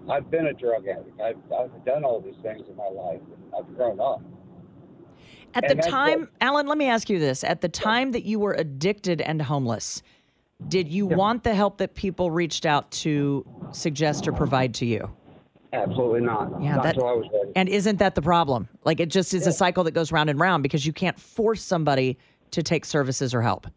I've 0.10 0.32
been 0.32 0.48
a 0.48 0.54
drug 0.54 0.88
addict. 0.88 1.22
I've, 1.22 1.38
I've 1.58 1.86
done 1.86 2.04
all 2.04 2.20
these 2.20 2.36
things 2.42 2.64
in 2.68 2.76
my 2.76 2.88
life. 2.88 3.20
And 3.22 3.54
I've 3.56 3.76
grown 3.76 4.00
up. 4.00 4.22
At 5.54 5.70
And 5.70 5.80
the 5.80 5.90
time, 5.90 6.20
what- 6.22 6.30
Alan, 6.42 6.68
let 6.68 6.78
me 6.78 6.88
ask 6.88 7.10
you 7.10 7.20
this. 7.20 7.44
At 7.44 7.62
the 7.62 7.70
time 7.70 8.12
that 8.14 8.24
you 8.24 8.40
were 8.40 8.54
addicted 8.54 9.22
and 9.22 9.42
homeless, 9.42 10.02
did 10.68 10.88
you 10.90 11.06
want 11.06 11.44
the 11.44 11.54
help 11.54 11.78
that 11.78 11.94
people 11.96 12.32
reached 12.32 12.66
out 12.66 12.90
to 12.92 13.46
suggest 13.72 14.28
or 14.28 14.32
provide 14.32 14.74
to 14.76 14.86
you? 14.86 15.10
Absolutely 15.72 16.22
not. 16.22 16.62
Yeah, 16.62 16.76
not 16.76 16.84
that- 16.84 16.98
I 16.98 17.02
was 17.14 17.28
ready. 17.32 17.52
And 17.56 17.70
isn't 17.70 17.98
that 17.98 18.16
the 18.16 18.22
problem? 18.24 18.68
Like 18.86 19.00
it 19.00 19.10
just 19.10 19.36
is 19.36 19.46
a 19.46 19.52
cycle 19.54 19.84
that 19.84 19.92
goes 19.92 20.12
round 20.12 20.30
and 20.32 20.40
round 20.40 20.64
because 20.64 20.86
you 20.86 20.94
can't 20.94 21.20
force 21.20 21.62
somebody 21.62 22.18
to 22.52 22.64
take 22.64 22.86
services 22.86 23.36
or 23.36 23.42
help. 23.44 23.68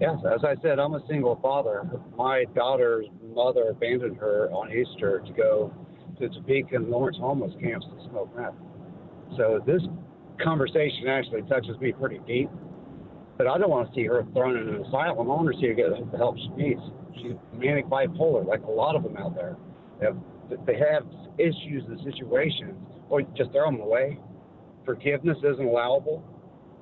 Yes, 0.00 0.14
as 0.32 0.44
I 0.44 0.54
said, 0.62 0.78
I'm 0.78 0.94
a 0.94 1.04
single 1.08 1.40
father. 1.42 1.82
My 2.16 2.44
daughter's 2.54 3.06
mother 3.34 3.70
abandoned 3.70 4.16
her 4.18 4.48
on 4.52 4.70
Easter 4.70 5.20
to 5.26 5.32
go 5.32 5.74
to 6.20 6.28
Topeka 6.28 6.76
and 6.76 6.88
Lawrence 6.88 7.16
homeless 7.18 7.52
camps 7.60 7.84
to 7.86 8.08
smoke 8.08 8.30
meth. 8.36 8.54
So 9.36 9.58
this 9.66 9.82
conversation 10.40 11.08
actually 11.08 11.42
touches 11.42 11.76
me 11.80 11.90
pretty 11.90 12.20
deep. 12.28 12.48
But 13.38 13.48
I 13.48 13.58
don't 13.58 13.70
want 13.70 13.88
to 13.88 13.94
see 13.94 14.04
her 14.06 14.24
thrown 14.34 14.56
in 14.56 14.68
an 14.68 14.84
asylum. 14.84 15.18
I 15.18 15.34
want 15.34 15.52
to 15.52 15.60
see 15.60 15.66
her 15.66 15.74
get 15.74 15.90
the 16.12 16.16
help 16.16 16.36
she 16.36 16.48
needs. 16.50 16.80
She's 17.16 17.32
manic 17.52 17.86
bipolar, 17.86 18.46
like 18.46 18.62
a 18.62 18.70
lot 18.70 18.94
of 18.94 19.02
them 19.02 19.16
out 19.16 19.34
there. 19.34 19.56
They 19.98 20.06
have, 20.06 20.16
they 20.64 20.78
have 20.78 21.02
issues 21.38 21.82
and 21.88 21.98
situations, 22.04 22.76
or 23.08 23.22
just 23.36 23.50
throw 23.50 23.68
them 23.68 23.80
away. 23.80 24.20
Forgiveness 24.84 25.38
isn't 25.38 25.66
allowable. 25.66 26.22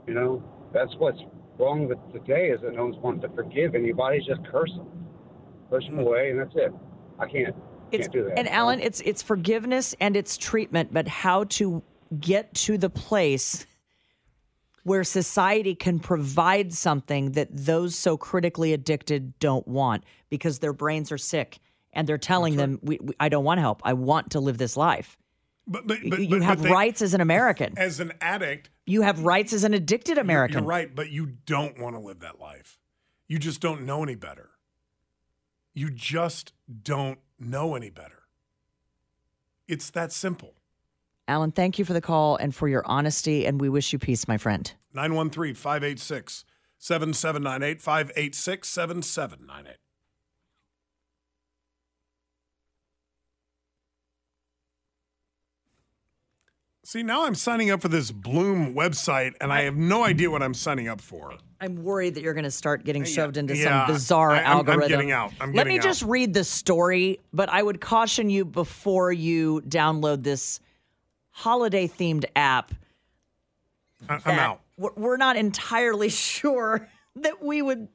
You 0.07 0.12
know, 0.12 0.45
that's 0.75 0.93
what's 0.99 1.19
wrong 1.59 1.89
with 1.89 1.99
today 2.13 2.49
is 2.49 2.61
that 2.63 2.75
no 2.75 2.85
one's 2.85 2.97
wanting 2.99 3.23
to 3.23 3.29
forgive 3.31 3.75
anybody. 3.75 4.19
Just 4.19 4.45
curse 4.47 4.71
them, 4.73 4.89
push 5.71 5.85
them 5.87 5.99
away, 5.99 6.31
and 6.31 6.41
that's 6.41 6.55
it. 6.55 6.73
I 7.19 7.27
can't 7.27 7.55
can't 7.91 8.13
do 8.13 8.25
that. 8.25 8.39
And 8.39 8.49
Alan, 8.49 8.81
it's 8.81 9.01
it's 9.01 9.23
forgiveness 9.23 9.95
and 10.01 10.17
it's 10.17 10.37
treatment, 10.37 10.93
but 10.93 11.09
how 11.09 11.45
to 11.45 11.83
get 12.21 12.55
to 12.55 12.79
the 12.79 12.91
place 12.91 13.67
where 14.85 15.03
society 15.03 15.75
can 15.75 15.99
provide 15.99 16.73
something 16.73 17.33
that 17.33 17.49
those 17.51 17.97
so 17.97 18.17
critically 18.17 18.73
addicted 18.73 19.37
don't 19.41 19.67
want 19.67 20.05
because 20.31 20.61
their 20.61 20.73
brains 20.73 21.11
are 21.11 21.19
sick 21.19 21.59
and 21.93 22.07
they're 22.07 22.19
telling 22.19 22.57
them, 22.57 22.79
we, 22.83 22.99
we, 23.03 23.15
"I 23.19 23.29
don't 23.29 23.45
want 23.45 23.59
help. 23.59 23.81
I 23.85 23.95
want 23.95 24.31
to 24.33 24.41
live 24.41 24.59
this 24.59 24.77
life." 24.77 25.17
But, 25.69 25.87
but, 25.87 25.99
but 26.09 26.21
you 26.21 26.29
but- 26.29 26.43
have 26.43 26.62
they- 26.62 26.71
rights 26.71 27.03
as 27.03 27.12
an 27.14 27.21
American. 27.21 27.75
As 27.77 27.99
an 28.01 28.12
addict, 28.21 28.71
You 28.87 29.03
have 29.03 29.21
rights 29.25 29.53
as 29.53 29.64
an 29.64 29.75
addicted 29.75 30.17
American. 30.19 30.59
You're 30.61 30.69
right, 30.69 30.95
but 30.95 31.11
you 31.11 31.27
don't 31.45 31.79
want 31.81 31.97
to 31.97 32.01
live 32.01 32.21
that 32.21 32.39
life. 32.41 32.79
You 33.29 33.39
just 33.41 33.61
don't 33.61 33.83
know 33.83 34.03
any 34.05 34.14
better. 34.14 34.51
You 35.75 35.91
just 35.91 36.53
don't 36.85 37.19
know 37.41 37.75
any 37.75 37.91
better. 37.91 38.23
It's 39.67 39.91
that 39.91 40.12
simple. 40.12 40.55
Alan, 41.29 41.51
thank 41.51 41.79
you 41.81 41.85
for 41.85 41.93
the 41.93 42.01
call 42.01 42.37
and 42.37 42.55
for 42.55 42.69
your 42.69 42.87
honesty, 42.87 43.45
and 43.45 43.61
we 43.61 43.69
wish 43.69 43.93
you 43.93 43.99
peace, 43.99 44.29
my 44.29 44.39
friend. 44.39 44.73
913 44.95 45.55
586 45.57 46.45
7798 46.79 47.83
586 47.83 48.69
7798. 48.69 49.77
See, 56.87 57.03
now 57.03 57.26
I'm 57.26 57.34
signing 57.34 57.68
up 57.72 57.82
for 57.82 57.89
this 57.89 58.12
Bloom 58.12 58.72
website 58.72 59.34
and 59.41 59.53
I 59.53 59.62
have 59.62 59.74
no 59.74 60.05
idea 60.05 60.30
what 60.30 60.41
I'm 60.41 60.55
signing 60.55 60.87
up 60.87 61.01
for. 61.01 61.34
I'm 61.61 61.82
worried 61.82 62.14
that 62.14 62.22
you're 62.22 62.32
going 62.32 62.45
to 62.45 62.51
start 62.53 62.84
getting 62.84 63.03
shoved 63.03 63.37
into 63.37 63.57
yeah, 63.57 63.87
some 63.89 63.93
bizarre 63.95 64.30
I- 64.30 64.37
I'm- 64.37 64.47
I'm 64.47 64.57
algorithm. 64.59 64.89
getting 64.89 65.11
out. 65.11 65.32
I'm 65.41 65.53
Let 65.53 65.66
me 65.66 65.72
getting 65.72 65.89
just 65.89 66.03
read 66.03 66.32
the 66.32 66.45
story, 66.45 67.18
but 67.32 67.49
I 67.49 67.61
would 67.61 67.80
caution 67.80 68.30
you 68.30 68.45
before 68.45 69.11
you 69.11 69.62
download 69.66 70.22
this 70.22 70.61
holiday 71.30 71.89
themed 71.89 72.24
app. 72.37 72.72
I- 74.09 74.14
I'm 74.14 74.20
that 74.24 74.39
out. 74.39 74.61
we're- 74.78 74.95
We're 74.97 75.16
not 75.16 75.37
entirely 75.37 76.09
sure 76.30 76.89
that 77.16 77.43
we 77.43 77.62
would 77.62 77.89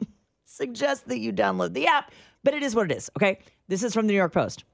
suggest 0.43 1.07
that 1.07 1.19
you 1.19 1.31
download 1.31 1.71
the 1.71 1.87
app, 1.87 2.11
but 2.43 2.53
it 2.53 2.61
is 2.61 2.75
what 2.75 2.91
it 2.91 2.97
is. 2.97 3.09
Okay. 3.15 3.39
This 3.69 3.83
is 3.83 3.93
from 3.93 4.07
the 4.07 4.11
New 4.11 4.17
York 4.17 4.33
Post. 4.33 4.65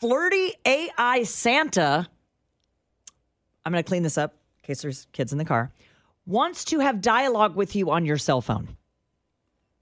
Flirty 0.00 0.54
AI 0.64 1.24
Santa, 1.24 2.08
I'm 3.64 3.72
going 3.72 3.82
to 3.82 3.88
clean 3.88 4.02
this 4.02 4.16
up 4.16 4.34
in 4.62 4.66
case 4.66 4.82
there's 4.82 5.06
kids 5.12 5.32
in 5.32 5.38
the 5.38 5.44
car, 5.44 5.72
wants 6.24 6.64
to 6.66 6.78
have 6.78 7.00
dialogue 7.00 7.56
with 7.56 7.74
you 7.74 7.90
on 7.90 8.04
your 8.04 8.18
cell 8.18 8.40
phone. 8.40 8.76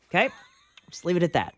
Okay? 0.08 0.30
Just 0.90 1.04
leave 1.04 1.16
it 1.16 1.22
at 1.22 1.34
that. 1.34 1.54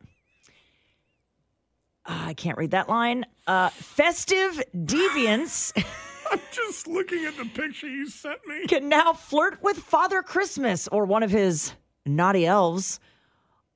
Uh, 2.05 2.25
I 2.29 2.35
can't 2.35 2.57
read 2.57 2.73
that 2.73 2.89
line. 2.89 3.27
Uh, 3.47 3.69
festive 3.69 4.63
deviants. 4.75 5.73
I'm 6.31 6.41
just 6.51 6.87
looking 6.87 7.25
at 7.25 7.39
the 7.39 7.47
picture 7.47 7.89
you 7.89 8.07
sent 8.07 8.47
me. 8.47 8.67
can 8.67 8.89
now 8.91 9.15
flirt 9.15 9.63
with 9.63 9.79
Father 9.79 10.23
Christmas 10.23 10.87
or 10.89 11.07
one 11.07 11.23
of 11.23 11.31
his 11.31 11.73
naughty 12.05 12.45
elves 12.45 13.01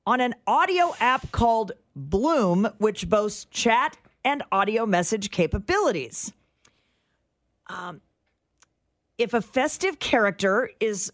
on 0.05 0.21
an 0.21 0.35
audio 0.45 0.93
app 0.99 1.31
called 1.31 1.71
Bloom, 1.95 2.69
which 2.77 3.09
boasts 3.09 3.45
chat 3.45 3.97
and 4.25 4.43
audio 4.51 4.85
message 4.85 5.31
capabilities. 5.31 6.33
Um, 7.67 8.01
if 9.17 9.33
a 9.33 9.41
festive 9.41 9.99
character 9.99 10.69
is 10.79 11.11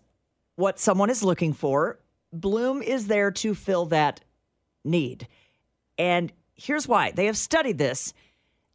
what 0.56 0.80
someone 0.80 1.10
is 1.10 1.24
looking 1.24 1.54
for, 1.54 2.00
Bloom 2.32 2.82
is 2.82 3.08
there 3.08 3.32
to 3.32 3.56
fill 3.56 3.88
that 3.88 4.22
need. 4.84 5.28
And 5.98 6.32
here's 6.56 6.88
why 6.88 7.12
they 7.12 7.26
have 7.26 7.38
studied 7.38 7.78
this. 7.78 8.14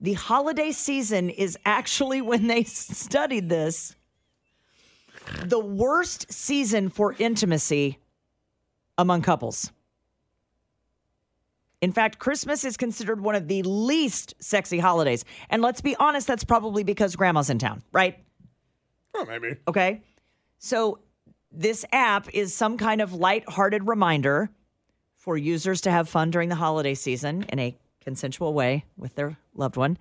The 0.00 0.14
holiday 0.14 0.72
season 0.72 1.30
is 1.30 1.56
actually 1.64 2.20
when 2.30 2.46
they 2.46 2.64
studied 2.64 3.48
this 3.48 3.96
the 5.42 5.58
worst 5.58 6.30
season 6.30 6.90
for 6.90 7.14
intimacy 7.18 7.98
among 8.98 9.22
couples. 9.22 9.72
In 11.84 11.92
fact, 11.92 12.18
Christmas 12.18 12.64
is 12.64 12.78
considered 12.78 13.20
one 13.20 13.34
of 13.34 13.46
the 13.46 13.62
least 13.62 14.32
sexy 14.38 14.78
holidays. 14.78 15.22
And 15.50 15.60
let's 15.60 15.82
be 15.82 15.94
honest, 15.96 16.26
that's 16.26 16.42
probably 16.42 16.82
because 16.82 17.14
grandma's 17.14 17.50
in 17.50 17.58
town, 17.58 17.82
right? 17.92 18.18
Oh, 19.12 19.26
maybe. 19.26 19.56
Okay. 19.68 20.00
So 20.56 21.00
this 21.52 21.84
app 21.92 22.32
is 22.32 22.54
some 22.54 22.78
kind 22.78 23.02
of 23.02 23.12
light-hearted 23.12 23.86
reminder 23.86 24.48
for 25.18 25.36
users 25.36 25.82
to 25.82 25.90
have 25.90 26.08
fun 26.08 26.30
during 26.30 26.48
the 26.48 26.54
holiday 26.54 26.94
season 26.94 27.44
in 27.50 27.58
a 27.58 27.76
consensual 28.00 28.54
way 28.54 28.86
with 28.96 29.14
their 29.14 29.36
loved 29.54 29.76
one. 29.76 29.98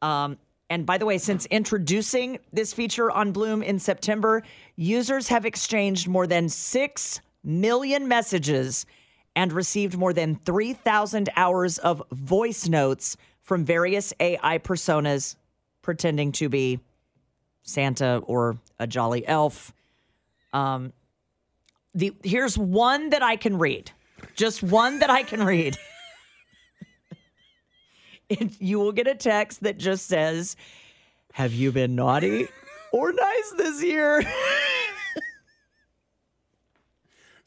Um, 0.00 0.38
and 0.70 0.86
by 0.86 0.96
the 0.96 1.04
way, 1.04 1.18
since 1.18 1.44
introducing 1.44 2.38
this 2.54 2.72
feature 2.72 3.10
on 3.10 3.32
Bloom 3.32 3.62
in 3.62 3.78
September, 3.78 4.44
users 4.76 5.28
have 5.28 5.44
exchanged 5.44 6.08
more 6.08 6.26
than 6.26 6.48
6 6.48 7.20
million 7.44 8.08
messages 8.08 8.86
and 9.38 9.52
received 9.52 9.96
more 9.96 10.12
than 10.12 10.34
3,000 10.34 11.28
hours 11.36 11.78
of 11.78 12.02
voice 12.10 12.66
notes 12.66 13.16
from 13.40 13.64
various 13.64 14.12
AI 14.18 14.58
personas 14.58 15.36
pretending 15.80 16.32
to 16.32 16.48
be 16.48 16.80
Santa 17.62 18.16
or 18.26 18.58
a 18.80 18.86
jolly 18.88 19.24
elf. 19.28 19.72
Um, 20.52 20.92
the 21.94 22.12
here's 22.24 22.58
one 22.58 23.10
that 23.10 23.22
I 23.22 23.36
can 23.36 23.58
read. 23.58 23.92
Just 24.34 24.60
one 24.60 24.98
that 24.98 25.08
I 25.10 25.22
can 25.22 25.44
read. 25.44 25.78
It- 28.28 28.60
you 28.60 28.78
will 28.78 28.92
get 28.92 29.06
a 29.06 29.14
text 29.14 29.62
that 29.62 29.78
just 29.78 30.06
says, 30.06 30.54
"Have 31.32 31.54
you 31.54 31.72
been 31.72 31.94
naughty 31.94 32.46
or 32.92 33.10
nice 33.12 33.54
this 33.56 33.82
year?" 33.82 34.22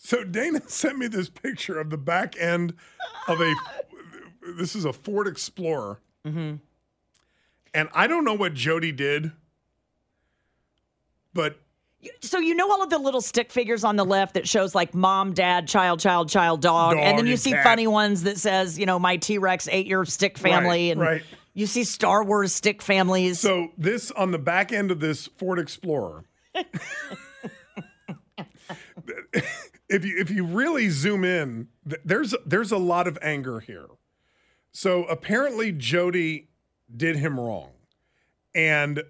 So 0.03 0.23
Dana 0.23 0.61
sent 0.67 0.97
me 0.97 1.07
this 1.07 1.29
picture 1.29 1.79
of 1.79 1.89
the 1.91 1.97
back 1.97 2.35
end 2.39 2.73
of 3.27 3.39
a. 3.41 3.53
This 4.57 4.75
is 4.75 4.85
a 4.85 4.91
Ford 4.93 5.27
Explorer, 5.27 5.99
Mm-hmm. 6.25 6.55
and 7.75 7.89
I 7.93 8.07
don't 8.07 8.25
know 8.25 8.33
what 8.33 8.55
Jody 8.55 8.91
did, 8.91 9.31
but 11.31 11.59
So 12.21 12.39
you 12.39 12.55
know 12.55 12.69
all 12.71 12.81
of 12.81 12.89
the 12.89 12.97
little 12.97 13.21
stick 13.21 13.51
figures 13.51 13.83
on 13.83 13.97
the 13.97 14.03
left 14.03 14.33
that 14.33 14.47
shows 14.47 14.73
like 14.73 14.95
mom, 14.95 15.33
dad, 15.33 15.67
child, 15.67 15.99
child, 15.99 16.27
child, 16.27 16.59
dog, 16.63 16.97
and 16.97 17.19
then 17.19 17.27
you 17.27 17.33
and 17.33 17.39
see 17.39 17.51
cat. 17.51 17.63
funny 17.63 17.85
ones 17.85 18.23
that 18.23 18.39
says, 18.39 18.79
you 18.79 18.87
know, 18.87 18.97
my 18.97 19.17
T 19.17 19.37
Rex 19.37 19.67
ate 19.71 19.85
your 19.85 20.05
stick 20.05 20.39
family, 20.39 20.87
Right, 20.87 20.91
and 20.91 20.99
right. 20.99 21.21
you 21.53 21.67
see 21.67 21.83
Star 21.83 22.23
Wars 22.23 22.51
stick 22.51 22.81
families. 22.81 23.39
So 23.39 23.69
this 23.77 24.09
on 24.09 24.31
the 24.31 24.39
back 24.39 24.71
end 24.71 24.89
of 24.89 24.99
this 24.99 25.27
Ford 25.37 25.59
Explorer. 25.59 26.23
if 29.91 30.03
you 30.05 30.17
if 30.17 30.31
you 30.31 30.43
really 30.45 30.89
zoom 30.89 31.23
in, 31.23 31.67
th- 31.87 32.01
there's 32.05 32.33
there's 32.45 32.71
a 32.71 32.77
lot 32.77 33.07
of 33.07 33.17
anger 33.21 33.59
here. 33.59 33.87
So 34.71 35.03
apparently 35.05 35.71
Jody 35.71 36.47
did 36.95 37.17
him 37.17 37.39
wrong. 37.39 37.69
And 38.55 39.03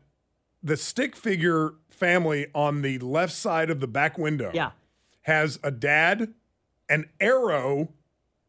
the 0.64 0.78
stick 0.78 1.16
figure 1.16 1.74
family 1.90 2.48
on 2.54 2.82
the 2.82 3.00
left 3.00 3.34
side 3.34 3.70
of 3.70 3.80
the 3.80 3.88
back 3.88 4.18
window 4.18 4.52
Yeah. 4.54 4.72
has 5.22 5.60
a 5.64 5.72
dad, 5.72 6.34
an 6.90 7.10
arrow 7.20 7.90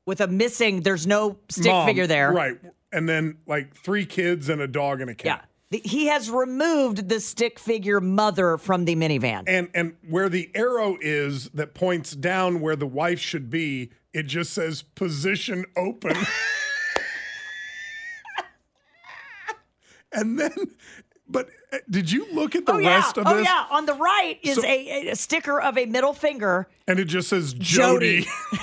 with 0.04 0.20
a 0.20 0.26
missing, 0.26 0.82
there's 0.82 1.06
no 1.06 1.38
stick 1.48 1.70
mom, 1.70 1.86
figure 1.86 2.06
there. 2.06 2.32
Right. 2.32 2.58
And 2.92 3.08
then 3.08 3.38
like 3.46 3.74
three 3.74 4.04
kids 4.04 4.48
and 4.48 4.60
a 4.60 4.66
dog 4.66 5.00
and 5.00 5.08
a 5.10 5.14
cat. 5.14 5.42
The- 5.42 5.51
He 5.74 6.06
has 6.06 6.30
removed 6.30 7.08
the 7.08 7.20
stick 7.20 7.58
figure 7.58 8.00
mother 8.00 8.56
from 8.58 8.84
the 8.84 8.94
minivan. 8.96 9.44
And 9.46 9.68
and 9.74 9.96
where 10.08 10.28
the 10.28 10.50
arrow 10.54 10.96
is 11.00 11.48
that 11.50 11.74
points 11.74 12.12
down 12.12 12.60
where 12.60 12.76
the 12.76 12.86
wife 12.86 13.18
should 13.20 13.50
be, 13.50 13.90
it 14.12 14.24
just 14.24 14.52
says 14.52 14.82
position 14.82 15.64
open. 15.76 16.16
and 20.12 20.38
then 20.38 20.52
but 21.28 21.48
uh, 21.72 21.78
did 21.88 22.10
you 22.12 22.26
look 22.32 22.54
at 22.54 22.66
the 22.66 22.72
oh 22.72 22.78
yeah, 22.78 22.96
rest 22.96 23.16
of 23.16 23.26
oh 23.26 23.36
this? 23.36 23.46
Oh 23.48 23.50
yeah. 23.50 23.66
On 23.76 23.86
the 23.86 23.94
right 23.94 24.38
is 24.42 24.56
So- 24.56 24.64
a, 24.66 25.08
a 25.10 25.16
sticker 25.16 25.60
of 25.60 25.78
a 25.78 25.86
middle 25.86 26.12
finger, 26.12 26.68
And 26.86 26.98
it 26.98 27.06
just 27.06 27.28
says 27.28 27.54
Jody. 27.54 28.22
Jody. 28.22 28.28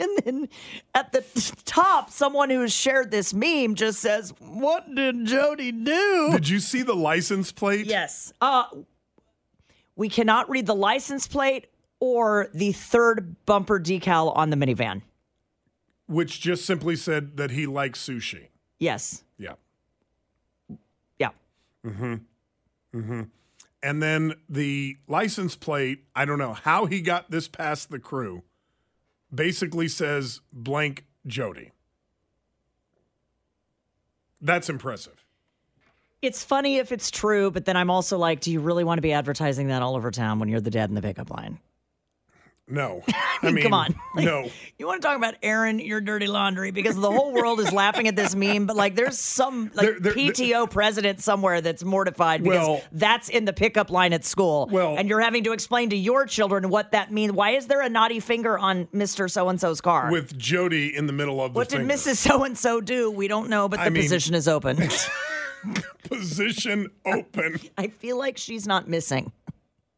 and 0.24 0.24
then 0.24 0.48
at 0.94 1.12
the 1.12 1.22
top, 1.64 2.10
someone 2.10 2.50
who 2.50 2.60
has 2.62 2.72
shared 2.72 3.10
this 3.10 3.34
meme 3.34 3.74
just 3.74 4.00
says, 4.00 4.32
"What 4.38 4.94
did 4.94 5.26
Jody 5.26 5.72
do?" 5.72 6.30
Did 6.32 6.48
you 6.48 6.60
see 6.60 6.82
the 6.82 6.94
license 6.94 7.52
plate? 7.52 7.86
Yes. 7.86 8.32
Uh, 8.40 8.64
we 9.96 10.08
cannot 10.08 10.48
read 10.48 10.66
the 10.66 10.74
license 10.74 11.28
plate 11.28 11.66
or 12.00 12.48
the 12.54 12.72
third 12.72 13.36
bumper 13.44 13.78
decal 13.78 14.34
on 14.36 14.50
the 14.50 14.56
minivan. 14.56 15.02
Which 16.06 16.40
just 16.40 16.64
simply 16.64 16.96
said 16.96 17.36
that 17.36 17.50
he 17.50 17.66
likes 17.66 18.04
sushi. 18.04 18.48
Yes. 18.78 19.22
Yeah. 19.38 19.54
Yeah. 21.18 21.30
Mm-hmm. 21.86 22.14
Mm-hmm. 22.94 23.22
And 23.82 24.02
then 24.02 24.34
the 24.48 24.96
license 25.06 25.56
plate, 25.56 26.04
I 26.14 26.24
don't 26.24 26.38
know 26.38 26.54
how 26.54 26.86
he 26.86 27.00
got 27.00 27.30
this 27.30 27.48
past 27.48 27.90
the 27.90 27.98
crew, 27.98 28.42
basically 29.34 29.88
says 29.88 30.40
blank 30.52 31.04
Jody. 31.26 31.72
That's 34.40 34.68
impressive. 34.68 35.24
It's 36.22 36.44
funny 36.44 36.76
if 36.76 36.92
it's 36.92 37.10
true, 37.10 37.50
but 37.50 37.64
then 37.64 37.76
I'm 37.76 37.90
also 37.90 38.18
like, 38.18 38.40
do 38.40 38.52
you 38.52 38.60
really 38.60 38.84
want 38.84 38.98
to 38.98 39.02
be 39.02 39.12
advertising 39.12 39.68
that 39.68 39.82
all 39.82 39.96
over 39.96 40.10
town 40.10 40.38
when 40.38 40.48
you're 40.48 40.60
the 40.60 40.70
dad 40.70 40.90
in 40.90 40.94
the 40.94 41.02
pickup 41.02 41.30
line? 41.30 41.58
No. 42.70 43.02
I 43.42 43.50
mean, 43.50 43.62
come 43.62 43.74
on. 43.74 43.94
Like, 44.14 44.24
no. 44.24 44.48
You 44.78 44.86
want 44.86 45.02
to 45.02 45.06
talk 45.08 45.16
about 45.16 45.34
Aaron, 45.42 45.78
your 45.78 46.00
dirty 46.00 46.26
laundry, 46.26 46.70
because 46.70 46.94
the 46.96 47.10
whole 47.10 47.32
world 47.32 47.58
is 47.60 47.72
laughing 47.72 48.06
at 48.08 48.16
this 48.16 48.34
meme, 48.34 48.66
but 48.66 48.76
like 48.76 48.94
there's 48.94 49.18
some 49.18 49.70
like 49.74 49.86
There- 49.86 50.00
there- 50.00 50.12
PTO 50.12 50.70
president 50.70 51.20
somewhere 51.20 51.60
that's 51.60 51.84
mortified 51.84 52.42
because 52.42 52.66
Well- 52.66 52.82
that's 52.92 53.28
in 53.28 53.44
the 53.44 53.52
pickup 53.52 53.90
line 53.90 54.12
at 54.12 54.24
school. 54.24 54.68
Well- 54.70 54.96
and 54.96 55.08
you're 55.08 55.20
having 55.20 55.44
to 55.44 55.52
explain 55.52 55.90
to 55.90 55.96
your 55.96 56.26
children 56.26 56.68
what 56.70 56.92
that 56.92 57.12
means. 57.12 57.32
Why 57.32 57.50
is 57.50 57.66
there 57.66 57.80
a 57.80 57.88
naughty 57.88 58.20
finger 58.20 58.58
on 58.58 58.86
Mr. 58.88 59.30
So 59.30 59.48
and 59.48 59.60
so's 59.60 59.80
car? 59.80 60.10
With 60.10 60.36
Jody 60.38 60.94
in 60.96 61.06
the 61.06 61.12
middle 61.12 61.42
of 61.42 61.52
the 61.54 61.58
what 61.58 61.68
did 61.68 61.78
finger. 61.78 61.94
Mrs. 61.94 62.16
So 62.16 62.44
and 62.44 62.56
so 62.56 62.80
do? 62.80 63.10
We 63.10 63.26
don't 63.28 63.48
know, 63.48 63.68
but 63.68 63.80
I 63.80 63.84
the 63.86 63.90
mean- 63.90 64.02
position 64.02 64.34
is 64.34 64.46
open. 64.48 64.78
Position 66.08 66.88
open. 67.04 67.60
I 67.76 67.88
feel 67.88 68.18
like 68.18 68.38
she's 68.38 68.66
not 68.66 68.88
missing 68.88 69.30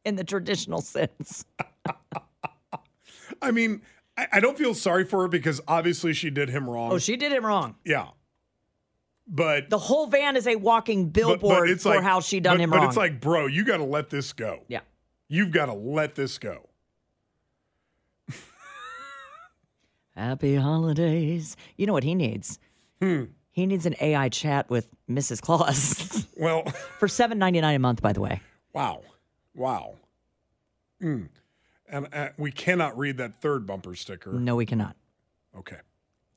in 0.05 0.17
the 0.17 0.25
traditional 0.25 0.81
sense. 0.81 1.45
I 3.41 3.51
mean, 3.51 3.83
I, 4.17 4.27
I 4.35 4.41
don't 4.41 4.59
feel 4.59 4.75
sorry 4.75 5.05
for 5.05 5.23
her 5.23 5.29
because 5.29 5.61
obviously 5.69 6.13
she 6.13 6.31
did 6.31 6.49
him 6.49 6.69
wrong. 6.69 6.93
Oh, 6.93 6.99
she 6.99 7.17
did 7.17 7.33
him 7.33 7.45
wrong. 7.45 7.77
Yeah. 7.85 8.09
But 9.27 9.71
The 9.71 9.79
whole 9.79 10.07
van 10.09 10.37
is 10.37 10.47
a 10.47 10.57
walking 10.57 11.09
billboard 11.09 11.41
but 11.63 11.71
it's 11.71 11.85
for 11.85 11.91
like, 11.95 12.03
how 12.03 12.21
she 12.21 12.41
done 12.41 12.57
but, 12.57 12.61
him 12.63 12.71
but 12.71 12.77
wrong. 12.79 12.89
it's 12.89 12.97
like, 12.97 13.21
bro, 13.21 13.47
you 13.47 13.65
got 13.65 13.79
to 13.79 13.85
let 13.85 14.11
this 14.11 14.33
go. 14.33 14.65
Yeah. 14.69 14.81
You've 15.29 15.53
got 15.53 15.67
to 15.67 15.73
let 15.75 16.15
this 16.15 16.39
go. 16.39 16.69
Happy 20.17 20.57
holidays. 20.57 21.57
You 21.77 21.87
know 21.87 21.93
what 21.93 22.05
he 22.05 22.15
needs? 22.15 22.59
Hmm. 23.01 23.25
He 23.51 23.67
needs 23.67 23.87
an 23.87 23.95
AI 24.01 24.29
chat 24.29 24.69
with 24.71 24.89
Mrs. 25.11 25.41
Claus 25.41 26.27
Well, 26.37 26.65
for 26.99 27.07
seven 27.09 27.39
ninety 27.39 27.61
nine 27.61 27.75
a 27.75 27.79
month. 27.79 28.01
By 28.03 28.13
the 28.13 28.21
way, 28.21 28.41
wow. 28.73 29.03
Wow. 29.55 29.95
Mm. 31.03 31.29
And 31.93 32.09
uh, 32.13 32.31
we 32.39 32.51
cannot 32.51 32.99
read 32.99 33.19
that 33.19 33.41
third 33.41 33.67
bumper 33.67 33.95
sticker. 33.95 34.33
no, 34.33 34.57
we 34.57 34.67
cannot. 34.67 34.97
Okay. 35.57 35.77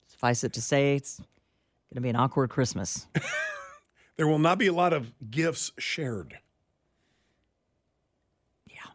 Suffice 0.07 0.43
it 0.43 0.53
to 0.53 0.61
say, 0.61 0.95
it's 0.95 1.17
going 1.17 1.95
to 1.95 2.01
be 2.01 2.09
an 2.09 2.15
awkward 2.17 2.49
Christmas. 2.51 3.07
There 4.17 4.27
will 4.27 4.39
not 4.39 4.57
be 4.57 4.67
a 4.67 4.73
lot 4.73 4.93
of 4.93 5.11
gifts 5.29 5.73
shared. 5.77 6.39
Yeah. 8.65 8.91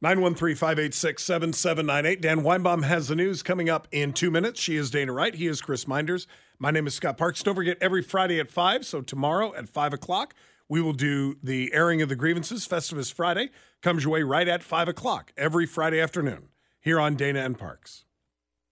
913 0.00 0.54
586 0.54 1.22
7798. 1.24 2.20
Dan 2.20 2.42
Weinbaum 2.42 2.84
has 2.84 3.08
the 3.08 3.16
news 3.16 3.42
coming 3.42 3.68
up 3.68 3.88
in 3.90 4.12
two 4.12 4.30
minutes. 4.30 4.60
She 4.60 4.76
is 4.76 4.90
Dana 4.90 5.12
Wright. 5.12 5.34
He 5.34 5.48
is 5.48 5.60
Chris 5.60 5.88
Minders. 5.88 6.28
My 6.58 6.70
name 6.70 6.86
is 6.86 6.94
Scott 6.94 7.18
Parks. 7.18 7.42
Don't 7.42 7.56
forget, 7.56 7.78
every 7.80 8.02
Friday 8.02 8.38
at 8.38 8.50
5, 8.50 8.86
so 8.86 9.00
tomorrow 9.00 9.54
at 9.54 9.68
5 9.68 9.92
o'clock, 9.94 10.34
we 10.68 10.80
will 10.80 10.92
do 10.92 11.36
the 11.42 11.72
airing 11.72 12.02
of 12.02 12.08
the 12.08 12.16
grievances. 12.16 12.66
Festivus 12.66 13.12
Friday 13.12 13.50
comes 13.82 14.04
your 14.04 14.12
way 14.12 14.22
right 14.22 14.48
at 14.48 14.62
5 14.62 14.88
o'clock 14.88 15.32
every 15.36 15.66
Friday 15.66 16.00
afternoon 16.00 16.48
here 16.80 17.00
on 17.00 17.16
Dana 17.16 17.40
and 17.40 17.58
Parks. 17.58 18.04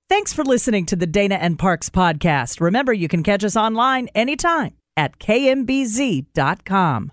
Thanks 0.09 0.33
for 0.33 0.45
listening 0.45 0.87
to 0.87 0.97
the 0.97 1.07
Dana 1.07 1.35
and 1.35 1.59
Parks 1.59 1.91
podcast. 1.91 2.61
Remember, 2.61 2.93
you 2.93 3.09
can 3.09 3.23
catch 3.23 3.43
us 3.43 3.57
online 3.57 4.09
anytime 4.15 4.77
at 4.97 5.19
kmbz.com. 5.19 7.13